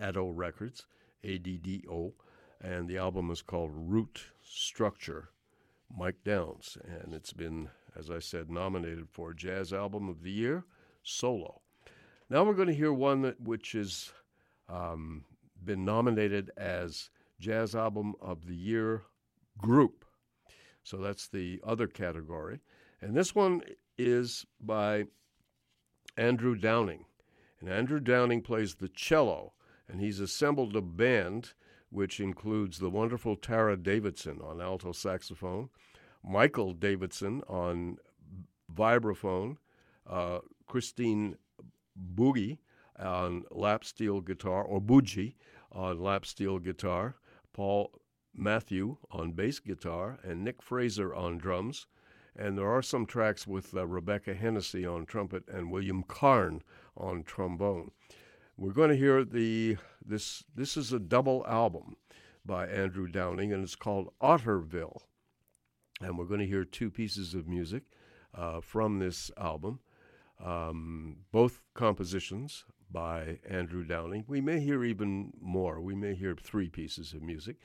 Addo 0.00 0.32
Records, 0.34 0.86
A 1.24 1.38
D 1.38 1.58
D 1.58 1.84
O. 1.90 2.14
And 2.60 2.88
the 2.88 2.98
album 2.98 3.30
is 3.30 3.42
called 3.42 3.70
Root 3.74 4.20
Structure, 4.42 5.30
Mike 5.94 6.22
Downs. 6.24 6.78
And 6.84 7.12
it's 7.12 7.32
been, 7.32 7.68
as 7.98 8.10
I 8.10 8.20
said, 8.20 8.50
nominated 8.50 9.08
for 9.10 9.34
Jazz 9.34 9.72
Album 9.72 10.08
of 10.08 10.22
the 10.22 10.30
Year, 10.30 10.64
Solo. 11.02 11.60
Now 12.30 12.44
we're 12.44 12.54
going 12.54 12.68
to 12.68 12.74
hear 12.74 12.92
one 12.92 13.22
that, 13.22 13.40
which 13.40 13.72
has 13.72 14.12
um, 14.68 15.24
been 15.62 15.84
nominated 15.84 16.50
as 16.56 17.10
Jazz 17.42 17.74
Album 17.74 18.14
of 18.20 18.46
the 18.46 18.54
Year 18.54 19.02
Group. 19.58 20.04
So 20.84 20.98
that's 20.98 21.26
the 21.26 21.60
other 21.66 21.88
category. 21.88 22.60
And 23.00 23.16
this 23.16 23.34
one 23.34 23.62
is 23.98 24.46
by 24.60 25.06
Andrew 26.16 26.54
Downing. 26.54 27.04
And 27.60 27.68
Andrew 27.68 27.98
Downing 27.98 28.42
plays 28.42 28.76
the 28.76 28.88
cello, 28.88 29.54
and 29.88 30.00
he's 30.00 30.20
assembled 30.20 30.76
a 30.76 30.80
band 30.80 31.54
which 31.90 32.20
includes 32.20 32.78
the 32.78 32.90
wonderful 32.90 33.34
Tara 33.34 33.76
Davidson 33.76 34.40
on 34.40 34.60
alto 34.60 34.92
saxophone, 34.92 35.68
Michael 36.24 36.72
Davidson 36.72 37.42
on 37.48 37.96
vibraphone, 38.72 39.56
uh, 40.08 40.38
Christine 40.68 41.36
Bougie 41.96 42.60
on 42.98 43.42
lap 43.50 43.84
steel 43.84 44.20
guitar, 44.20 44.62
or 44.62 44.80
Bougie 44.80 45.34
on 45.72 46.00
lap 46.00 46.24
steel 46.24 46.60
guitar, 46.60 47.16
Paul 47.52 47.92
Matthew 48.34 48.96
on 49.10 49.32
bass 49.32 49.58
guitar, 49.58 50.18
and 50.22 50.42
Nick 50.42 50.62
Fraser 50.62 51.14
on 51.14 51.38
drums. 51.38 51.86
And 52.34 52.56
there 52.56 52.70
are 52.70 52.82
some 52.82 53.04
tracks 53.04 53.46
with 53.46 53.74
uh, 53.74 53.86
Rebecca 53.86 54.32
Hennessy 54.34 54.86
on 54.86 55.04
trumpet 55.04 55.44
and 55.48 55.70
William 55.70 56.02
Carn 56.02 56.62
on 56.96 57.24
trombone. 57.24 57.90
We're 58.56 58.72
going 58.72 58.90
to 58.90 58.96
hear 58.96 59.24
the 59.24 59.76
this 60.04 60.44
this 60.54 60.76
is 60.76 60.92
a 60.92 60.98
double 60.98 61.44
album 61.46 61.96
by 62.44 62.66
Andrew 62.66 63.06
Downing, 63.06 63.52
and 63.52 63.62
it's 63.62 63.76
called 63.76 64.12
Otterville. 64.22 65.02
And 66.00 66.18
we're 66.18 66.24
going 66.24 66.40
to 66.40 66.46
hear 66.46 66.64
two 66.64 66.90
pieces 66.90 67.34
of 67.34 67.46
music 67.46 67.84
uh, 68.34 68.60
from 68.60 68.98
this 68.98 69.30
album, 69.36 69.80
um, 70.42 71.18
both 71.30 71.60
compositions 71.74 72.64
by 72.92 73.38
Andrew 73.48 73.84
Downing. 73.84 74.24
We 74.28 74.40
may 74.40 74.60
hear 74.60 74.84
even 74.84 75.32
more. 75.40 75.80
We 75.80 75.94
may 75.94 76.14
hear 76.14 76.34
three 76.34 76.68
pieces 76.68 77.12
of 77.12 77.22
music. 77.22 77.56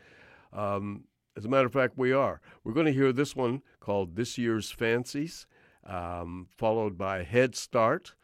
Um, 0.54 1.04
as 1.36 1.45
a 1.45 1.49
matter 1.49 1.68
of 1.68 1.74
fact, 1.74 1.98
we 1.98 2.12
are. 2.12 2.41
We're 2.64 2.74
going 2.74 2.86
to 2.88 2.94
hear 2.94 3.12
this 3.12 3.36
one 3.36 3.62
called 3.80 4.16
This 4.16 4.38
Year's 4.38 4.72
Fancies, 4.72 5.45
um, 5.86 6.48
followed 6.49 6.98
by 6.98 7.24
Head 7.24 7.56
Start, 7.56 8.16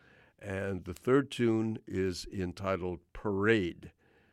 and 0.41 0.83
the 0.85 0.93
third 0.93 1.29
tune 1.29 1.77
is 1.87 2.25
entitled 2.33 2.99
Parade. 3.13 3.91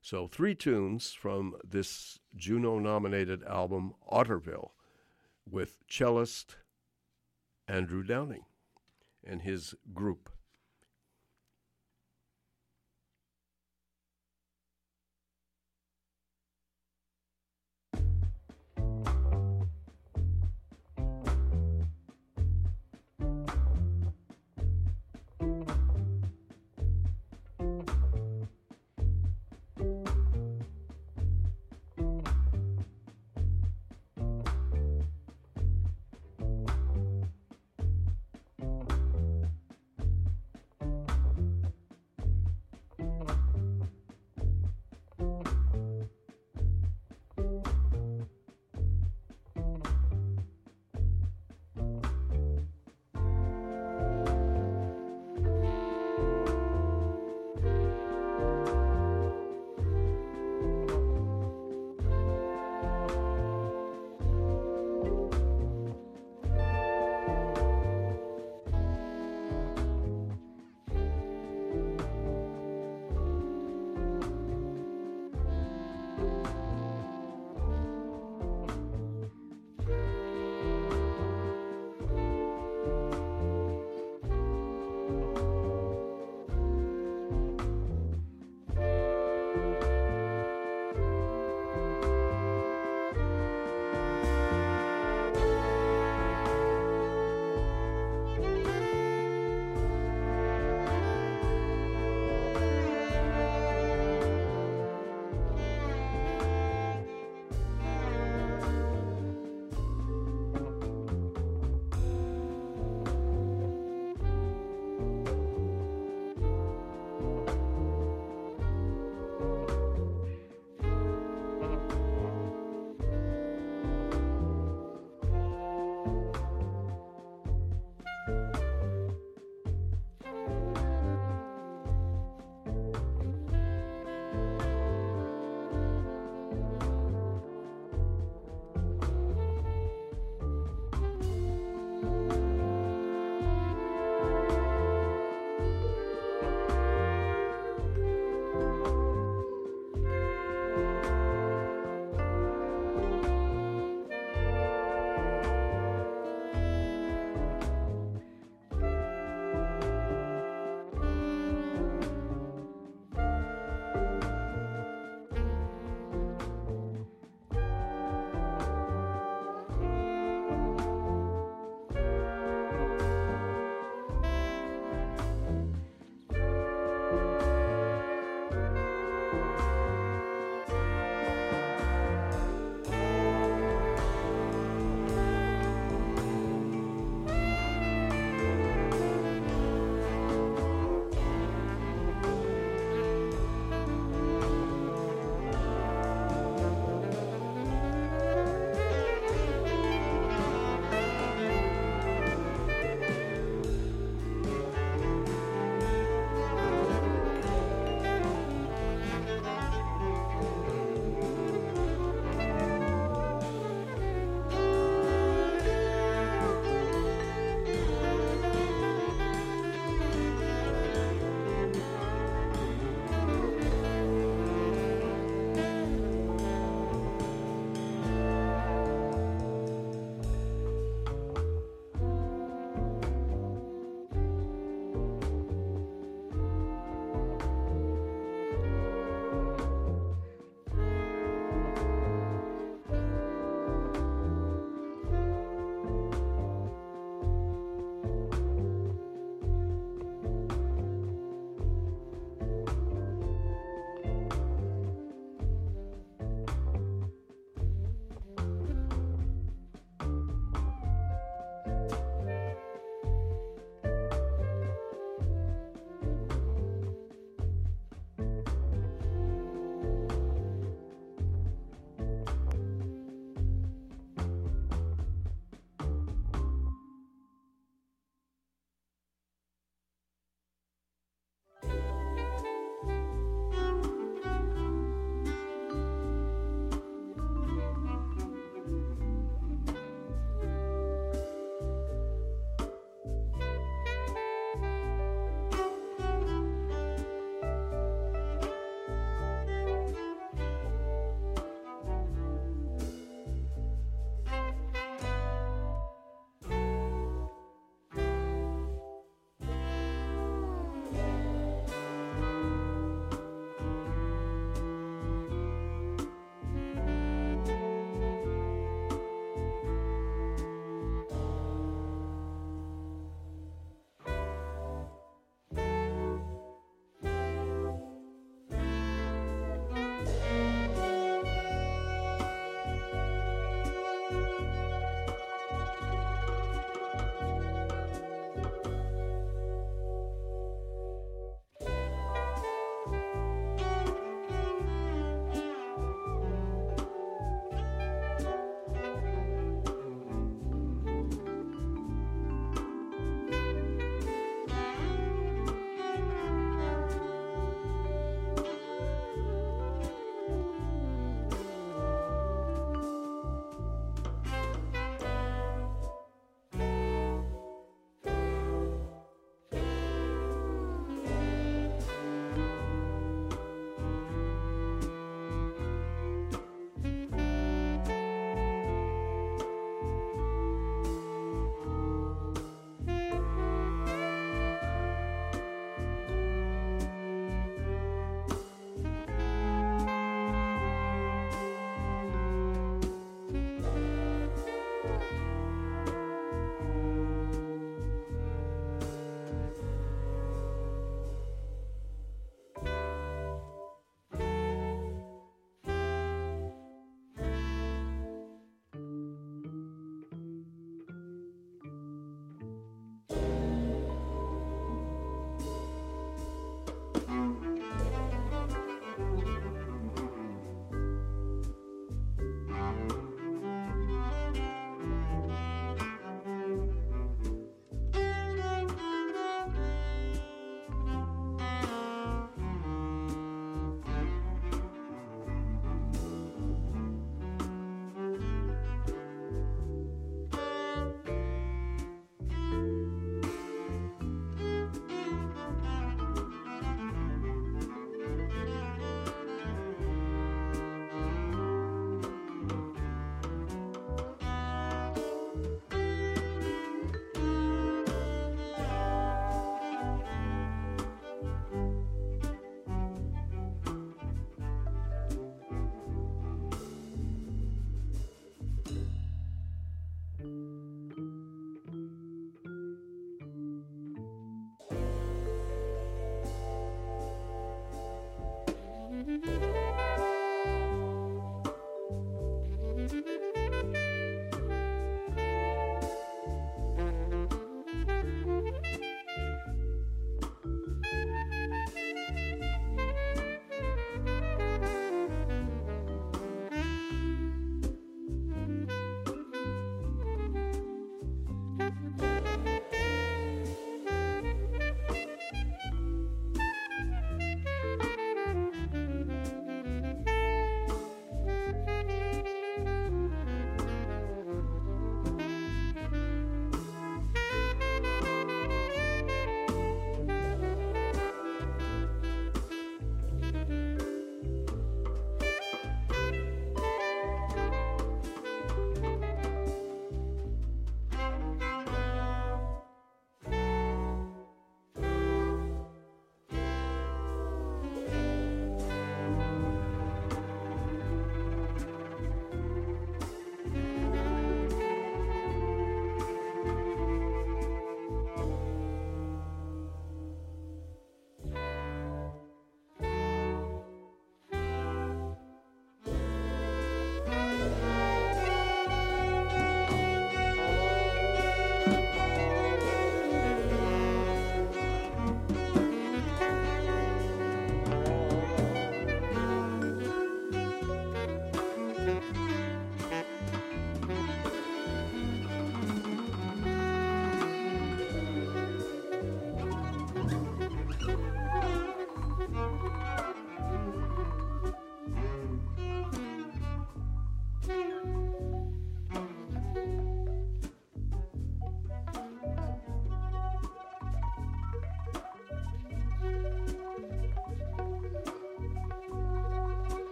So, 0.00 0.26
three 0.26 0.54
tunes 0.54 1.12
from 1.12 1.54
this 1.62 2.18
Juno 2.34 2.78
nominated 2.78 3.44
album, 3.44 3.92
Otterville, 4.10 4.70
with 5.48 5.78
cellist 5.88 6.56
Andrew 7.68 8.02
Downing 8.02 8.44
and 9.24 9.42
his 9.42 9.74
group. 9.92 10.30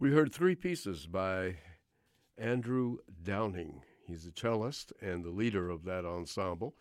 We 0.00 0.12
heard 0.12 0.32
three 0.32 0.54
pieces 0.54 1.06
by 1.06 1.56
Andrew 2.38 2.96
Downing. 3.22 3.82
He's 4.06 4.24
a 4.24 4.30
cellist 4.30 4.94
and 5.02 5.22
the 5.22 5.28
leader 5.28 5.68
of 5.68 5.84
that 5.84 6.06
ensemble. 6.06 6.74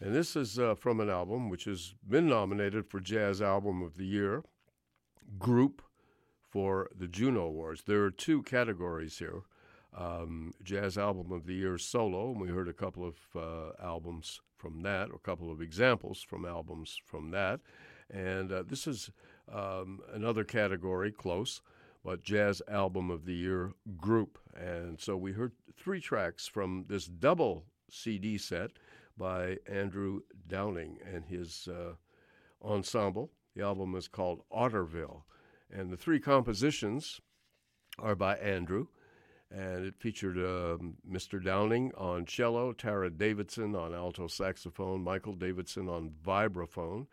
And 0.00 0.12
this 0.12 0.34
is 0.34 0.58
uh, 0.58 0.74
from 0.74 0.98
an 0.98 1.08
album 1.08 1.48
which 1.48 1.66
has 1.66 1.94
been 2.08 2.26
nominated 2.26 2.88
for 2.88 2.98
Jazz 2.98 3.40
Album 3.40 3.82
of 3.82 3.96
the 3.96 4.04
Year, 4.04 4.42
Group 5.38 5.80
for 6.40 6.90
the 6.92 7.06
Juno 7.06 7.42
Awards. 7.42 7.84
There 7.86 8.02
are 8.02 8.10
two 8.10 8.42
categories 8.42 9.16
here 9.16 9.42
um, 9.96 10.52
Jazz 10.64 10.98
Album 10.98 11.30
of 11.30 11.46
the 11.46 11.54
Year 11.54 11.78
solo, 11.78 12.32
and 12.32 12.40
we 12.40 12.48
heard 12.48 12.68
a 12.68 12.72
couple 12.72 13.06
of 13.06 13.16
uh, 13.36 13.80
albums 13.80 14.40
from 14.56 14.82
that, 14.82 15.10
a 15.14 15.18
couple 15.18 15.52
of 15.52 15.62
examples 15.62 16.20
from 16.20 16.44
albums 16.44 16.98
from 17.04 17.30
that. 17.30 17.60
And 18.10 18.50
uh, 18.50 18.64
this 18.66 18.88
is 18.88 19.12
um, 19.52 20.00
another 20.12 20.42
category, 20.42 21.12
close, 21.12 21.60
but 22.06 22.22
Jazz 22.22 22.62
Album 22.68 23.10
of 23.10 23.24
the 23.24 23.34
Year 23.34 23.72
group. 23.96 24.38
And 24.54 25.00
so 25.00 25.16
we 25.16 25.32
heard 25.32 25.50
three 25.76 26.00
tracks 26.00 26.46
from 26.46 26.84
this 26.88 27.06
double 27.06 27.64
CD 27.90 28.38
set 28.38 28.70
by 29.18 29.58
Andrew 29.66 30.20
Downing 30.46 31.00
and 31.04 31.24
his 31.24 31.68
uh, 31.68 31.94
ensemble. 32.64 33.32
The 33.56 33.64
album 33.64 33.96
is 33.96 34.06
called 34.06 34.44
Otterville. 34.52 35.22
And 35.68 35.90
the 35.90 35.96
three 35.96 36.20
compositions 36.20 37.20
are 37.98 38.14
by 38.14 38.36
Andrew. 38.36 38.86
And 39.50 39.84
it 39.84 39.96
featured 39.98 40.38
uh, 40.38 40.78
Mr. 41.10 41.42
Downing 41.42 41.90
on 41.98 42.24
cello, 42.24 42.72
Tara 42.72 43.10
Davidson 43.10 43.74
on 43.74 43.92
alto 43.92 44.28
saxophone, 44.28 45.02
Michael 45.02 45.34
Davidson 45.34 45.88
on 45.88 46.12
vibraphone, 46.24 47.08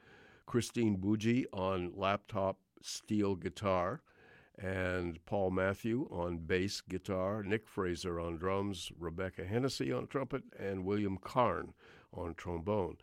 Christine 0.45 0.97
Bougie 0.97 1.47
on 1.51 1.93
laptop 1.95 2.59
steel 2.83 3.33
guitar, 3.33 4.03
and 4.57 5.23
Paul 5.25 5.51
Matthew 5.51 6.07
on 6.11 6.38
bass 6.40 6.82
guitar, 6.82 7.43
Nick 7.43 7.67
Fraser 7.67 8.19
on 8.19 8.38
drums, 8.38 8.91
Rebecca 8.98 9.45
Hennessy 9.45 9.91
on 9.91 10.07
trumpet, 10.07 10.43
and 10.57 10.85
William 10.85 11.17
Carn 11.17 11.73
on 12.14 12.35
trombone. 12.35 12.98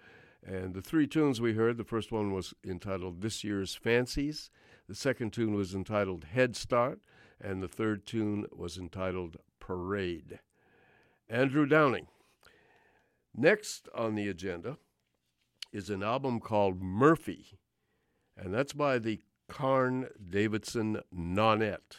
And 0.47 0.75
the 0.75 0.83
three 0.83 1.07
tunes 1.07 1.41
we 1.41 1.55
heard 1.55 1.77
the 1.77 1.85
first 1.85 2.13
one 2.13 2.33
was 2.33 2.55
entitled 2.65 3.21
This 3.21 3.45
Year's 3.45 3.75
Fancies, 3.75 4.51
the 4.89 4.95
second 4.95 5.33
tune 5.33 5.55
was 5.55 5.75
entitled 5.75 6.25
Head 6.25 6.57
Start, 6.57 7.01
and 7.41 7.63
the 7.63 7.69
third 7.69 8.07
tune 8.07 8.47
was 8.53 8.79
entitled 8.79 9.37
Parade. 9.59 10.41
Andrew 11.29 11.67
Downing. 11.67 12.09
Next 13.35 13.89
on 13.95 14.15
the 14.15 14.29
agenda 14.29 14.79
is 15.73 15.91
an 15.91 16.03
album 16.03 16.41
called 16.41 16.83
Murphy, 16.83 17.59
and 18.37 18.53
that's 18.53 18.73
by 18.73 18.99
the 18.99 19.21
Carn 19.51 20.09
Davidson 20.31 21.01
Nonet, 21.15 21.97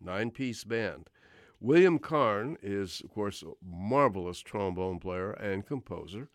nine 0.00 0.30
piece 0.30 0.64
band. 0.64 1.10
William 1.60 1.98
Carn 1.98 2.56
is, 2.62 3.02
of 3.04 3.10
course, 3.10 3.42
a 3.42 3.52
marvelous 3.62 4.40
trombone 4.40 4.98
player 4.98 5.32
and 5.32 5.66
composer, 5.66 6.30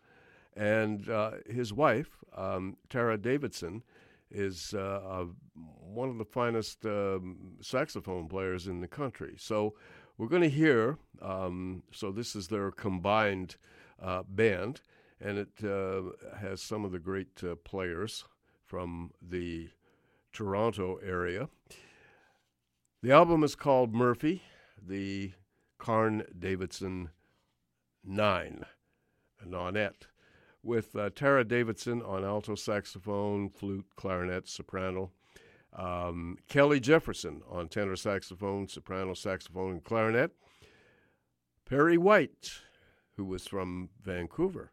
and 0.56 1.08
uh, 1.08 1.32
his 1.50 1.72
wife, 1.72 2.22
um, 2.36 2.76
Tara 2.88 3.18
Davidson, 3.18 3.82
is 4.30 4.74
uh, 4.74 5.24
one 5.54 6.08
of 6.08 6.18
the 6.18 6.24
finest 6.24 6.84
um, 6.86 7.56
saxophone 7.60 8.28
players 8.28 8.66
in 8.66 8.80
the 8.80 8.88
country. 8.88 9.34
So 9.38 9.74
we're 10.18 10.28
going 10.28 10.42
to 10.42 10.48
hear, 10.48 10.98
um, 11.20 11.82
so 11.92 12.12
this 12.12 12.36
is 12.36 12.48
their 12.48 12.70
combined 12.70 13.56
uh, 14.00 14.22
band, 14.28 14.80
and 15.20 15.38
it 15.38 15.64
uh, 15.64 16.36
has 16.38 16.60
some 16.60 16.84
of 16.84 16.92
the 16.92 16.98
great 16.98 17.42
uh, 17.42 17.54
players 17.56 18.24
from 18.66 19.10
the 19.22 19.68
Toronto 20.34 20.96
area. 20.96 21.48
The 23.02 23.12
album 23.12 23.44
is 23.44 23.54
called 23.54 23.94
Murphy, 23.94 24.42
the 24.86 25.32
Carn 25.78 26.24
Davidson 26.36 27.10
Nine, 28.04 28.64
a 29.40 29.46
nonette, 29.46 30.08
with 30.62 30.96
uh, 30.96 31.10
Tara 31.14 31.44
Davidson 31.44 32.02
on 32.02 32.24
alto 32.24 32.56
saxophone, 32.56 33.48
flute, 33.48 33.86
clarinet, 33.96 34.48
soprano. 34.48 35.12
Um, 35.72 36.38
Kelly 36.48 36.80
Jefferson 36.80 37.42
on 37.48 37.68
tenor 37.68 37.96
saxophone, 37.96 38.68
soprano 38.68 39.14
saxophone, 39.14 39.72
and 39.72 39.84
clarinet. 39.84 40.32
Perry 41.64 41.96
White, 41.96 42.50
who 43.16 43.24
was 43.24 43.46
from 43.46 43.88
Vancouver, 44.02 44.72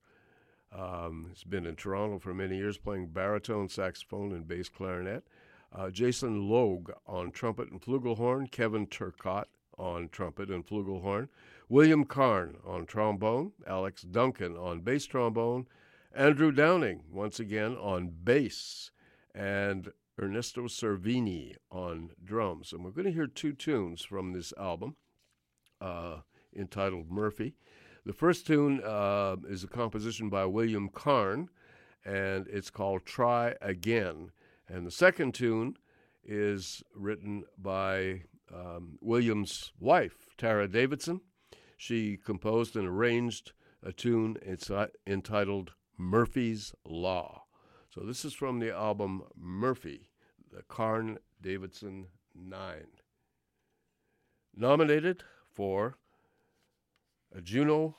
um, 0.71 1.27
has 1.29 1.43
been 1.43 1.65
in 1.65 1.75
Toronto 1.75 2.17
for 2.19 2.33
many 2.33 2.57
years 2.57 2.77
playing 2.77 3.07
baritone 3.07 3.69
saxophone 3.69 4.31
and 4.31 4.47
bass 4.47 4.69
clarinet. 4.69 5.23
Uh, 5.73 5.89
Jason 5.89 6.49
Logue 6.49 6.91
on 7.07 7.31
trumpet 7.31 7.71
and 7.71 7.81
flugelhorn, 7.81 8.51
Kevin 8.51 8.87
Turcotte 8.87 9.45
on 9.77 10.09
trumpet 10.09 10.49
and 10.49 10.65
flugelhorn, 10.65 11.29
William 11.69 12.03
Carn 12.03 12.57
on 12.65 12.85
trombone, 12.85 13.53
Alex 13.65 14.01
Duncan 14.01 14.57
on 14.57 14.81
bass 14.81 15.05
trombone, 15.05 15.65
Andrew 16.13 16.51
Downing 16.51 17.03
once 17.09 17.39
again 17.39 17.77
on 17.77 18.11
bass, 18.23 18.91
and 19.33 19.93
Ernesto 20.21 20.63
Cervini 20.63 21.55
on 21.71 22.11
drums. 22.23 22.73
And 22.73 22.83
we're 22.83 22.91
going 22.91 23.05
to 23.05 23.13
hear 23.13 23.27
two 23.27 23.53
tunes 23.53 24.03
from 24.03 24.33
this 24.33 24.53
album 24.57 24.97
uh, 25.79 26.17
entitled 26.55 27.09
Murphy. 27.09 27.55
The 28.05 28.13
first 28.13 28.45
tune 28.45 28.81
uh, 28.83 29.37
is 29.47 29.63
a 29.63 29.67
composition 29.67 30.29
by 30.29 30.45
William 30.45 30.89
Carn, 30.89 31.49
and 32.03 32.47
it's 32.47 32.69
called 32.69 33.05
Try 33.05 33.55
Again. 33.61 34.31
And 34.71 34.87
the 34.87 34.91
second 34.91 35.33
tune 35.33 35.75
is 36.23 36.81
written 36.95 37.43
by 37.57 38.21
um, 38.53 38.97
William's 39.01 39.73
wife, 39.81 40.29
Tara 40.37 40.65
Davidson. 40.67 41.19
She 41.75 42.15
composed 42.15 42.77
and 42.77 42.87
arranged 42.87 43.51
a 43.83 43.91
tune 43.91 44.37
it's 44.41 44.71
entitled 45.05 45.73
Murphy's 45.97 46.73
Law. 46.85 47.43
So 47.89 48.01
this 48.01 48.23
is 48.23 48.33
from 48.33 48.59
the 48.59 48.73
album 48.73 49.23
Murphy, 49.35 50.07
the 50.53 50.61
Carn 50.63 51.17
Davidson 51.41 52.07
Nine. 52.33 52.87
Nominated 54.55 55.23
for 55.49 55.97
a 57.35 57.41
Juno 57.41 57.97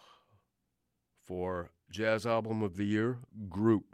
for 1.23 1.71
Jazz 1.91 2.25
Album 2.25 2.63
of 2.63 2.77
the 2.77 2.87
Year 2.87 3.19
Group. 3.51 3.92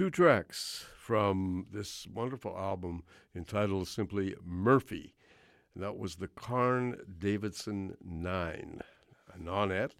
Two 0.00 0.08
tracks 0.08 0.86
from 0.96 1.66
this 1.70 2.06
wonderful 2.06 2.56
album 2.56 3.02
entitled 3.36 3.86
simply 3.86 4.34
Murphy. 4.42 5.12
And 5.74 5.84
that 5.84 5.98
was 5.98 6.14
the 6.14 6.28
Carn 6.28 6.96
Davidson 7.18 7.98
Nine, 8.02 8.80
a 9.30 9.38
nonet. 9.38 9.90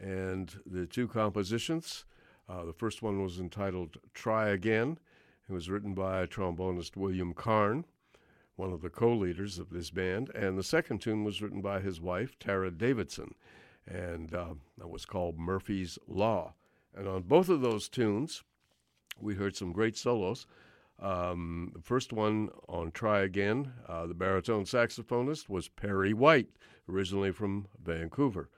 And 0.00 0.54
the 0.64 0.86
two 0.86 1.08
compositions, 1.08 2.04
uh, 2.48 2.64
the 2.64 2.72
first 2.72 3.02
one 3.02 3.20
was 3.20 3.40
entitled 3.40 3.96
Try 4.14 4.50
Again. 4.50 5.00
It 5.48 5.52
was 5.52 5.68
written 5.68 5.92
by 5.92 6.24
trombonist 6.26 6.96
William 6.96 7.34
Carn, 7.34 7.84
one 8.54 8.72
of 8.72 8.80
the 8.80 8.90
co 8.90 9.12
leaders 9.12 9.58
of 9.58 9.70
this 9.70 9.90
band. 9.90 10.30
And 10.36 10.56
the 10.56 10.62
second 10.62 11.00
tune 11.00 11.24
was 11.24 11.42
written 11.42 11.60
by 11.60 11.80
his 11.80 12.00
wife, 12.00 12.38
Tara 12.38 12.70
Davidson. 12.70 13.34
And 13.88 14.32
uh, 14.32 14.54
that 14.78 14.88
was 14.88 15.04
called 15.04 15.36
Murphy's 15.36 15.98
Law. 16.06 16.54
And 16.94 17.08
on 17.08 17.22
both 17.22 17.48
of 17.48 17.60
those 17.60 17.88
tunes, 17.88 18.44
we 19.22 19.34
heard 19.34 19.56
some 19.56 19.72
great 19.72 19.96
solos. 19.96 20.46
Um, 21.00 21.72
the 21.74 21.80
first 21.82 22.12
one 22.12 22.50
on 22.68 22.90
Try 22.92 23.20
Again, 23.20 23.72
uh, 23.88 24.06
the 24.06 24.14
baritone 24.14 24.64
saxophonist 24.64 25.48
was 25.48 25.68
Perry 25.68 26.12
White, 26.12 26.48
originally 26.88 27.32
from 27.32 27.66
Vancouver. 27.82 28.50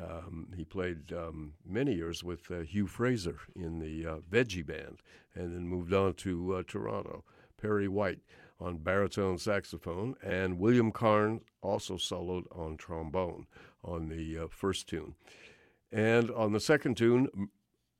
Um, 0.00 0.48
he 0.56 0.64
played 0.64 1.12
um, 1.12 1.54
many 1.66 1.94
years 1.94 2.24
with 2.24 2.50
uh, 2.50 2.60
Hugh 2.60 2.86
Fraser 2.86 3.36
in 3.54 3.78
the 3.78 4.06
uh, 4.06 4.16
VEJI 4.30 4.66
Band 4.66 5.02
and 5.34 5.54
then 5.54 5.68
moved 5.68 5.92
on 5.92 6.14
to 6.14 6.54
uh, 6.54 6.62
Toronto. 6.66 7.24
Perry 7.60 7.88
White 7.88 8.20
on 8.58 8.78
baritone 8.78 9.38
saxophone, 9.38 10.14
and 10.22 10.58
William 10.58 10.92
Carn 10.92 11.40
also 11.62 11.94
soloed 11.94 12.44
on 12.56 12.76
trombone 12.76 13.46
on 13.84 14.08
the 14.08 14.38
uh, 14.38 14.46
first 14.48 14.88
tune. 14.88 15.14
And 15.90 16.30
on 16.30 16.52
the 16.52 16.60
second 16.60 16.96
tune, 16.96 17.28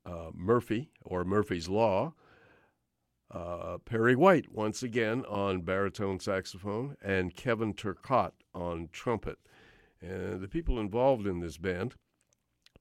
uh, 0.05 0.31
Murphy, 0.35 0.91
or 1.03 1.25
Murphy's 1.25 1.69
Law, 1.69 2.15
uh, 3.31 3.79
Perry 3.85 4.15
White 4.15 4.53
once 4.53 4.83
again 4.83 5.25
on 5.27 5.63
baritone 5.63 6.21
saxophone, 6.21 6.97
and 7.03 7.35
Kevin 7.35 7.75
Turcotte 7.75 8.33
on 8.55 8.89
trumpet. 8.93 9.39
And 10.01 10.41
the 10.41 10.49
people 10.49 10.79
involved 10.79 11.27
in 11.27 11.41
this 11.41 11.57
band 11.57 11.95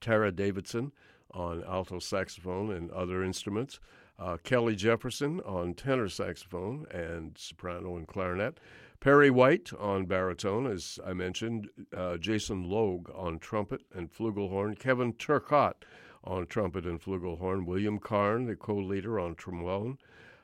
Tara 0.01 0.32
Davidson 0.32 0.91
on 1.33 1.64
alto 1.64 2.00
saxophone 2.00 2.72
and 2.72 2.91
other 2.91 3.24
instruments, 3.24 3.80
uh, 4.19 4.38
Kelly 4.43 4.75
Jefferson 4.75 5.40
on 5.41 5.74
tenor 5.74 6.09
saxophone 6.09 6.85
and 6.91 7.38
soprano 7.38 7.95
and 7.95 8.08
clarinet, 8.08 8.59
Perry 9.00 9.32
White 9.32 9.72
on 9.80 10.06
baritone, 10.06 10.67
as 10.67 11.00
I 11.06 11.14
mentioned, 11.14 11.69
uh, 11.95 12.17
Jason 12.17 12.69
Logue 12.69 13.09
on 13.16 13.40
trumpet 13.40 13.82
and 13.95 14.11
flugelhorn, 14.11 14.77
Kevin 14.77 15.14
Turcotte 15.14 15.83
on 16.24 16.45
trumpet 16.45 16.85
and 16.85 17.01
flugelhorn, 17.01 17.66
William 17.66 18.00
Carn, 18.00 18.45
the 18.45 18.56
co 18.56 18.75
leader 18.75 19.19
on 19.19 19.35
trombone, 19.35 19.98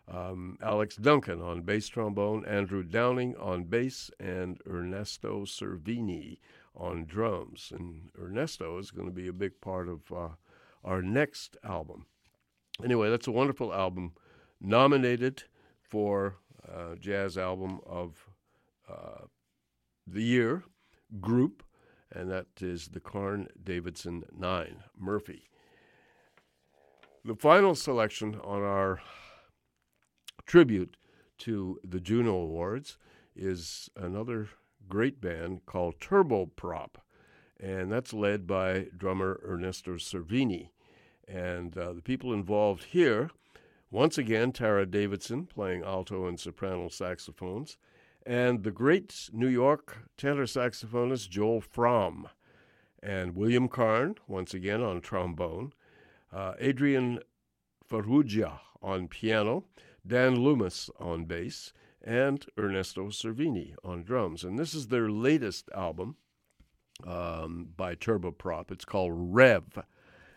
um, 0.08 0.58
Alex 0.62 0.96
Duncan 0.96 1.42
on 1.42 1.62
bass 1.62 1.88
trombone, 1.88 2.46
Andrew 2.46 2.84
Downing 2.84 3.36
on 3.38 3.66
bass, 3.66 4.10
and 4.20 4.60
Ernesto 4.68 5.46
Cervini 5.46 6.40
on 6.76 7.06
drums. 7.06 7.72
And 7.76 8.10
Ernesto 8.20 8.78
is 8.78 8.92
going 8.92 9.08
to 9.08 9.14
be 9.14 9.28
a 9.28 9.34
big 9.34 9.60
part 9.62 9.88
of 9.90 10.12
uh, 10.12 10.30
our 10.84 11.02
next 11.02 11.58
album. 11.64 12.06
Anyway, 12.84 13.10
that's 13.10 13.28
a 13.28 13.32
wonderful 13.32 13.74
album, 13.74 14.14
nominated 14.62 15.44
for 15.82 16.38
uh, 16.68 16.96
Jazz 16.96 17.38
Album 17.38 17.80
of 17.86 18.30
uh, 18.90 19.26
the 20.06 20.24
Year 20.24 20.64
group, 21.20 21.64
and 22.12 22.30
that 22.30 22.48
is 22.62 22.90
the 22.90 23.00
Carn 23.00 23.48
Davidson 23.62 24.24
9, 24.38 24.84
Murphy. 24.98 25.50
The 27.28 27.36
final 27.36 27.76
selection 27.76 28.40
on 28.42 28.62
our 28.62 29.02
tribute 30.46 30.96
to 31.40 31.78
the 31.84 32.00
Juno 32.00 32.34
Awards 32.36 32.98
is 33.36 33.90
another 33.98 34.48
great 34.88 35.20
band 35.20 35.66
called 35.66 36.00
Turboprop, 36.00 36.92
and 37.60 37.92
that's 37.92 38.14
led 38.14 38.48
by 38.48 38.86
drummer 38.96 39.42
Ernesto 39.46 39.96
Cervini. 39.96 40.70
And 41.28 41.78
uh, 41.78 41.92
the 41.92 42.02
people 42.02 42.32
involved 42.32 42.86
here, 42.86 43.30
once 43.92 44.18
again, 44.18 44.54
Tara 44.54 44.86
Davidson 44.86 45.48
playing 45.48 45.84
alto 45.84 46.28
and 46.28 46.40
soprano 46.40 46.88
saxophones, 46.88 47.76
and 48.26 48.64
the 48.64 48.72
great 48.72 49.30
New 49.34 49.50
York 49.50 49.98
tenor 50.16 50.46
saxophonist 50.46 51.28
Joel 51.28 51.60
Frahm, 51.60 52.30
and 53.04 53.36
William 53.36 53.68
Carn, 53.68 54.16
once 54.30 54.54
again 54.54 54.82
on 54.82 55.02
trombone, 55.02 55.74
uh, 56.32 56.54
Adrean 56.62 57.20
Farrugia 57.90 58.60
on 58.82 59.08
piano, 59.08 59.66
Dan 60.06 60.36
Loomis 60.36 60.90
on 61.00 61.26
bass, 61.26 61.74
and 62.04 62.46
Ernesto 62.58 63.08
Cervini 63.08 63.74
on 63.84 64.04
drums. 64.04 64.44
And 64.44 64.58
this 64.58 64.74
is 64.74 64.88
their 64.88 65.10
latest 65.10 65.70
album 65.76 66.16
um, 67.06 67.70
by 67.76 67.96
Turboprop. 67.96 68.72
It's 68.72 68.86
called 68.86 69.12
Rev. 69.14 69.84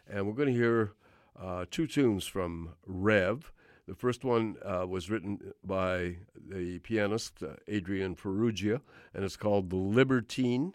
And 0.09 0.27
we're 0.27 0.35
going 0.35 0.53
to 0.53 0.61
hear 0.61 0.93
uh, 1.41 1.67
two 1.71 1.87
tunes 1.87 2.27
from 2.27 2.71
Rev. 2.87 3.53
The 3.87 3.95
first 3.95 4.25
one 4.25 4.57
uh, 4.65 4.87
was 4.87 5.11
written 5.11 5.53
by 5.65 6.17
the 6.35 6.79
pianist 6.81 7.43
uh, 7.43 7.55
Adrean 7.69 8.17
Farrugia, 8.17 8.81
and 9.15 9.25
it's 9.25 9.37
called 9.37 9.71
The 9.71 9.77
Libertine. 9.77 10.75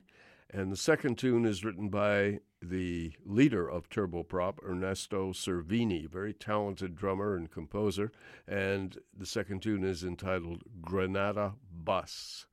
And 0.50 0.72
the 0.72 0.78
second 0.78 1.18
tune 1.18 1.46
is 1.46 1.64
written 1.64 1.90
by 1.90 2.40
the 2.70 3.14
leader 3.26 3.68
of 3.68 3.90
Turboprop, 3.90 4.64
Ernesto 4.64 5.32
Cervini, 5.32 6.10
very 6.10 6.34
talented 6.34 6.96
drummer 6.96 7.36
and 7.36 7.50
composer. 7.50 8.12
And 8.48 8.98
the 9.18 9.26
second 9.26 9.62
tune 9.62 9.84
is 9.84 10.04
entitled 10.04 10.64
Granada 10.82 11.56
Bus. 11.72 12.46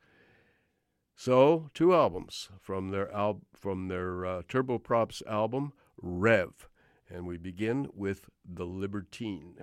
So, 1.15 1.71
two 1.75 1.95
albums 1.95 2.49
from 2.61 2.91
their 2.91 3.13
al- 3.13 3.43
from 3.55 3.89
their 3.89 4.27
uh, 4.27 4.43
Turboprop's 4.43 5.23
album 5.27 5.73
Rev, 5.97 6.69
and 7.09 7.27
we 7.27 7.37
begin 7.37 7.89
with 7.95 8.29
The 8.45 8.65
Libertine. 8.65 9.63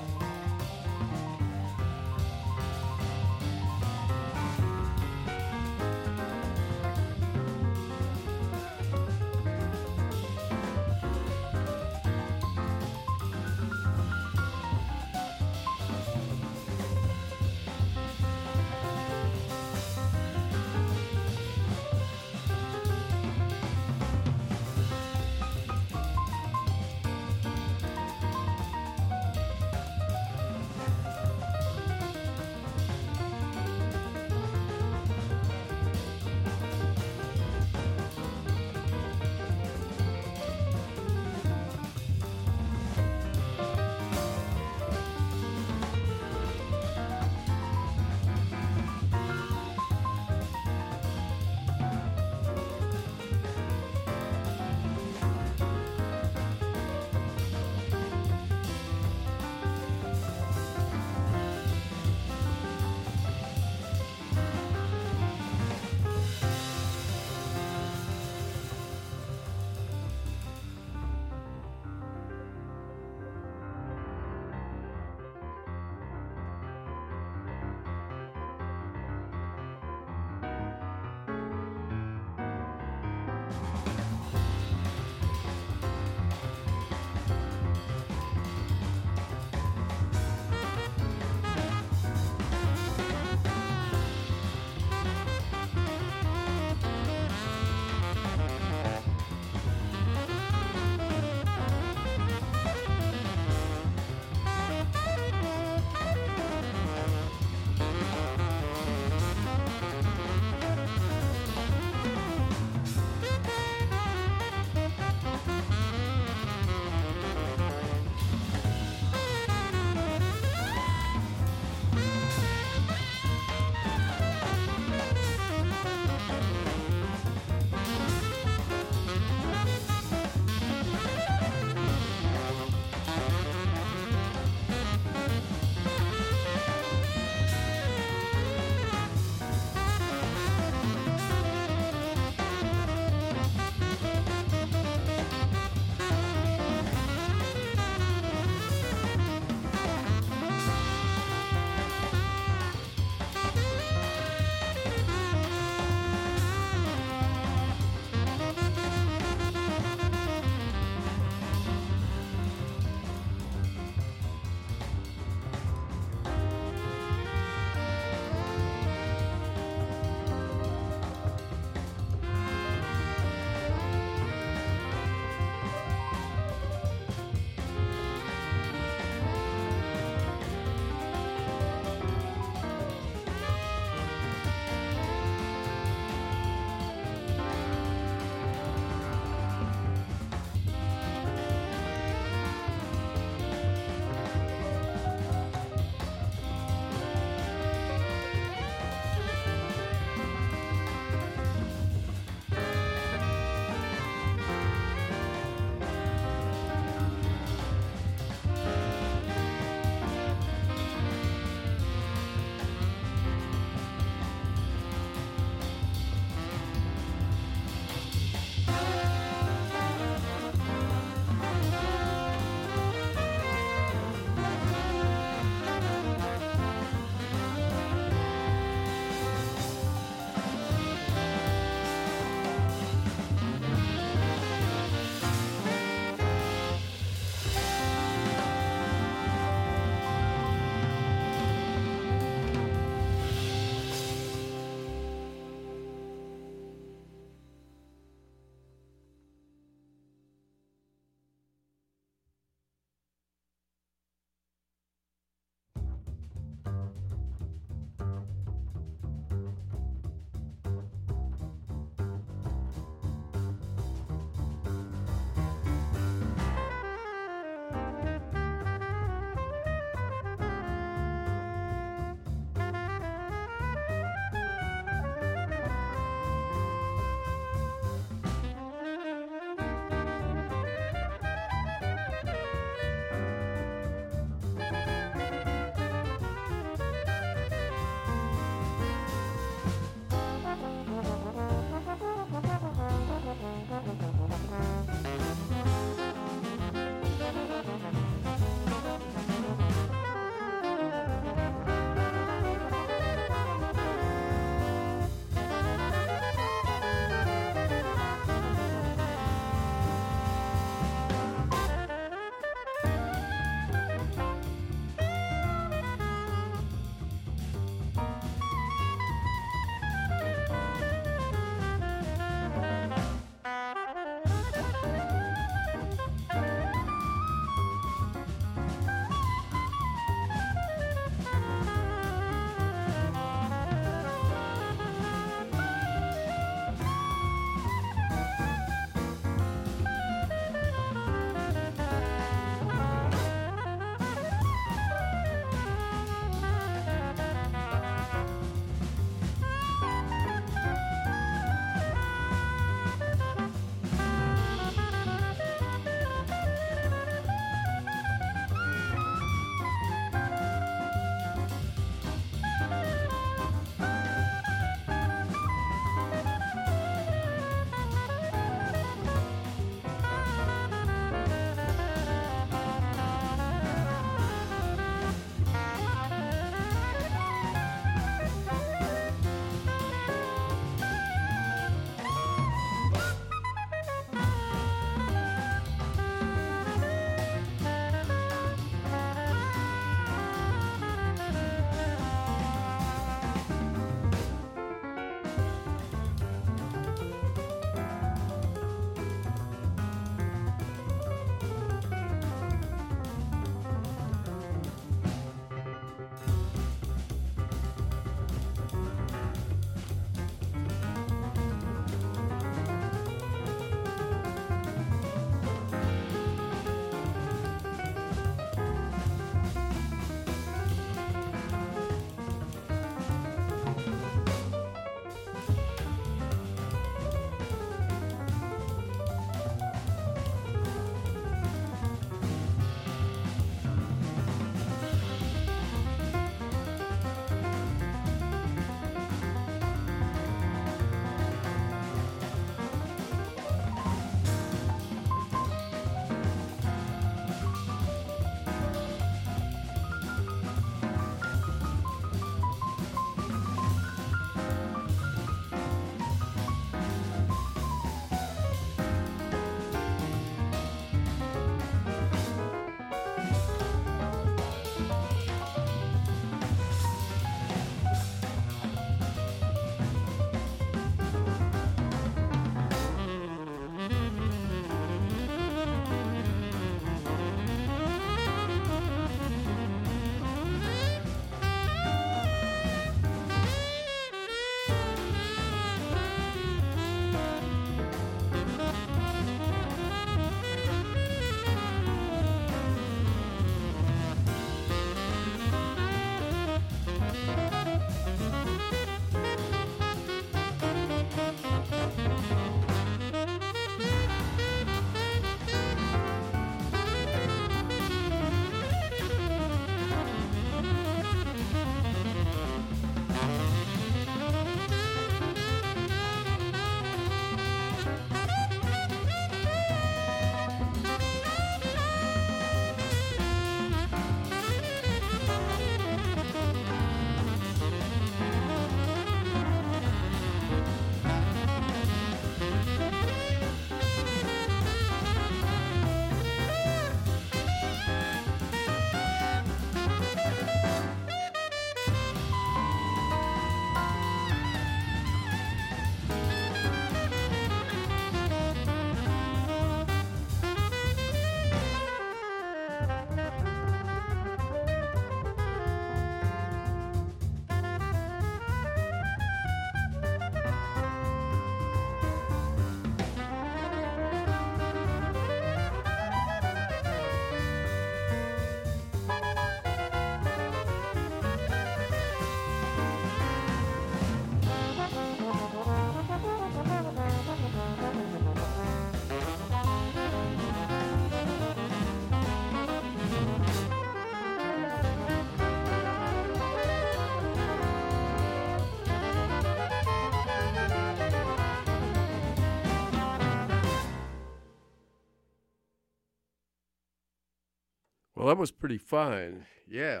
Was 598.44 598.50
pretty 598.50 598.76
fine. 598.76 599.46
Yeah. 599.66 600.00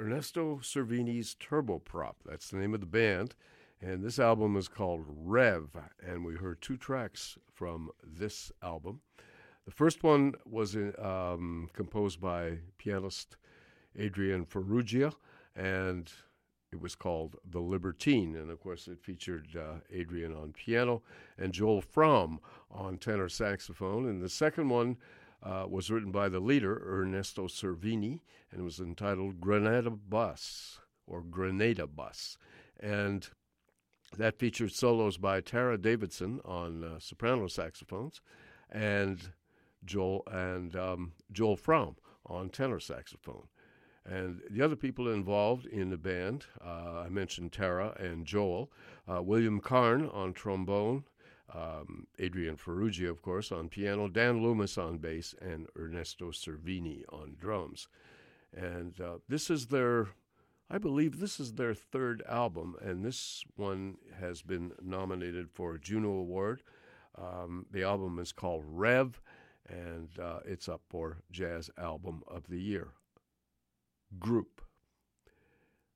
Ernesto 0.00 0.60
Cervini's 0.62 1.36
Turboprop. 1.38 2.14
That's 2.24 2.48
the 2.48 2.56
name 2.56 2.72
of 2.72 2.80
the 2.80 2.86
band. 2.86 3.34
And 3.78 4.02
this 4.02 4.18
album 4.18 4.56
is 4.56 4.68
called 4.68 5.04
Rev. 5.06 5.68
And 6.02 6.24
we 6.24 6.36
heard 6.36 6.62
two 6.62 6.78
tracks 6.78 7.36
from 7.52 7.90
this 8.02 8.52
album. 8.62 9.02
The 9.66 9.70
first 9.70 10.02
one 10.02 10.36
was 10.46 10.74
um, 10.98 11.68
composed 11.74 12.22
by 12.22 12.60
pianist 12.78 13.36
Adrean 13.98 14.48
Farrugia, 14.48 15.12
and 15.54 16.10
it 16.72 16.80
was 16.80 16.94
called 16.94 17.36
The 17.44 17.60
Libertine. 17.60 18.34
And 18.34 18.50
of 18.50 18.60
course, 18.60 18.88
it 18.88 19.02
featured 19.02 19.48
uh, 19.54 19.80
Adrean 19.94 20.34
on 20.34 20.54
piano 20.54 21.02
and 21.36 21.52
Joel 21.52 21.82
Frahm 21.82 22.38
on 22.70 22.96
tenor 22.96 23.28
saxophone. 23.28 24.08
And 24.08 24.22
the 24.22 24.30
second 24.30 24.70
one 24.70 24.96
uh, 25.42 25.66
was 25.68 25.90
written 25.90 26.10
by 26.10 26.28
the 26.28 26.40
leader, 26.40 26.82
Ernesto 26.86 27.46
Cervini, 27.46 28.20
and 28.50 28.60
it 28.60 28.64
was 28.64 28.80
entitled 28.80 29.40
Granada 29.40 29.90
Bus 29.90 30.78
or 31.06 31.22
Grenada 31.22 31.86
Bus. 31.86 32.36
And 32.78 33.28
that 34.16 34.38
featured 34.38 34.72
solos 34.72 35.16
by 35.16 35.40
Tara 35.40 35.78
Davidson 35.78 36.40
on 36.44 36.84
uh, 36.84 36.98
soprano 36.98 37.46
saxophones 37.46 38.20
and 38.70 39.32
Joel 39.84 40.22
and 40.30 40.76
um, 40.76 41.12
Joel 41.30 41.56
Frahm 41.56 41.96
on 42.26 42.50
tenor 42.50 42.80
saxophone. 42.80 43.48
And 44.04 44.40
the 44.50 44.62
other 44.62 44.76
people 44.76 45.12
involved 45.12 45.66
in 45.66 45.90
the 45.90 45.96
band, 45.96 46.46
uh, 46.64 47.04
I 47.06 47.08
mentioned 47.08 47.52
Tara 47.52 47.94
and 47.98 48.26
Joel, 48.26 48.72
uh, 49.08 49.22
William 49.22 49.60
Carn 49.60 50.08
on 50.08 50.32
trombone, 50.32 51.04
um, 51.54 52.06
Adrean 52.18 52.56
Farrugia, 52.56 53.10
of 53.10 53.22
course, 53.22 53.52
on 53.52 53.68
piano, 53.68 54.08
Dan 54.08 54.42
Loomis 54.42 54.78
on 54.78 54.98
bass, 54.98 55.34
and 55.40 55.66
Ernesto 55.78 56.30
Cervini 56.30 57.04
on 57.12 57.36
drums. 57.38 57.88
And 58.54 59.00
uh, 59.00 59.18
this 59.28 59.50
is 59.50 59.66
their, 59.66 60.08
I 60.70 60.78
believe 60.78 61.18
this 61.18 61.40
is 61.40 61.54
their 61.54 61.74
third 61.74 62.22
album, 62.28 62.76
and 62.80 63.04
this 63.04 63.44
one 63.56 63.96
has 64.18 64.42
been 64.42 64.72
nominated 64.82 65.50
for 65.50 65.74
a 65.74 65.80
Juno 65.80 66.10
Award. 66.10 66.62
Um, 67.16 67.66
the 67.70 67.82
album 67.82 68.18
is 68.18 68.32
called 68.32 68.64
Rev, 68.66 69.20
and 69.68 70.08
uh, 70.18 70.40
it's 70.44 70.68
up 70.68 70.82
for 70.88 71.18
Jazz 71.30 71.70
Album 71.78 72.22
of 72.26 72.48
the 72.48 72.60
Year 72.60 72.92
group. 74.18 74.62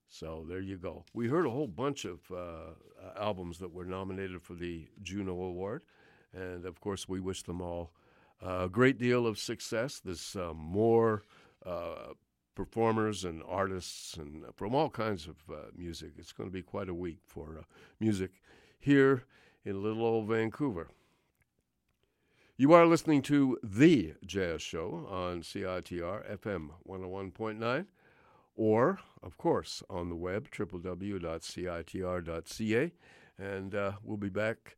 So 0.08 0.44
there 0.48 0.60
you 0.60 0.76
go. 0.76 1.04
We 1.12 1.28
heard 1.28 1.46
a 1.46 1.50
whole 1.50 1.66
bunch 1.66 2.04
of 2.04 2.20
uh, 2.32 2.74
albums 3.18 3.58
that 3.58 3.72
were 3.72 3.84
nominated 3.84 4.42
for 4.42 4.54
the 4.54 4.88
Juno 5.02 5.32
Award, 5.32 5.82
and 6.32 6.64
of 6.64 6.80
course, 6.80 7.08
we 7.08 7.20
wish 7.20 7.42
them 7.42 7.60
all 7.60 7.92
a 8.40 8.68
great 8.68 8.98
deal 8.98 9.26
of 9.26 9.38
success. 9.38 10.00
There's 10.04 10.36
uh, 10.36 10.52
more 10.54 11.22
uh, 11.64 12.12
performers 12.54 13.24
and 13.24 13.42
artists 13.46 14.16
and 14.16 14.44
from 14.54 14.74
all 14.74 14.90
kinds 14.90 15.26
of 15.26 15.36
uh, 15.50 15.56
music. 15.76 16.12
It's 16.18 16.32
going 16.32 16.48
to 16.48 16.52
be 16.52 16.62
quite 16.62 16.88
a 16.88 16.94
week 16.94 17.18
for 17.26 17.58
uh, 17.60 17.64
music 18.00 18.42
here 18.78 19.24
in 19.64 19.82
little 19.82 20.04
old 20.04 20.28
Vancouver. 20.28 20.88
You 22.56 22.72
are 22.72 22.86
listening 22.86 23.20
to 23.22 23.58
The 23.62 24.14
Jazz 24.24 24.62
Show 24.62 25.06
on 25.10 25.42
CITR 25.42 26.38
FM 26.38 26.70
101.9 26.88 27.86
or, 28.56 28.98
of 29.22 29.36
course, 29.36 29.82
on 29.88 30.08
the 30.08 30.16
web, 30.16 30.50
www.citr.ca. 30.50 30.92
And 33.38 33.74
uh, 33.74 33.92
we'll 34.02 34.16
be 34.16 34.30
back 34.30 34.76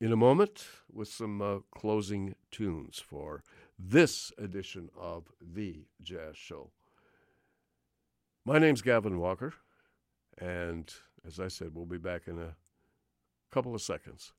in 0.00 0.12
a 0.12 0.16
moment 0.16 0.66
with 0.92 1.08
some 1.08 1.42
uh, 1.42 1.58
closing 1.70 2.34
tunes 2.50 2.98
for 2.98 3.42
this 3.78 4.32
edition 4.38 4.88
of 4.98 5.24
The 5.40 5.84
Jazz 6.02 6.36
Show. 6.36 6.70
My 8.44 8.58
name's 8.58 8.82
Gavin 8.82 9.18
Walker, 9.18 9.54
and 10.38 10.92
as 11.26 11.38
I 11.38 11.48
said, 11.48 11.74
we'll 11.74 11.84
be 11.84 11.98
back 11.98 12.22
in 12.26 12.38
a 12.38 12.56
couple 13.50 13.74
of 13.74 13.82
seconds. 13.82 14.32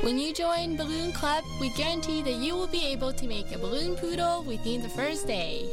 When 0.00 0.18
you 0.18 0.32
join 0.32 0.76
Balloon 0.76 1.12
Club, 1.12 1.44
we 1.60 1.70
guarantee 1.70 2.22
that 2.22 2.34
you 2.34 2.54
will 2.54 2.66
be 2.66 2.86
able 2.86 3.12
to 3.12 3.26
make 3.26 3.54
a 3.54 3.58
balloon 3.58 3.96
poodle 3.96 4.42
within 4.42 4.82
the 4.82 4.88
first 4.90 5.26
day. 5.26 5.68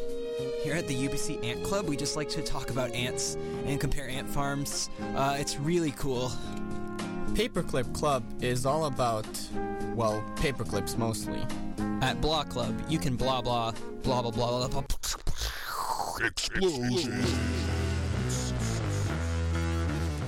Here 0.63 0.73
at 0.73 0.87
the 0.87 0.95
UBC 0.95 1.43
Ant 1.43 1.63
Club, 1.63 1.87
we 1.87 1.95
just 1.95 2.15
like 2.15 2.29
to 2.29 2.41
talk 2.41 2.69
about 2.69 2.91
ants 2.91 3.37
and 3.65 3.79
compare 3.79 4.07
ant 4.07 4.27
farms. 4.29 4.89
Uh, 5.15 5.35
it's 5.37 5.57
really 5.57 5.91
cool. 5.91 6.31
Paperclip 7.33 7.93
Club 7.93 8.23
is 8.41 8.65
all 8.65 8.85
about, 8.85 9.27
well, 9.95 10.23
paperclips 10.35 10.97
mostly. 10.97 11.45
At 12.01 12.19
Blah 12.21 12.43
Club, 12.43 12.79
you 12.89 12.99
can 12.99 13.15
blah 13.15 13.41
blah 13.41 13.71
blah 14.01 14.21
blah 14.21 14.31
blah 14.31 14.67
blah. 14.67 14.67
blah. 14.67 14.83
Explosion. 16.25 17.82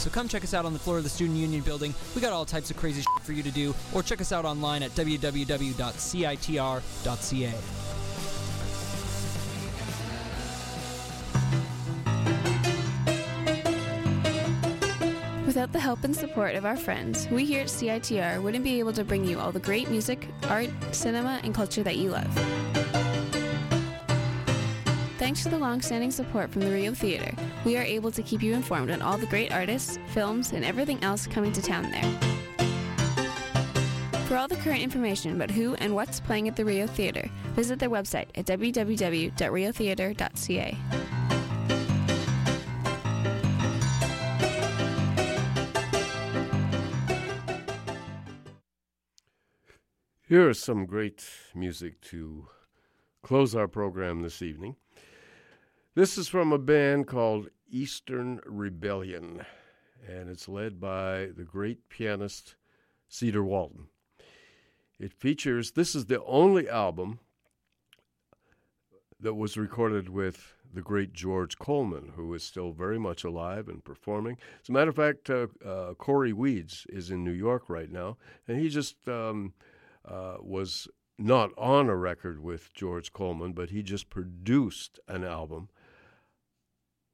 So 0.00 0.08
come 0.08 0.28
check 0.28 0.42
us 0.44 0.54
out 0.54 0.64
on 0.64 0.72
the 0.72 0.78
floor 0.78 0.96
of 0.96 1.04
the 1.04 1.10
Student 1.10 1.36
Union 1.36 1.60
building. 1.60 1.94
We 2.14 2.22
got 2.22 2.32
all 2.32 2.46
types 2.46 2.70
of 2.70 2.78
crazy 2.78 3.02
shit 3.02 3.22
for 3.22 3.32
you 3.32 3.42
to 3.42 3.50
do, 3.50 3.74
or 3.92 4.02
check 4.02 4.22
us 4.22 4.32
out 4.32 4.46
online 4.46 4.82
at 4.82 4.92
www.citr.ca. 4.92 5.80
Without 15.46 15.72
the 15.72 15.80
help 15.80 16.02
and 16.04 16.16
support 16.16 16.54
of 16.54 16.64
our 16.64 16.78
friends, 16.78 17.28
we 17.28 17.44
here 17.44 17.60
at 17.60 17.66
CITR 17.66 18.40
wouldn't 18.40 18.64
be 18.64 18.78
able 18.78 18.94
to 18.94 19.04
bring 19.04 19.26
you 19.26 19.38
all 19.38 19.52
the 19.52 19.60
great 19.60 19.90
music, 19.90 20.28
art, 20.44 20.70
cinema, 20.92 21.40
and 21.44 21.54
culture 21.54 21.82
that 21.82 21.98
you 21.98 22.08
love. 22.08 23.09
Thanks 25.20 25.42
to 25.42 25.50
the 25.50 25.58
long-standing 25.58 26.10
support 26.10 26.50
from 26.50 26.62
the 26.62 26.70
Rio 26.70 26.94
Theater, 26.94 27.30
we 27.66 27.76
are 27.76 27.82
able 27.82 28.10
to 28.10 28.22
keep 28.22 28.42
you 28.42 28.54
informed 28.54 28.90
on 28.90 29.02
all 29.02 29.18
the 29.18 29.26
great 29.26 29.52
artists, 29.52 29.98
films, 30.14 30.52
and 30.52 30.64
everything 30.64 31.04
else 31.04 31.26
coming 31.26 31.52
to 31.52 31.60
town 31.60 31.90
there. 31.90 32.02
For 34.24 34.38
all 34.38 34.48
the 34.48 34.56
current 34.56 34.80
information 34.80 35.36
about 35.36 35.50
who 35.50 35.74
and 35.74 35.94
what's 35.94 36.20
playing 36.20 36.48
at 36.48 36.56
the 36.56 36.64
Rio 36.64 36.86
Theater, 36.86 37.28
visit 37.54 37.78
their 37.78 37.90
website 37.90 38.28
at 38.34 38.46
www.riotheater.ca. 38.46 40.78
Here 50.26 50.48
is 50.48 50.58
some 50.58 50.86
great 50.86 51.28
music 51.54 52.00
to 52.04 52.46
close 53.22 53.54
our 53.54 53.68
program 53.68 54.22
this 54.22 54.40
evening. 54.40 54.76
This 55.96 56.16
is 56.16 56.28
from 56.28 56.52
a 56.52 56.58
band 56.58 57.08
called 57.08 57.48
Eastern 57.68 58.40
Rebellion, 58.46 59.44
and 60.06 60.30
it's 60.30 60.48
led 60.48 60.80
by 60.80 61.30
the 61.36 61.42
great 61.42 61.88
pianist 61.88 62.54
Cedar 63.08 63.42
Walton. 63.42 63.88
It 65.00 65.12
features, 65.12 65.72
this 65.72 65.96
is 65.96 66.06
the 66.06 66.22
only 66.22 66.68
album 66.68 67.18
that 69.18 69.34
was 69.34 69.56
recorded 69.56 70.08
with 70.08 70.54
the 70.72 70.80
great 70.80 71.12
George 71.12 71.58
Coleman, 71.58 72.12
who 72.14 72.32
is 72.34 72.44
still 72.44 72.70
very 72.70 73.00
much 73.00 73.24
alive 73.24 73.66
and 73.68 73.84
performing. 73.84 74.38
As 74.62 74.68
a 74.68 74.72
matter 74.72 74.90
of 74.90 74.96
fact, 74.96 75.28
uh, 75.28 75.48
uh, 75.66 75.94
Corey 75.94 76.32
Weeds 76.32 76.86
is 76.88 77.10
in 77.10 77.24
New 77.24 77.32
York 77.32 77.64
right 77.68 77.90
now, 77.90 78.16
and 78.46 78.60
he 78.60 78.68
just 78.68 79.08
um, 79.08 79.54
uh, 80.08 80.36
was 80.40 80.86
not 81.18 81.50
on 81.58 81.88
a 81.88 81.96
record 81.96 82.40
with 82.40 82.72
George 82.74 83.12
Coleman, 83.12 83.52
but 83.54 83.70
he 83.70 83.82
just 83.82 84.08
produced 84.08 85.00
an 85.08 85.24
album 85.24 85.68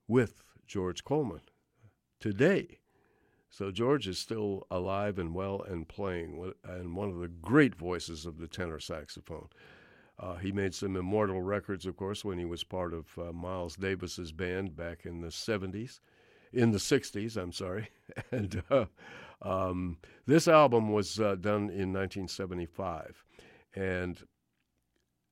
with 0.09 0.43
George 0.67 1.05
Coleman 1.05 1.43
today. 2.21 2.79
So 3.49 3.71
George 3.71 4.07
is 4.07 4.19
still 4.19 4.67
alive 4.71 5.19
and 5.19 5.35
well 5.35 5.63
and 5.63 5.89
playing, 5.89 6.53
and 6.65 6.95
one 6.95 7.09
of 7.09 7.19
the 7.19 7.29
great 7.29 7.75
voices 7.75 8.27
of 8.27 8.39
the 8.39 8.49
tenor 8.49 8.81
saxophone. 8.81 9.49
Uh, 10.19 10.37
he 10.37 10.51
made 10.51 10.75
some 10.75 10.97
immortal 10.97 11.43
records, 11.43 11.87
of 11.87 11.97
course, 11.97 12.25
when 12.25 12.39
he 12.39 12.45
was 12.45 12.65
part 12.65 12.95
of 12.95 13.07
uh, 13.19 13.33
Miles 13.33 13.77
Davis's 13.77 14.33
band 14.33 14.75
back 14.75 15.05
in 15.05 15.21
the 15.21 15.29
70s, 15.29 16.01
in 16.53 16.71
the 16.71 16.79
60s, 16.79 17.37
I'm 17.37 17.53
sorry. 17.53 17.89
and 18.31 18.63
uh, 18.71 18.87
um, 19.43 19.99
this 20.27 20.49
album 20.49 20.93
was 20.93 21.21
uh, 21.21 21.35
done 21.35 21.71
in 21.71 21.93
1975. 21.93 23.25
And 23.75 24.23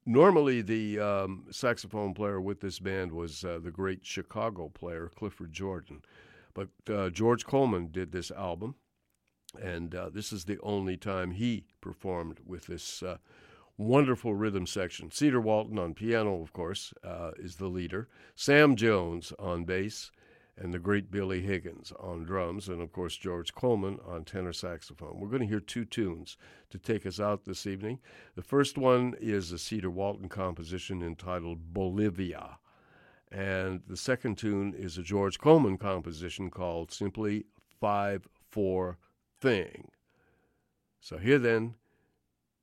Normally, 0.07 0.60
the 0.60 1.00
um, 1.00 1.47
saxophone 1.50 2.12
player 2.12 2.39
with 2.41 2.60
this 2.60 2.78
band 2.78 3.12
was 3.12 3.42
uh, 3.42 3.58
the 3.62 3.70
great 3.70 4.05
Chicago 4.05 4.68
player 4.68 5.10
Clifford 5.15 5.52
Jordan, 5.52 6.02
but 6.52 6.68
uh, 6.91 7.08
George 7.08 7.47
Coleman 7.47 7.89
did 7.91 8.12
this 8.12 8.31
album, 8.31 8.74
and 9.60 9.94
uh, 9.94 10.10
this 10.10 10.31
is 10.31 10.44
the 10.44 10.60
only 10.60 10.99
time 10.99 11.31
he 11.31 11.65
performed 11.81 12.41
with 12.44 12.66
this 12.66 13.02
uh, 13.02 13.16
wonderful 13.78 14.34
rhythm 14.34 14.66
section. 14.66 15.10
Cedar 15.10 15.41
Walton 15.41 15.78
on 15.78 15.94
piano, 15.94 16.42
of 16.42 16.52
course, 16.52 16.92
uh, 17.02 17.31
is 17.39 17.57
the 17.57 17.68
leader. 17.68 18.08
Sam 18.36 18.76
Jones 18.76 19.33
on 19.39 19.65
bass, 19.65 20.10
and 20.57 20.73
the 20.73 20.78
great 20.78 21.10
Billy 21.10 21.41
Higgins 21.41 21.92
on 21.99 22.24
drums, 22.24 22.68
and 22.68 22.81
of 22.81 22.92
course 22.92 23.16
George 23.16 23.55
Coleman 23.55 23.99
on 24.07 24.24
tenor 24.24 24.52
saxophone. 24.52 25.18
We're 25.18 25.28
going 25.28 25.42
to 25.42 25.49
hear 25.49 25.60
two 25.60 25.84
tunes 25.84 26.36
to 26.70 26.78
take 26.78 27.05
us 27.05 27.18
out 27.18 27.44
this 27.44 27.66
evening. 27.66 27.99
The 28.36 28.42
first 28.42 28.78
one 28.78 29.15
is 29.20 29.50
a 29.50 29.58
Cedar 29.58 29.91
Walton 29.91 30.28
composition 30.28 31.02
entitled 31.02 31.73
Bolivia, 31.74 32.58
and 33.33 33.83
the 33.89 33.97
second 33.97 34.39
tune 34.39 34.74
is 34.74 34.97
a 34.97 35.02
George 35.02 35.39
Coleman 35.39 35.76
composition 35.76 36.50
called 36.50 36.92
simply 36.92 37.47
5 37.81 38.28
4 38.50 38.99
Thing. 39.41 39.89
So 41.00 41.18
here 41.18 41.39
then 41.39 41.74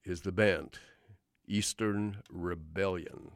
is 0.03 0.21
the 0.21 0.31
band, 0.31 0.79
Eastern 1.45 2.23
Rebellion. 2.31 3.33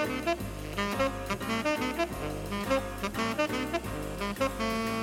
Thank 0.00 0.28
you. 4.40 4.99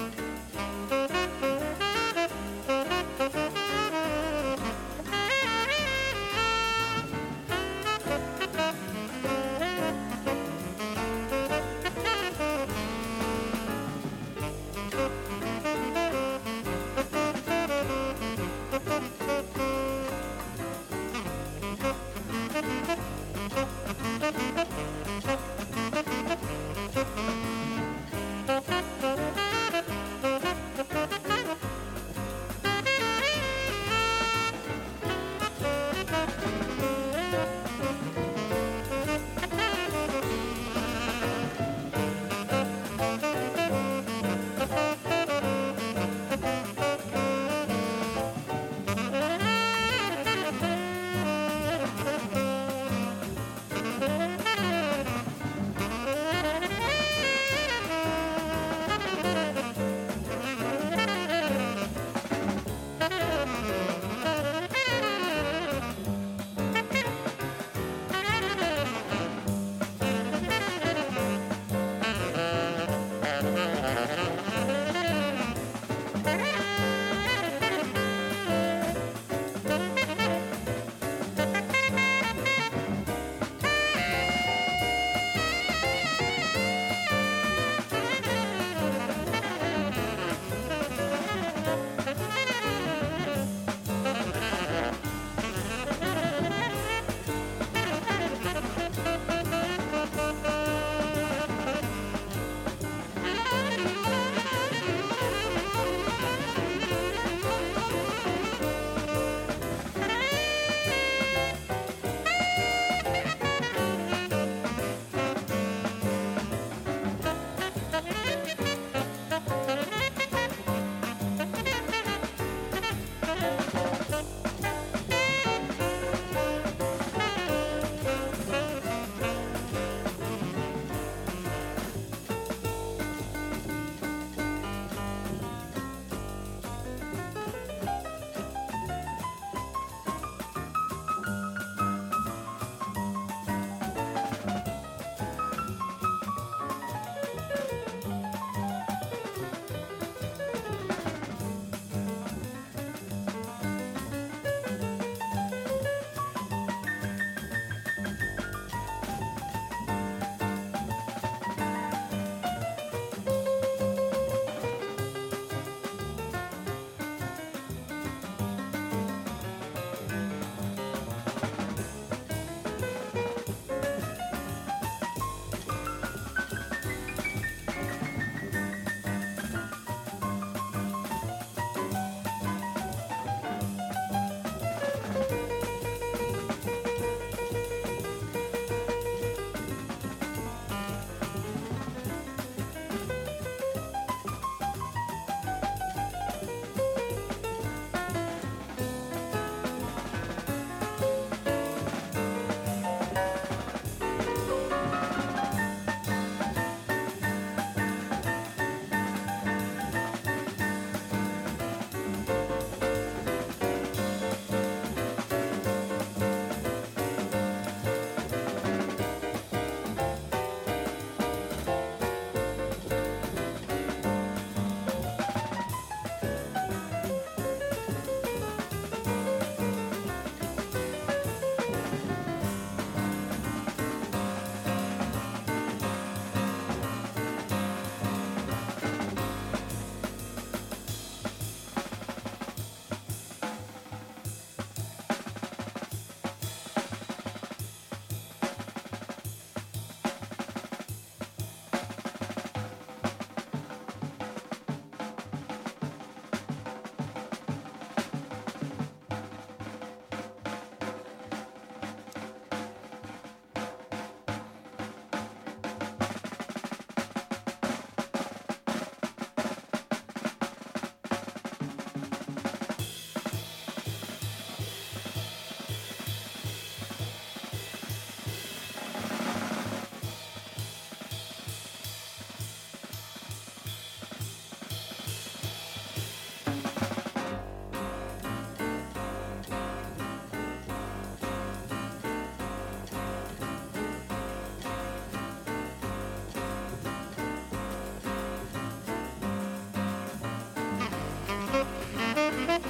Thank 302.48 302.64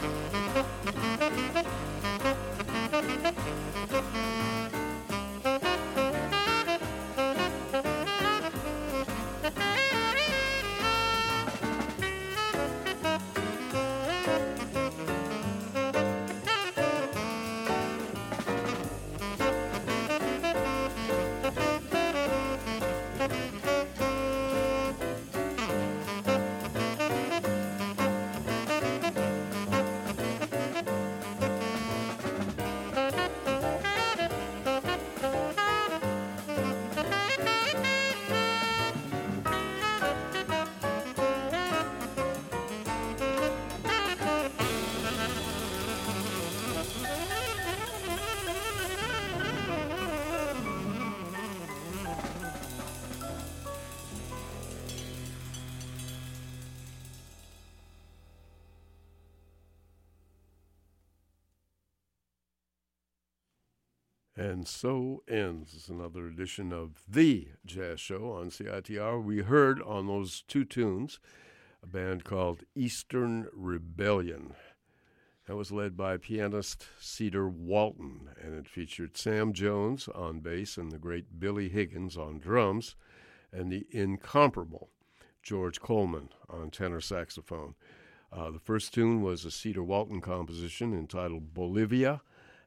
you. 4.16 4.37
And 64.48 64.66
so 64.66 65.24
ends 65.28 65.90
another 65.90 66.26
edition 66.26 66.72
of 66.72 67.04
The 67.06 67.50
Jazz 67.66 68.00
Show 68.00 68.32
on 68.32 68.50
CITR. 68.50 69.22
We 69.22 69.40
heard 69.40 69.82
on 69.82 70.08
those 70.08 70.42
two 70.48 70.64
tunes 70.64 71.20
a 71.84 71.86
band 71.86 72.24
called 72.24 72.64
Eastern 72.74 73.50
Rebellion. 73.52 74.54
That 75.48 75.58
was 75.58 75.74
led 75.74 75.98
by 75.98 76.16
pianist 76.16 76.88
Cedar 76.98 77.50
Walton, 77.50 78.30
and 78.42 78.56
it 78.56 78.70
featured 78.70 79.18
Sam 79.18 79.52
Jones 79.52 80.08
on 80.16 80.40
bass 80.40 80.78
and 80.78 80.94
the 80.94 80.98
great 80.98 81.42
Billy 81.42 81.68
Higgins 81.68 82.16
on 82.16 82.40
drums, 82.40 82.96
and 83.52 83.70
the 83.70 83.86
incomparable 83.92 84.92
George 85.44 85.82
Coleman 85.82 86.30
on 86.50 86.72
tenor 86.72 87.02
saxophone. 87.02 87.76
Uh, 88.32 88.52
the 88.52 88.60
first 88.60 88.94
tune 88.94 89.22
was 89.22 89.44
a 89.44 89.52
Cedar 89.52 89.84
Walton 89.84 90.22
composition 90.22 90.94
entitled 90.94 91.54
Bolivia. 91.54 92.22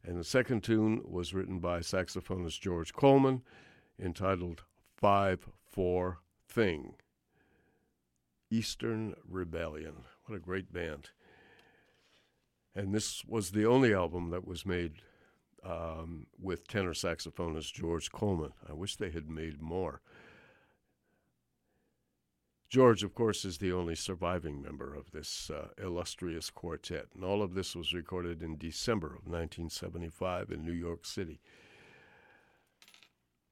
And 0.05 0.19
the 0.19 0.25
second 0.25 0.62
tune 0.62 1.03
was 1.05 1.35
written 1.35 1.59
by 1.59 1.81
saxophonist 1.81 2.61
George 2.61 2.93
Coleman, 2.93 3.43
entitled 3.99 4.65
5 4.97 5.49
4 5.69 6.19
Thing. 6.49 6.95
Eastern 8.51 9.15
Rebellion. 9.29 10.05
What 10.25 10.37
a 10.37 10.41
great 10.41 10.73
band. 10.73 11.11
And 12.75 12.95
this 12.95 13.25
was 13.25 13.51
the 13.51 13.67
only 13.67 13.95
album 13.95 14.31
that 14.31 14.47
was 14.47 14.67
made 14.67 15.03
um, 15.65 16.27
with 16.41 16.67
tenor 16.67 16.95
saxophonist 16.95 17.73
George 17.73 18.11
Coleman. 18.11 18.53
I 18.69 18.73
wish 18.73 18.97
they 18.97 19.11
had 19.11 19.29
made 19.29 19.61
more. 19.61 20.01
George, 22.71 23.03
of 23.03 23.15
course, 23.17 23.45
is 23.45 23.59
the 23.59 23.73
only 23.73 23.97
surviving 23.97 24.63
member 24.63 24.95
of 24.95 25.11
this 25.11 25.51
uh, 25.51 25.71
illustrious 25.77 26.51
quartet, 26.51 27.09
and 27.15 27.25
all 27.25 27.43
of 27.43 27.55
this 27.55 27.75
was 27.75 27.93
recorded 27.93 28.45
in 28.45 28.57
December 28.57 29.09
of 29.09 29.27
1975 29.27 30.53
in 30.53 30.65
New 30.65 30.71
York 30.71 31.05
City. 31.05 31.41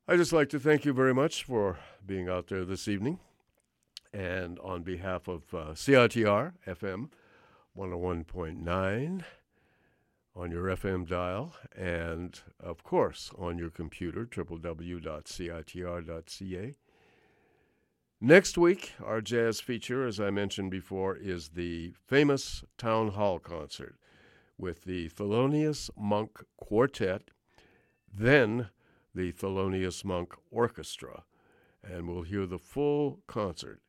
I'd 0.06 0.18
just 0.18 0.32
like 0.32 0.48
to 0.50 0.60
thank 0.60 0.84
you 0.84 0.92
very 0.92 1.12
much 1.12 1.42
for 1.42 1.80
being 2.06 2.28
out 2.28 2.46
there 2.46 2.64
this 2.64 2.86
evening. 2.86 3.18
And 4.12 4.60
on 4.60 4.84
behalf 4.84 5.26
of 5.26 5.52
uh, 5.52 5.74
CITR 5.74 6.52
FM 6.64 7.10
101.9 7.76 9.24
on 10.36 10.50
your 10.52 10.64
FM 10.64 11.08
dial, 11.08 11.56
and 11.76 12.40
of 12.60 12.84
course 12.84 13.32
on 13.36 13.58
your 13.58 13.70
computer, 13.70 14.24
www.citr.ca. 14.24 15.04
Next 18.20 18.58
week, 18.58 18.94
our 19.04 19.20
jazz 19.20 19.60
feature, 19.60 20.04
as 20.04 20.18
I 20.18 20.30
mentioned 20.30 20.72
before, 20.72 21.14
is 21.14 21.50
the 21.50 21.92
famous 22.04 22.64
Town 22.76 23.12
Hall 23.12 23.38
concert 23.38 23.94
with 24.58 24.82
the 24.82 25.08
Thelonious 25.10 25.88
Monk 25.96 26.44
Quartet, 26.56 27.30
then 28.12 28.70
the 29.14 29.30
Thelonious 29.30 30.04
Monk 30.04 30.34
Orchestra. 30.50 31.22
And 31.84 32.08
we'll 32.08 32.24
hear 32.24 32.44
the 32.44 32.58
full 32.58 33.20
concert 33.28 33.82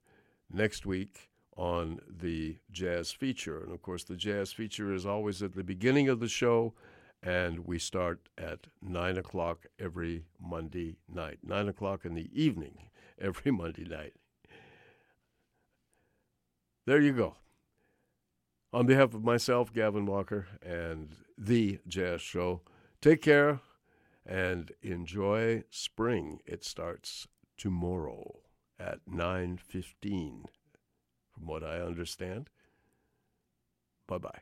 next 0.53 0.85
week 0.85 1.31
on 1.57 1.99
the 2.07 2.57
jazz 2.71 3.11
feature. 3.11 3.63
And 3.63 3.73
of 3.73 3.81
course, 3.81 4.03
the 4.03 4.15
jazz 4.15 4.53
feature 4.53 4.93
is 4.93 5.07
always 5.07 5.41
at 5.41 5.55
the 5.55 5.63
beginning 5.63 6.07
of 6.07 6.19
the 6.19 6.27
show, 6.27 6.75
and 7.23 7.65
we 7.65 7.79
start 7.79 8.29
at 8.37 8.67
9 8.83 9.17
o'clock 9.17 9.65
every 9.79 10.25
Monday 10.39 10.97
night, 11.11 11.39
9 11.41 11.67
o'clock 11.67 12.05
in 12.05 12.13
the 12.13 12.29
evening 12.31 12.89
every 13.19 13.51
Monday 13.51 13.85
night. 13.85 14.13
There 16.89 16.99
you 16.99 17.13
go. 17.13 17.35
On 18.73 18.87
behalf 18.87 19.13
of 19.13 19.23
myself, 19.23 19.71
Gavin 19.71 20.07
Walker, 20.07 20.47
and 20.59 21.15
the 21.37 21.77
Jazz 21.87 22.19
Show, 22.19 22.61
take 22.99 23.21
care 23.21 23.59
and 24.25 24.71
enjoy 24.81 25.65
spring. 25.69 26.39
It 26.47 26.63
starts 26.65 27.27
tomorrow 27.57 28.39
at 28.79 29.01
9:15 29.07 30.45
from 31.31 31.45
what 31.45 31.63
I 31.63 31.79
understand. 31.79 32.49
Bye-bye. 34.07 34.41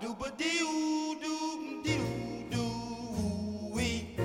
dooba 0.00 0.28
doo 0.40 1.14
doo 1.22 1.48
doo 1.84 2.00
doo 2.52 3.74
wee, 3.74 4.16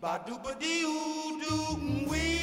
ba 0.00 0.12
dooba 0.26 0.52
doo 0.62 1.38
doo 1.40 2.08
wee. 2.10 2.33